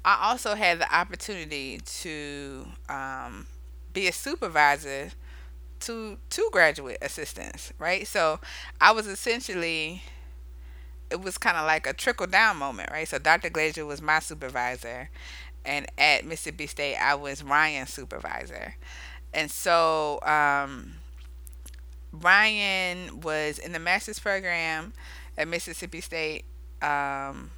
I 0.03 0.29
also 0.29 0.55
had 0.55 0.79
the 0.79 0.95
opportunity 0.95 1.79
to 1.79 2.67
um, 2.89 3.47
be 3.93 4.07
a 4.07 4.11
supervisor 4.11 5.11
to 5.81 6.17
two 6.29 6.49
graduate 6.51 6.97
assistants, 7.01 7.73
right? 7.79 8.07
So 8.07 8.39
I 8.81 8.91
was 8.91 9.07
essentially 9.07 10.03
it 11.09 11.21
was 11.21 11.37
kind 11.37 11.55
of 11.57 11.65
like 11.65 11.85
a 11.85 11.93
trickle 11.93 12.27
down 12.27 12.57
moment, 12.57 12.89
right? 12.91 13.07
So 13.07 13.19
Dr. 13.19 13.49
Glazier 13.49 13.85
was 13.85 14.01
my 14.01 14.19
supervisor, 14.19 15.09
and 15.65 15.87
at 15.97 16.25
Mississippi 16.25 16.67
State, 16.67 16.97
I 16.97 17.15
was 17.15 17.43
Ryan's 17.43 17.91
supervisor. 17.93 18.75
And 19.33 19.51
so 19.51 20.19
um, 20.23 20.93
Ryan 22.11 23.19
was 23.21 23.57
in 23.59 23.71
the 23.73 23.79
master's 23.79 24.19
program 24.19 24.93
at 25.37 25.47
Mississippi 25.47 26.01
State. 26.01 26.45
Um, 26.81 27.51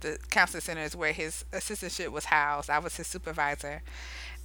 the 0.00 0.18
counseling 0.30 0.60
center 0.60 0.82
is 0.82 0.96
where 0.96 1.12
his 1.12 1.44
assistantship 1.52 2.08
was 2.08 2.26
housed. 2.26 2.70
I 2.70 2.78
was 2.80 2.96
his 2.96 3.06
supervisor. 3.06 3.82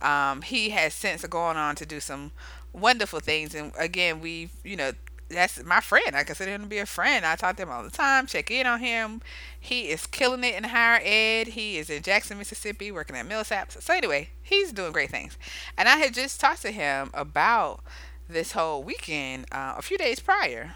Um, 0.01 0.43
he 0.43 0.69
has 0.71 0.93
since 0.93 1.25
gone 1.25 1.57
on 1.57 1.75
to 1.75 1.85
do 1.85 1.99
some 1.99 2.31
wonderful 2.73 3.19
things. 3.19 3.55
And 3.55 3.71
again, 3.77 4.21
we've, 4.21 4.51
you 4.63 4.75
know, 4.75 4.91
that's 5.29 5.63
my 5.63 5.81
friend. 5.81 6.15
I 6.15 6.23
consider 6.23 6.51
him 6.51 6.61
to 6.61 6.67
be 6.67 6.77
a 6.77 6.85
friend. 6.85 7.25
I 7.25 7.35
talk 7.35 7.57
to 7.57 7.63
him 7.63 7.69
all 7.69 7.83
the 7.83 7.89
time, 7.89 8.25
check 8.27 8.49
in 8.51 8.65
on 8.65 8.79
him. 8.79 9.21
He 9.59 9.89
is 9.89 10.07
killing 10.07 10.43
it 10.43 10.55
in 10.55 10.63
higher 10.65 11.01
ed. 11.03 11.49
He 11.49 11.77
is 11.77 11.89
in 11.89 12.03
Jackson, 12.03 12.37
Mississippi, 12.37 12.91
working 12.91 13.15
at 13.15 13.27
Millsaps. 13.27 13.81
So 13.81 13.93
anyway, 13.93 14.29
he's 14.41 14.71
doing 14.71 14.93
great 14.93 15.09
things. 15.09 15.37
And 15.77 15.89
I 15.89 15.97
had 15.97 16.13
just 16.13 16.39
talked 16.39 16.61
to 16.61 16.71
him 16.71 17.09
about 17.13 17.81
this 18.29 18.53
whole 18.53 18.83
weekend 18.83 19.45
uh, 19.51 19.75
a 19.77 19.81
few 19.81 19.97
days 19.97 20.19
prior. 20.19 20.75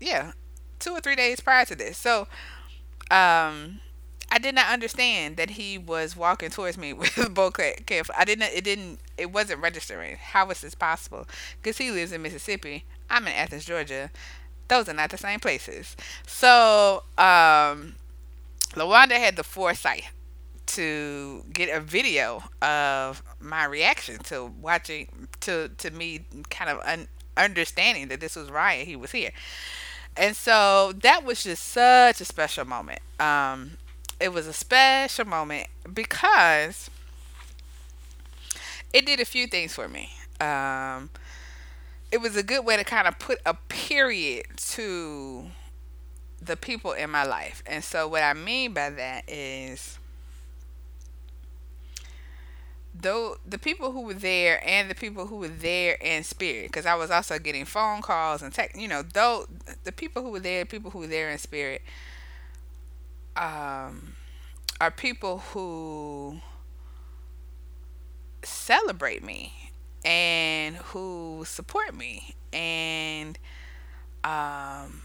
Yeah, 0.00 0.32
two 0.78 0.92
or 0.92 1.00
three 1.00 1.16
days 1.16 1.40
prior 1.40 1.64
to 1.64 1.74
this. 1.74 1.96
So 1.96 2.28
um, 3.10 3.80
I 4.30 4.38
did 4.38 4.54
not 4.54 4.70
understand 4.70 5.36
that 5.38 5.50
he 5.50 5.78
was 5.78 6.16
walking 6.16 6.50
towards 6.50 6.76
me 6.76 6.92
with 6.94 7.16
a 7.18 7.30
bouquet. 7.30 7.76
I 8.16 8.24
didn't. 8.24 8.52
It 8.54 8.64
didn't. 8.64 9.00
It 9.16 9.32
wasn't 9.32 9.60
registering. 9.62 10.16
How 10.16 10.46
was 10.46 10.60
this 10.60 10.74
possible? 10.74 11.26
Because 11.60 11.78
he 11.78 11.90
lives 11.90 12.12
in 12.12 12.22
Mississippi. 12.22 12.84
I'm 13.10 13.26
in 13.26 13.32
Athens, 13.32 13.64
Georgia. 13.64 14.10
Those 14.68 14.88
are 14.88 14.94
not 14.94 15.10
the 15.10 15.18
same 15.18 15.40
places. 15.40 15.96
So, 16.26 17.04
um, 17.18 17.96
Lawanda 18.74 19.12
had 19.12 19.36
the 19.36 19.44
foresight 19.44 20.04
to 20.66 21.44
get 21.52 21.74
a 21.74 21.80
video 21.80 22.42
of 22.62 23.22
my 23.40 23.64
reaction 23.64 24.18
to 24.20 24.46
watching 24.60 25.28
to 25.40 25.70
to 25.78 25.90
me 25.90 26.26
kind 26.50 26.70
of 26.70 26.80
un- 26.86 27.08
understanding 27.36 28.08
that 28.08 28.20
this 28.20 28.36
was 28.36 28.50
Ryan. 28.50 28.86
He 28.86 28.96
was 28.96 29.12
here, 29.12 29.32
and 30.16 30.36
so 30.36 30.92
that 31.02 31.24
was 31.24 31.44
just 31.44 31.64
such 31.64 32.20
a 32.20 32.24
special 32.26 32.66
moment. 32.66 33.00
Um, 33.20 33.77
it 34.20 34.32
was 34.32 34.46
a 34.46 34.52
special 34.52 35.24
moment 35.24 35.68
because 35.92 36.90
it 38.92 39.06
did 39.06 39.20
a 39.20 39.24
few 39.24 39.46
things 39.46 39.72
for 39.74 39.88
me. 39.88 40.10
Um, 40.40 41.10
it 42.10 42.20
was 42.20 42.36
a 42.36 42.42
good 42.42 42.64
way 42.64 42.76
to 42.76 42.84
kind 42.84 43.06
of 43.06 43.18
put 43.18 43.38
a 43.44 43.54
period 43.54 44.46
to 44.56 45.46
the 46.40 46.56
people 46.56 46.92
in 46.92 47.10
my 47.10 47.24
life. 47.24 47.62
And 47.66 47.84
so 47.84 48.08
what 48.08 48.22
I 48.22 48.32
mean 48.34 48.72
by 48.72 48.90
that 48.90 49.28
is 49.28 49.98
though 52.94 53.36
the 53.46 53.58
people 53.58 53.92
who 53.92 54.02
were 54.02 54.14
there 54.14 54.60
and 54.66 54.90
the 54.90 54.94
people 54.94 55.26
who 55.26 55.36
were 55.36 55.48
there 55.48 55.94
in 56.00 56.24
spirit 56.24 56.68
because 56.68 56.86
I 56.86 56.94
was 56.94 57.10
also 57.10 57.38
getting 57.38 57.64
phone 57.64 58.02
calls 58.02 58.42
and 58.42 58.52
text, 58.52 58.80
you 58.80 58.88
know, 58.88 59.02
though 59.02 59.46
the 59.84 59.92
people 59.92 60.22
who 60.22 60.30
were 60.30 60.40
there, 60.40 60.64
people 60.64 60.90
who 60.90 61.00
were 61.00 61.06
there 61.06 61.30
in 61.30 61.38
spirit 61.38 61.82
um 63.38 64.14
are 64.80 64.90
people 64.90 65.38
who 65.52 66.40
celebrate 68.42 69.22
me 69.22 69.72
and 70.04 70.76
who 70.76 71.42
support 71.46 71.94
me 71.94 72.34
and 72.52 73.38
um 74.24 75.02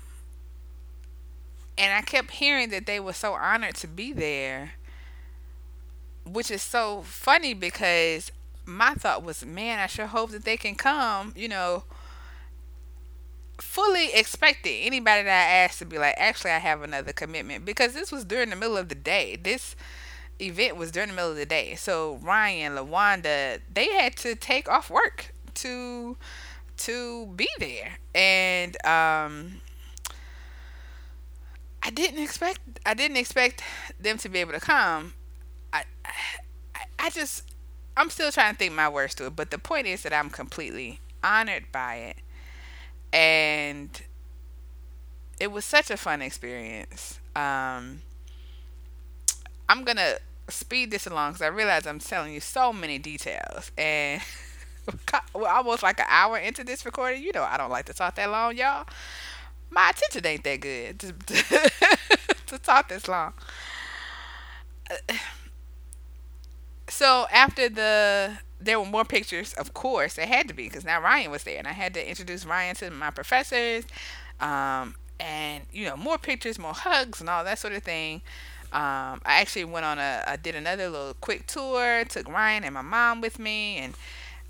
and 1.78 1.94
I 1.94 2.02
kept 2.02 2.32
hearing 2.32 2.70
that 2.70 2.86
they 2.86 3.00
were 3.00 3.14
so 3.14 3.34
honored 3.34 3.76
to 3.76 3.88
be 3.88 4.14
there 4.14 4.74
which 6.26 6.50
is 6.52 6.62
so 6.62 7.02
funny 7.02 7.54
because 7.54 8.32
my 8.66 8.94
thought 8.94 9.24
was 9.24 9.46
man 9.46 9.80
I 9.80 9.88
sure 9.88 10.08
hope 10.08 10.32
that 10.32 10.46
they 10.46 10.58
can 10.58 10.76
come 10.76 11.34
you 11.36 11.48
know 11.48 11.84
fully 13.60 14.14
expected 14.14 14.70
anybody 14.82 15.24
that 15.24 15.50
I 15.50 15.54
asked 15.66 15.80
to 15.80 15.86
be 15.86 15.98
like 15.98 16.16
actually 16.18 16.52
I 16.52 16.60
have 16.60 16.82
another 16.82 17.14
commitment 17.14 17.66
because 17.66 17.94
this 17.94 18.12
was 18.12 18.26
during 18.26 18.50
the 18.50 18.56
middle 18.56 18.78
of 18.78 18.90
the 18.90 18.96
day 18.96 19.38
this 19.42 19.76
event 20.42 20.78
was 20.78 20.92
during 20.92 21.10
the 21.10 21.16
middle 21.16 21.32
of 21.32 21.38
the 21.38 21.46
day. 21.46 21.76
So 21.76 22.20
Ryan, 22.22 22.74
Lawanda, 22.74 23.62
they 23.74 23.94
had 23.94 24.16
to 24.18 24.36
take 24.36 24.68
off 24.70 24.90
work 24.90 25.34
to 25.56 26.18
to 26.78 27.28
be 27.36 27.48
there. 27.60 27.98
And 28.16 28.76
um 28.86 29.62
I 31.82 31.90
didn't 31.90 32.22
expect 32.24 32.60
I 32.86 32.94
didn't 32.94 33.18
expect 33.18 33.64
them 34.00 34.18
to 34.20 34.30
be 34.30 34.40
able 34.40 34.54
to 34.54 34.60
come. 34.60 35.14
I 35.74 35.86
I, 36.76 36.82
I 37.00 37.12
just 37.12 37.44
I'm 37.98 38.12
still 38.12 38.32
trying 38.32 38.54
to 38.56 38.60
think 38.60 38.74
my 38.74 38.90
words 38.90 39.16
to 39.18 39.28
it, 39.28 39.38
but 39.38 39.52
the 39.52 39.60
point 39.60 39.88
is 39.88 40.04
that 40.04 40.14
I'm 40.14 40.32
completely 40.32 41.00
honored 41.24 41.72
by 41.72 41.98
it. 41.98 42.18
And 43.14 44.02
it 45.40 45.52
was 45.52 45.66
such 45.66 45.90
a 45.92 45.98
fun 45.98 46.22
experience. 46.22 47.20
Um 47.36 48.02
I'm 49.70 49.84
gonna 49.84 50.18
speed 50.50 50.92
this 50.92 51.08
along 51.08 51.34
because 51.34 51.42
I 51.42 51.48
realize 51.48 51.88
I'm 51.88 52.00
telling 52.00 52.34
you 52.34 52.40
so 52.40 52.74
many 52.74 53.00
details, 53.00 53.72
and 53.78 54.22
we're 55.34 55.48
almost 55.48 55.84
like 55.84 56.00
an 56.00 56.06
hour 56.10 56.38
into 56.38 56.64
this 56.64 56.86
recording. 56.86 57.24
You 57.24 57.32
know, 57.34 57.44
I 57.44 57.58
don't 57.58 57.70
like 57.72 57.86
to 57.86 57.94
talk 57.94 58.16
that 58.16 58.30
long, 58.30 58.58
y'all. 58.58 58.86
My 59.70 59.92
attention 59.92 60.26
ain't 60.26 60.44
that 60.44 60.62
good 60.62 61.00
to, 61.00 61.14
to, 61.28 62.36
to 62.48 62.58
talk 62.60 62.90
this 62.90 63.08
long. 63.08 63.34
So 66.90 67.28
after 67.32 67.70
the 67.70 68.38
there 68.64 68.80
were 68.80 68.86
more 68.86 69.06
pictures, 69.06 69.54
of 69.54 69.74
course, 69.74 70.16
there 70.16 70.26
had 70.26 70.48
to 70.48 70.54
be 70.54 70.64
because 70.64 70.86
now 70.86 71.02
Ryan 71.02 71.32
was 71.32 71.44
there, 71.44 71.58
and 71.58 71.68
I 71.68 71.74
had 71.74 71.94
to 71.96 72.10
introduce 72.10 72.46
Ryan 72.46 72.76
to 72.78 72.92
my 72.92 73.10
professors, 73.12 73.86
um, 74.40 74.96
and 75.20 75.64
you 75.72 75.86
know 75.86 75.98
more 75.98 76.18
pictures, 76.18 76.58
more 76.58 76.74
hugs, 76.74 77.20
and 77.20 77.30
all 77.30 77.44
that 77.44 77.60
sort 77.60 77.74
of 77.74 77.84
thing. 77.84 78.22
Um, 78.72 79.22
I 79.24 79.40
actually 79.40 79.66
went 79.66 79.86
on 79.86 80.00
a, 80.00 80.24
I 80.26 80.36
did 80.36 80.56
another 80.56 80.90
little 80.90 81.14
quick 81.22 81.46
tour, 81.46 82.04
took 82.06 82.28
Ryan 82.28 82.64
and 82.64 82.74
my 82.74 82.82
mom 82.82 83.22
with 83.22 83.38
me, 83.38 83.78
and 83.78 83.94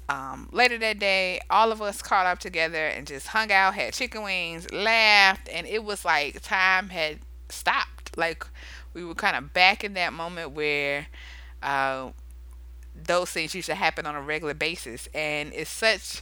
um, 0.09 0.49
later 0.51 0.77
that 0.77 0.99
day, 0.99 1.41
all 1.49 1.71
of 1.71 1.81
us 1.81 2.01
caught 2.01 2.25
up 2.25 2.39
together 2.39 2.87
and 2.87 3.07
just 3.07 3.27
hung 3.27 3.51
out, 3.51 3.73
had 3.73 3.93
chicken 3.93 4.23
wings, 4.23 4.71
laughed, 4.71 5.49
and 5.49 5.67
it 5.67 5.83
was 5.83 6.05
like 6.05 6.41
time 6.41 6.89
had 6.89 7.19
stopped. 7.49 8.17
Like 8.17 8.45
we 8.93 9.03
were 9.03 9.15
kind 9.15 9.35
of 9.35 9.53
back 9.53 9.83
in 9.83 9.93
that 9.95 10.13
moment 10.13 10.51
where 10.51 11.07
uh, 11.61 12.11
those 13.05 13.31
things 13.31 13.55
used 13.55 13.67
to 13.67 13.75
happen 13.75 14.05
on 14.05 14.15
a 14.15 14.21
regular 14.21 14.53
basis, 14.53 15.07
and 15.13 15.53
it's 15.53 15.69
such 15.69 16.21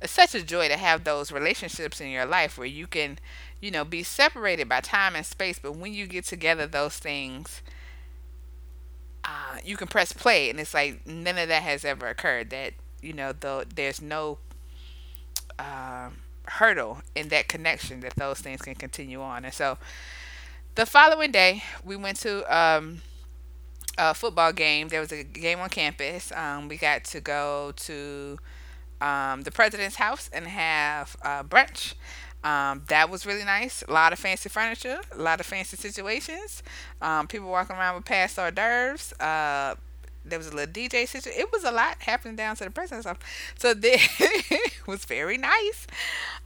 it's 0.00 0.12
such 0.12 0.34
a 0.34 0.42
joy 0.42 0.68
to 0.68 0.76
have 0.76 1.04
those 1.04 1.32
relationships 1.32 2.00
in 2.00 2.08
your 2.08 2.26
life 2.26 2.56
where 2.56 2.66
you 2.66 2.86
can, 2.86 3.18
you 3.60 3.70
know, 3.70 3.84
be 3.84 4.02
separated 4.04 4.68
by 4.68 4.80
time 4.80 5.16
and 5.16 5.26
space, 5.26 5.58
but 5.58 5.72
when 5.76 5.92
you 5.92 6.06
get 6.06 6.24
together, 6.24 6.66
those 6.66 6.96
things. 6.98 7.62
Uh, 9.24 9.58
you 9.64 9.76
can 9.76 9.88
press 9.88 10.12
play, 10.12 10.48
and 10.48 10.58
it's 10.58 10.72
like 10.72 11.06
none 11.06 11.36
of 11.36 11.48
that 11.48 11.62
has 11.62 11.84
ever 11.84 12.06
occurred. 12.08 12.50
That 12.50 12.72
you 13.02 13.12
know, 13.12 13.32
though 13.32 13.64
there's 13.74 14.00
no 14.00 14.38
uh, 15.58 16.10
hurdle 16.46 16.98
in 17.14 17.28
that 17.28 17.48
connection 17.48 18.00
that 18.00 18.14
those 18.16 18.38
things 18.40 18.62
can 18.62 18.74
continue 18.74 19.20
on. 19.20 19.44
And 19.44 19.52
so, 19.54 19.78
the 20.74 20.86
following 20.86 21.30
day, 21.32 21.62
we 21.84 21.96
went 21.96 22.18
to 22.20 22.44
um, 22.56 23.02
a 23.98 24.14
football 24.14 24.52
game. 24.52 24.88
There 24.88 25.00
was 25.00 25.12
a 25.12 25.24
game 25.24 25.60
on 25.60 25.68
campus. 25.70 26.32
Um, 26.32 26.68
we 26.68 26.78
got 26.78 27.04
to 27.06 27.20
go 27.20 27.72
to 27.76 28.38
um, 29.00 29.42
the 29.42 29.50
president's 29.50 29.96
house 29.96 30.30
and 30.32 30.46
have 30.46 31.16
uh, 31.22 31.42
brunch. 31.42 31.94
Um, 32.44 32.84
that 32.88 33.10
was 33.10 33.26
really 33.26 33.44
nice. 33.44 33.82
A 33.88 33.92
lot 33.92 34.12
of 34.12 34.18
fancy 34.18 34.48
furniture, 34.48 35.00
a 35.12 35.18
lot 35.20 35.40
of 35.40 35.46
fancy 35.46 35.76
situations. 35.76 36.62
Um, 37.02 37.26
people 37.26 37.48
walking 37.48 37.76
around 37.76 37.96
with 37.96 38.04
passed 38.04 38.38
hors 38.38 38.52
d'oeuvres. 38.52 39.12
Uh, 39.20 39.74
there 40.24 40.38
was 40.38 40.48
a 40.48 40.54
little 40.54 40.72
DJ 40.72 41.06
situation. 41.08 41.32
It 41.40 41.50
was 41.52 41.64
a 41.64 41.72
lot 41.72 41.96
happening 42.00 42.36
down 42.36 42.54
to 42.56 42.64
the 42.64 42.70
president's 42.70 43.06
house. 43.06 43.16
So 43.58 43.74
it 43.82 44.86
was 44.86 45.04
very 45.04 45.38
nice. 45.38 45.86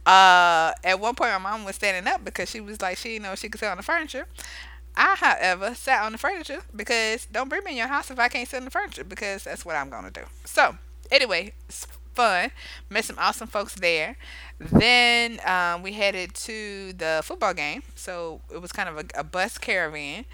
Uh, 0.05 0.71
at 0.83 0.99
one 0.99 1.15
point, 1.15 1.31
my 1.31 1.37
mom 1.37 1.65
was 1.65 1.75
standing 1.75 2.11
up 2.11 2.23
because 2.25 2.49
she 2.49 2.61
was 2.61 2.81
like, 2.81 2.97
she 2.97 3.19
know 3.19 3.35
she 3.35 3.49
could 3.49 3.59
sit 3.59 3.69
on 3.69 3.77
the 3.77 3.83
furniture. 3.83 4.25
I, 4.95 5.15
however, 5.17 5.73
sat 5.75 6.03
on 6.03 6.11
the 6.11 6.17
furniture 6.17 6.61
because 6.75 7.25
don't 7.25 7.49
bring 7.49 7.63
me 7.63 7.71
in 7.71 7.77
your 7.77 7.87
house 7.87 8.11
if 8.11 8.19
I 8.19 8.27
can't 8.27 8.47
sit 8.47 8.57
on 8.57 8.65
the 8.65 8.71
furniture 8.71 9.03
because 9.03 9.43
that's 9.43 9.65
what 9.65 9.75
I'm 9.75 9.89
gonna 9.89 10.11
do. 10.11 10.21
So 10.45 10.77
anyway, 11.11 11.53
fun. 12.13 12.51
Met 12.89 13.05
some 13.05 13.17
awesome 13.19 13.47
folks 13.47 13.75
there. 13.75 14.15
Then 14.59 15.39
um, 15.45 15.83
we 15.83 15.93
headed 15.93 16.33
to 16.35 16.93
the 16.93 17.21
football 17.23 17.53
game. 17.53 17.83
So 17.95 18.41
it 18.53 18.61
was 18.61 18.71
kind 18.71 18.87
of 18.87 18.97
a, 18.97 19.19
a 19.19 19.23
bus 19.23 19.57
caravan. 19.57 20.25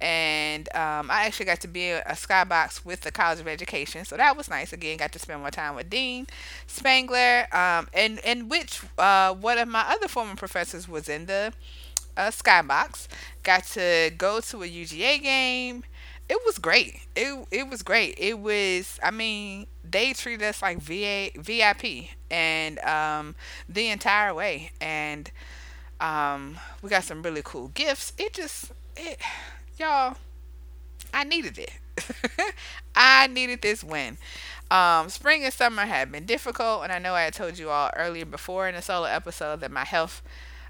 And 0.00 0.68
um, 0.74 1.10
I 1.10 1.24
actually 1.26 1.46
got 1.46 1.60
to 1.60 1.68
be 1.68 1.88
a, 1.88 2.02
a 2.02 2.12
skybox 2.12 2.84
with 2.84 3.00
the 3.00 3.10
College 3.10 3.40
of 3.40 3.48
Education. 3.48 4.04
So 4.04 4.16
that 4.16 4.36
was 4.36 4.48
nice. 4.50 4.72
Again, 4.72 4.98
got 4.98 5.12
to 5.12 5.18
spend 5.18 5.40
more 5.40 5.50
time 5.50 5.74
with 5.74 5.90
Dean 5.90 6.26
Spangler. 6.66 7.46
Um, 7.52 7.88
and, 7.94 8.20
and 8.24 8.50
which 8.50 8.82
uh, 8.98 9.34
one 9.34 9.58
of 9.58 9.68
my 9.68 9.84
other 9.88 10.08
former 10.08 10.36
professors 10.36 10.88
was 10.88 11.08
in 11.08 11.26
the 11.26 11.52
skybox. 12.22 13.08
Got 13.42 13.64
to 13.68 14.10
go 14.16 14.40
to 14.40 14.62
a 14.62 14.66
UGA 14.66 15.22
game 15.22 15.84
it 16.28 16.38
was 16.44 16.58
great. 16.58 17.06
It 17.16 17.46
it 17.50 17.68
was 17.70 17.82
great. 17.82 18.14
It 18.18 18.38
was 18.38 19.00
I 19.02 19.10
mean, 19.10 19.66
they 19.82 20.12
treated 20.12 20.44
us 20.46 20.60
like 20.60 20.78
VA 20.78 21.30
VIP 21.34 22.10
and 22.30 22.78
um 22.80 23.34
the 23.66 23.88
entire 23.88 24.34
way 24.34 24.72
and 24.78 25.30
um 26.00 26.58
we 26.82 26.90
got 26.90 27.04
some 27.04 27.22
really 27.22 27.42
cool 27.44 27.68
gifts. 27.68 28.12
It 28.18 28.34
just 28.34 28.72
it 28.96 29.20
y'all 29.78 30.16
I 31.12 31.24
needed 31.24 31.58
it. 31.58 31.72
I 32.94 33.26
needed 33.28 33.62
this 33.62 33.82
win. 33.82 34.18
Um, 34.70 35.08
spring 35.08 35.44
and 35.44 35.52
summer 35.52 35.86
have 35.86 36.12
been 36.12 36.26
difficult, 36.26 36.82
and 36.84 36.92
I 36.92 36.98
know 36.98 37.14
I 37.14 37.22
had 37.22 37.34
told 37.34 37.58
you 37.58 37.70
all 37.70 37.90
earlier 37.96 38.26
before 38.26 38.68
in 38.68 38.74
a 38.74 38.82
solo 38.82 39.06
episode 39.06 39.60
that 39.60 39.70
my 39.70 39.84
health 39.84 40.22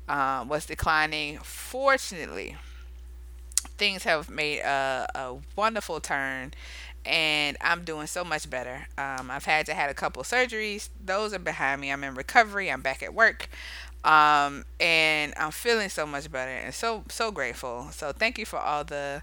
um, 0.09 0.49
was 0.49 0.67
declining. 0.67 1.39
Fortunately, 1.39 2.57
things 3.77 4.05
have 4.05 4.29
made 4.31 4.61
a, 4.61 5.09
a 5.15 5.37
wonderful 5.57 6.01
turn 6.01 6.53
and 7.05 7.57
I'm 7.61 7.85
doing 7.85 8.07
so 8.07 8.25
much 8.25 8.51
better. 8.51 8.87
Um, 8.99 9.31
I've 9.31 9.45
had 9.45 9.67
to 9.67 9.75
had 9.75 9.89
a 9.89 9.95
couple 9.95 10.23
surgeries; 10.25 10.91
those 11.03 11.33
are 11.33 11.39
behind 11.39 11.81
me. 11.81 11.91
I'm 11.91 12.05
in 12.05 12.15
recovery. 12.15 12.71
I'm 12.71 12.83
back 12.83 13.03
at 13.03 13.15
work, 13.15 13.49
um, 14.05 14.65
and 14.79 15.33
I'm 15.37 15.51
feeling 15.51 15.89
so 15.89 16.05
much 16.07 16.31
better 16.31 16.51
and 16.51 16.75
so 16.75 17.05
so 17.09 17.31
grateful. 17.31 17.89
So 17.93 18.13
thank 18.13 18.39
you 18.39 18.45
for 18.45 18.59
all 18.59 18.85
the 18.85 19.23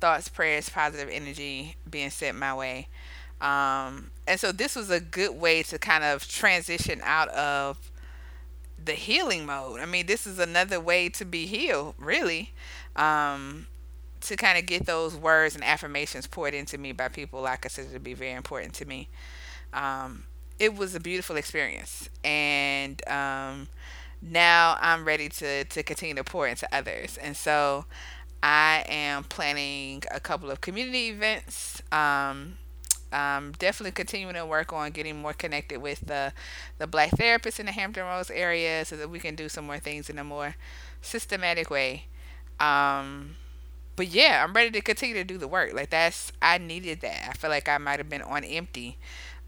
thoughts, 0.00 0.28
prayers, 0.28 0.68
positive 0.68 1.08
energy 1.12 1.76
being 1.90 2.10
sent 2.10 2.38
my 2.38 2.54
way. 2.54 2.88
Um, 3.40 4.10
and 4.26 4.40
so 4.40 4.50
this 4.52 4.74
was 4.74 4.90
a 4.90 5.00
good 5.00 5.38
way 5.38 5.62
to 5.64 5.78
kind 5.78 6.04
of 6.04 6.26
transition 6.26 7.00
out 7.04 7.28
of 7.28 7.87
the 8.82 8.92
healing 8.92 9.46
mode. 9.46 9.80
I 9.80 9.86
mean, 9.86 10.06
this 10.06 10.26
is 10.26 10.38
another 10.38 10.80
way 10.80 11.08
to 11.10 11.24
be 11.24 11.46
healed, 11.46 11.94
really. 11.98 12.52
Um, 12.96 13.66
to 14.22 14.36
kind 14.36 14.58
of 14.58 14.66
get 14.66 14.86
those 14.86 15.14
words 15.14 15.54
and 15.54 15.62
affirmations 15.62 16.26
poured 16.26 16.54
into 16.54 16.76
me 16.76 16.92
by 16.92 17.08
people 17.08 17.46
I 17.46 17.56
consider 17.56 17.92
to 17.92 18.00
be 18.00 18.14
very 18.14 18.32
important 18.32 18.74
to 18.74 18.84
me. 18.84 19.08
Um, 19.72 20.24
it 20.58 20.74
was 20.74 20.94
a 20.94 21.00
beautiful 21.00 21.36
experience, 21.36 22.08
and 22.24 23.00
um, 23.08 23.68
now 24.20 24.76
I'm 24.80 25.04
ready 25.04 25.28
to 25.28 25.64
to 25.64 25.82
continue 25.82 26.16
to 26.16 26.24
pour 26.24 26.48
into 26.48 26.68
others. 26.72 27.16
And 27.16 27.36
so, 27.36 27.84
I 28.42 28.84
am 28.88 29.24
planning 29.24 30.02
a 30.10 30.18
couple 30.18 30.50
of 30.50 30.60
community 30.60 31.10
events. 31.10 31.82
Um, 31.92 32.58
um, 33.12 33.52
definitely 33.58 33.92
continuing 33.92 34.34
to 34.34 34.44
work 34.46 34.72
on 34.72 34.90
getting 34.90 35.16
more 35.20 35.32
connected 35.32 35.80
with 35.80 36.00
the 36.06 36.32
the 36.78 36.86
black 36.86 37.10
therapists 37.10 37.60
in 37.60 37.66
the 37.66 37.72
Hampton 37.72 38.04
Roads 38.04 38.30
area 38.30 38.84
so 38.84 38.96
that 38.96 39.10
we 39.10 39.18
can 39.18 39.34
do 39.34 39.48
some 39.48 39.66
more 39.66 39.78
things 39.78 40.10
in 40.10 40.18
a 40.18 40.24
more 40.24 40.56
systematic 41.00 41.70
way. 41.70 42.04
Um, 42.60 43.36
but 43.96 44.08
yeah, 44.08 44.44
I'm 44.44 44.52
ready 44.54 44.70
to 44.72 44.80
continue 44.80 45.14
to 45.16 45.24
do 45.24 45.38
the 45.38 45.48
work. 45.48 45.72
Like 45.72 45.90
that's 45.90 46.32
I 46.40 46.58
needed 46.58 47.00
that. 47.00 47.28
I 47.30 47.32
feel 47.32 47.50
like 47.50 47.68
I 47.68 47.78
might 47.78 47.98
have 47.98 48.08
been 48.08 48.22
on 48.22 48.44
empty, 48.44 48.96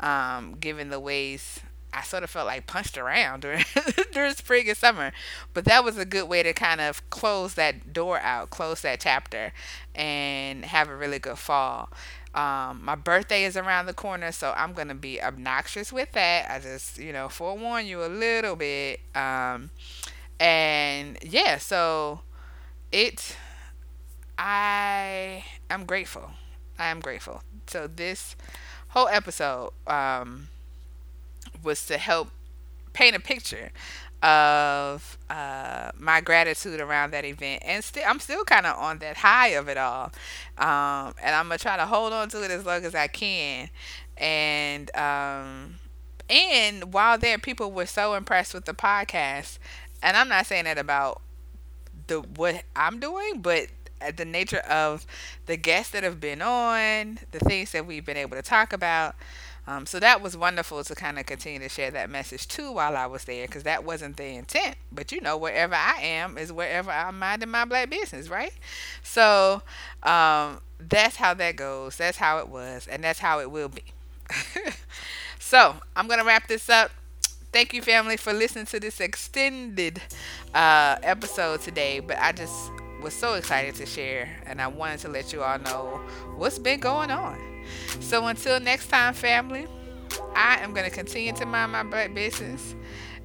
um, 0.00 0.56
given 0.60 0.90
the 0.90 1.00
ways 1.00 1.60
I 1.92 2.02
sort 2.02 2.22
of 2.22 2.30
felt 2.30 2.46
like 2.46 2.66
punched 2.66 2.96
around 2.98 3.40
during 3.42 3.64
during 4.12 4.34
spring 4.34 4.68
and 4.68 4.76
summer. 4.76 5.12
But 5.54 5.64
that 5.66 5.84
was 5.84 5.98
a 5.98 6.04
good 6.04 6.28
way 6.28 6.42
to 6.42 6.52
kind 6.52 6.80
of 6.80 7.08
close 7.10 7.54
that 7.54 7.92
door 7.92 8.18
out, 8.20 8.50
close 8.50 8.80
that 8.82 9.00
chapter, 9.00 9.52
and 9.94 10.64
have 10.64 10.88
a 10.88 10.96
really 10.96 11.18
good 11.18 11.38
fall. 11.38 11.90
Um, 12.34 12.82
my 12.84 12.94
birthday 12.94 13.44
is 13.44 13.56
around 13.56 13.86
the 13.86 13.94
corner, 13.94 14.32
so 14.32 14.54
I'm 14.56 14.72
gonna 14.72 14.94
be 14.94 15.20
obnoxious 15.22 15.92
with 15.92 16.12
that. 16.12 16.50
I 16.50 16.60
just, 16.60 16.98
you 16.98 17.12
know, 17.12 17.28
forewarn 17.28 17.86
you 17.86 18.04
a 18.04 18.06
little 18.06 18.56
bit. 18.56 19.00
Um, 19.14 19.70
and 20.40 21.18
yeah, 21.22 21.58
so 21.58 22.20
it 22.92 23.36
I 24.38 25.44
am 25.68 25.84
grateful. 25.84 26.30
I 26.78 26.86
am 26.88 27.00
grateful. 27.00 27.42
So 27.66 27.86
this 27.86 28.36
whole 28.88 29.08
episode 29.08 29.72
um, 29.86 30.48
was 31.62 31.84
to 31.86 31.98
help 31.98 32.30
paint 32.92 33.16
a 33.16 33.20
picture 33.20 33.70
of 34.22 35.18
uh, 35.30 35.90
my 35.98 36.20
gratitude 36.20 36.80
around 36.80 37.12
that 37.12 37.24
event, 37.24 37.62
and 37.64 37.82
still 37.82 38.02
I'm 38.06 38.20
still 38.20 38.44
kind 38.44 38.66
of 38.66 38.76
on 38.78 38.98
that 38.98 39.16
high 39.18 39.48
of 39.48 39.68
it 39.68 39.76
all, 39.78 40.12
um, 40.58 41.14
and 41.22 41.34
I'm 41.34 41.46
gonna 41.48 41.58
try 41.58 41.76
to 41.76 41.86
hold 41.86 42.12
on 42.12 42.28
to 42.30 42.42
it 42.44 42.50
as 42.50 42.66
long 42.66 42.84
as 42.84 42.94
I 42.94 43.06
can, 43.08 43.70
and 44.16 44.94
um, 44.96 45.76
and 46.28 46.92
while 46.92 47.18
there, 47.18 47.38
people 47.38 47.72
were 47.72 47.86
so 47.86 48.14
impressed 48.14 48.54
with 48.54 48.66
the 48.66 48.74
podcast, 48.74 49.58
and 50.02 50.16
I'm 50.16 50.28
not 50.28 50.46
saying 50.46 50.64
that 50.64 50.78
about 50.78 51.22
the 52.06 52.20
what 52.20 52.62
I'm 52.76 53.00
doing, 53.00 53.40
but 53.40 53.66
the 54.16 54.24
nature 54.24 54.58
of 54.58 55.06
the 55.46 55.56
guests 55.56 55.92
that 55.92 56.02
have 56.04 56.20
been 56.20 56.42
on, 56.42 57.18
the 57.32 57.38
things 57.40 57.72
that 57.72 57.86
we've 57.86 58.04
been 58.04 58.16
able 58.16 58.36
to 58.36 58.42
talk 58.42 58.72
about. 58.72 59.14
Um, 59.70 59.86
so 59.86 60.00
that 60.00 60.20
was 60.20 60.36
wonderful 60.36 60.82
to 60.82 60.94
kind 60.96 61.16
of 61.16 61.26
continue 61.26 61.60
to 61.60 61.68
share 61.68 61.92
that 61.92 62.10
message 62.10 62.48
too 62.48 62.72
while 62.72 62.96
I 62.96 63.06
was 63.06 63.22
there 63.24 63.46
because 63.46 63.62
that 63.62 63.84
wasn't 63.84 64.16
the 64.16 64.24
intent. 64.24 64.74
But 64.90 65.12
you 65.12 65.20
know, 65.20 65.36
wherever 65.36 65.76
I 65.76 66.00
am 66.02 66.36
is 66.36 66.52
wherever 66.52 66.90
I'm 66.90 67.20
minding 67.20 67.50
my 67.50 67.64
black 67.64 67.88
business, 67.88 68.28
right? 68.28 68.52
So 69.04 69.62
um, 70.02 70.60
that's 70.80 71.14
how 71.16 71.34
that 71.34 71.54
goes. 71.54 71.96
That's 71.96 72.16
how 72.18 72.38
it 72.38 72.48
was, 72.48 72.88
and 72.88 73.04
that's 73.04 73.20
how 73.20 73.38
it 73.38 73.48
will 73.52 73.68
be. 73.68 73.84
so 75.38 75.76
I'm 75.94 76.08
gonna 76.08 76.24
wrap 76.24 76.48
this 76.48 76.68
up. 76.68 76.90
Thank 77.52 77.72
you, 77.72 77.80
family, 77.80 78.16
for 78.16 78.32
listening 78.32 78.66
to 78.66 78.80
this 78.80 78.98
extended 78.98 80.02
uh, 80.52 80.96
episode 81.04 81.60
today. 81.60 82.00
But 82.00 82.18
I 82.18 82.32
just 82.32 82.72
was 83.00 83.14
so 83.14 83.34
excited 83.34 83.76
to 83.76 83.86
share, 83.86 84.36
and 84.46 84.60
I 84.60 84.66
wanted 84.66 84.98
to 85.00 85.08
let 85.10 85.32
you 85.32 85.44
all 85.44 85.60
know 85.60 86.00
what's 86.34 86.58
been 86.58 86.80
going 86.80 87.12
on. 87.12 87.49
So 88.00 88.26
until 88.26 88.60
next 88.60 88.88
time, 88.88 89.14
family, 89.14 89.66
I 90.34 90.58
am 90.58 90.72
going 90.72 90.88
to 90.88 90.94
continue 90.94 91.32
to 91.34 91.46
mind 91.46 91.72
my 91.72 91.82
black 91.82 92.14
business, 92.14 92.74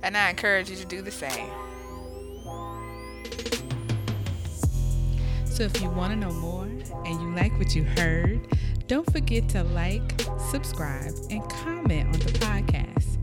and 0.03 0.15
I 0.15 0.29
encourage 0.29 0.69
you 0.69 0.75
to 0.77 0.85
do 0.85 1.01
the 1.01 1.11
same. 1.11 1.49
So 5.45 5.63
if 5.63 5.81
you 5.81 5.89
want 5.89 6.11
to 6.13 6.17
know 6.17 6.33
more 6.33 6.65
and 6.65 7.21
you 7.21 7.33
like 7.35 7.57
what 7.57 7.75
you 7.75 7.83
heard, 7.83 8.41
don't 8.87 9.09
forget 9.11 9.47
to 9.49 9.63
like, 9.63 10.21
subscribe, 10.51 11.13
and 11.29 11.41
comment 11.49 12.07
on 12.07 12.19
the 12.19 12.33
podcast. 12.39 13.17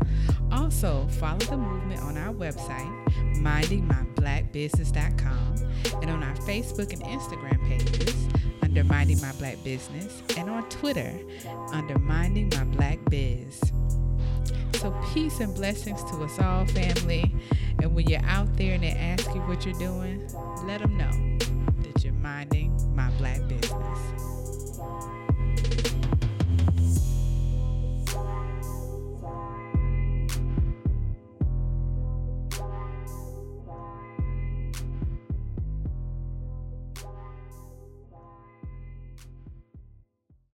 Also, 0.50 1.06
follow 1.20 1.38
the 1.38 1.56
movement 1.56 2.00
on 2.00 2.16
our 2.16 2.32
website, 2.32 3.11
mindingmyblackbusiness.com 3.42 5.54
and 6.00 6.10
on 6.10 6.22
our 6.22 6.36
Facebook 6.36 6.92
and 6.92 7.02
Instagram 7.02 7.60
pages 7.68 8.14
under 8.62 8.84
Minding 8.84 9.20
My 9.20 9.32
Black 9.32 9.60
Business 9.64 10.22
and 10.36 10.48
on 10.48 10.68
Twitter 10.68 11.12
under 11.72 11.98
Minding 11.98 12.52
My 12.56 12.62
Black 12.64 13.00
Biz. 13.10 13.60
So, 14.74 14.94
peace 15.12 15.40
and 15.40 15.54
blessings 15.54 16.02
to 16.04 16.22
us 16.24 16.38
all, 16.40 16.64
family. 16.66 17.34
And 17.80 17.94
when 17.94 18.06
you're 18.08 18.24
out 18.24 18.56
there 18.56 18.74
and 18.74 18.82
they 18.82 18.90
ask 18.90 19.26
you 19.34 19.40
what 19.42 19.64
you're 19.64 19.74
doing, 19.74 20.28
let 20.66 20.80
them 20.80 20.96
know 20.96 21.10
that 21.82 22.04
you're 22.04 22.12
minding 22.14 22.72
my 22.94 23.10
black 23.12 23.40
business. 23.48 23.61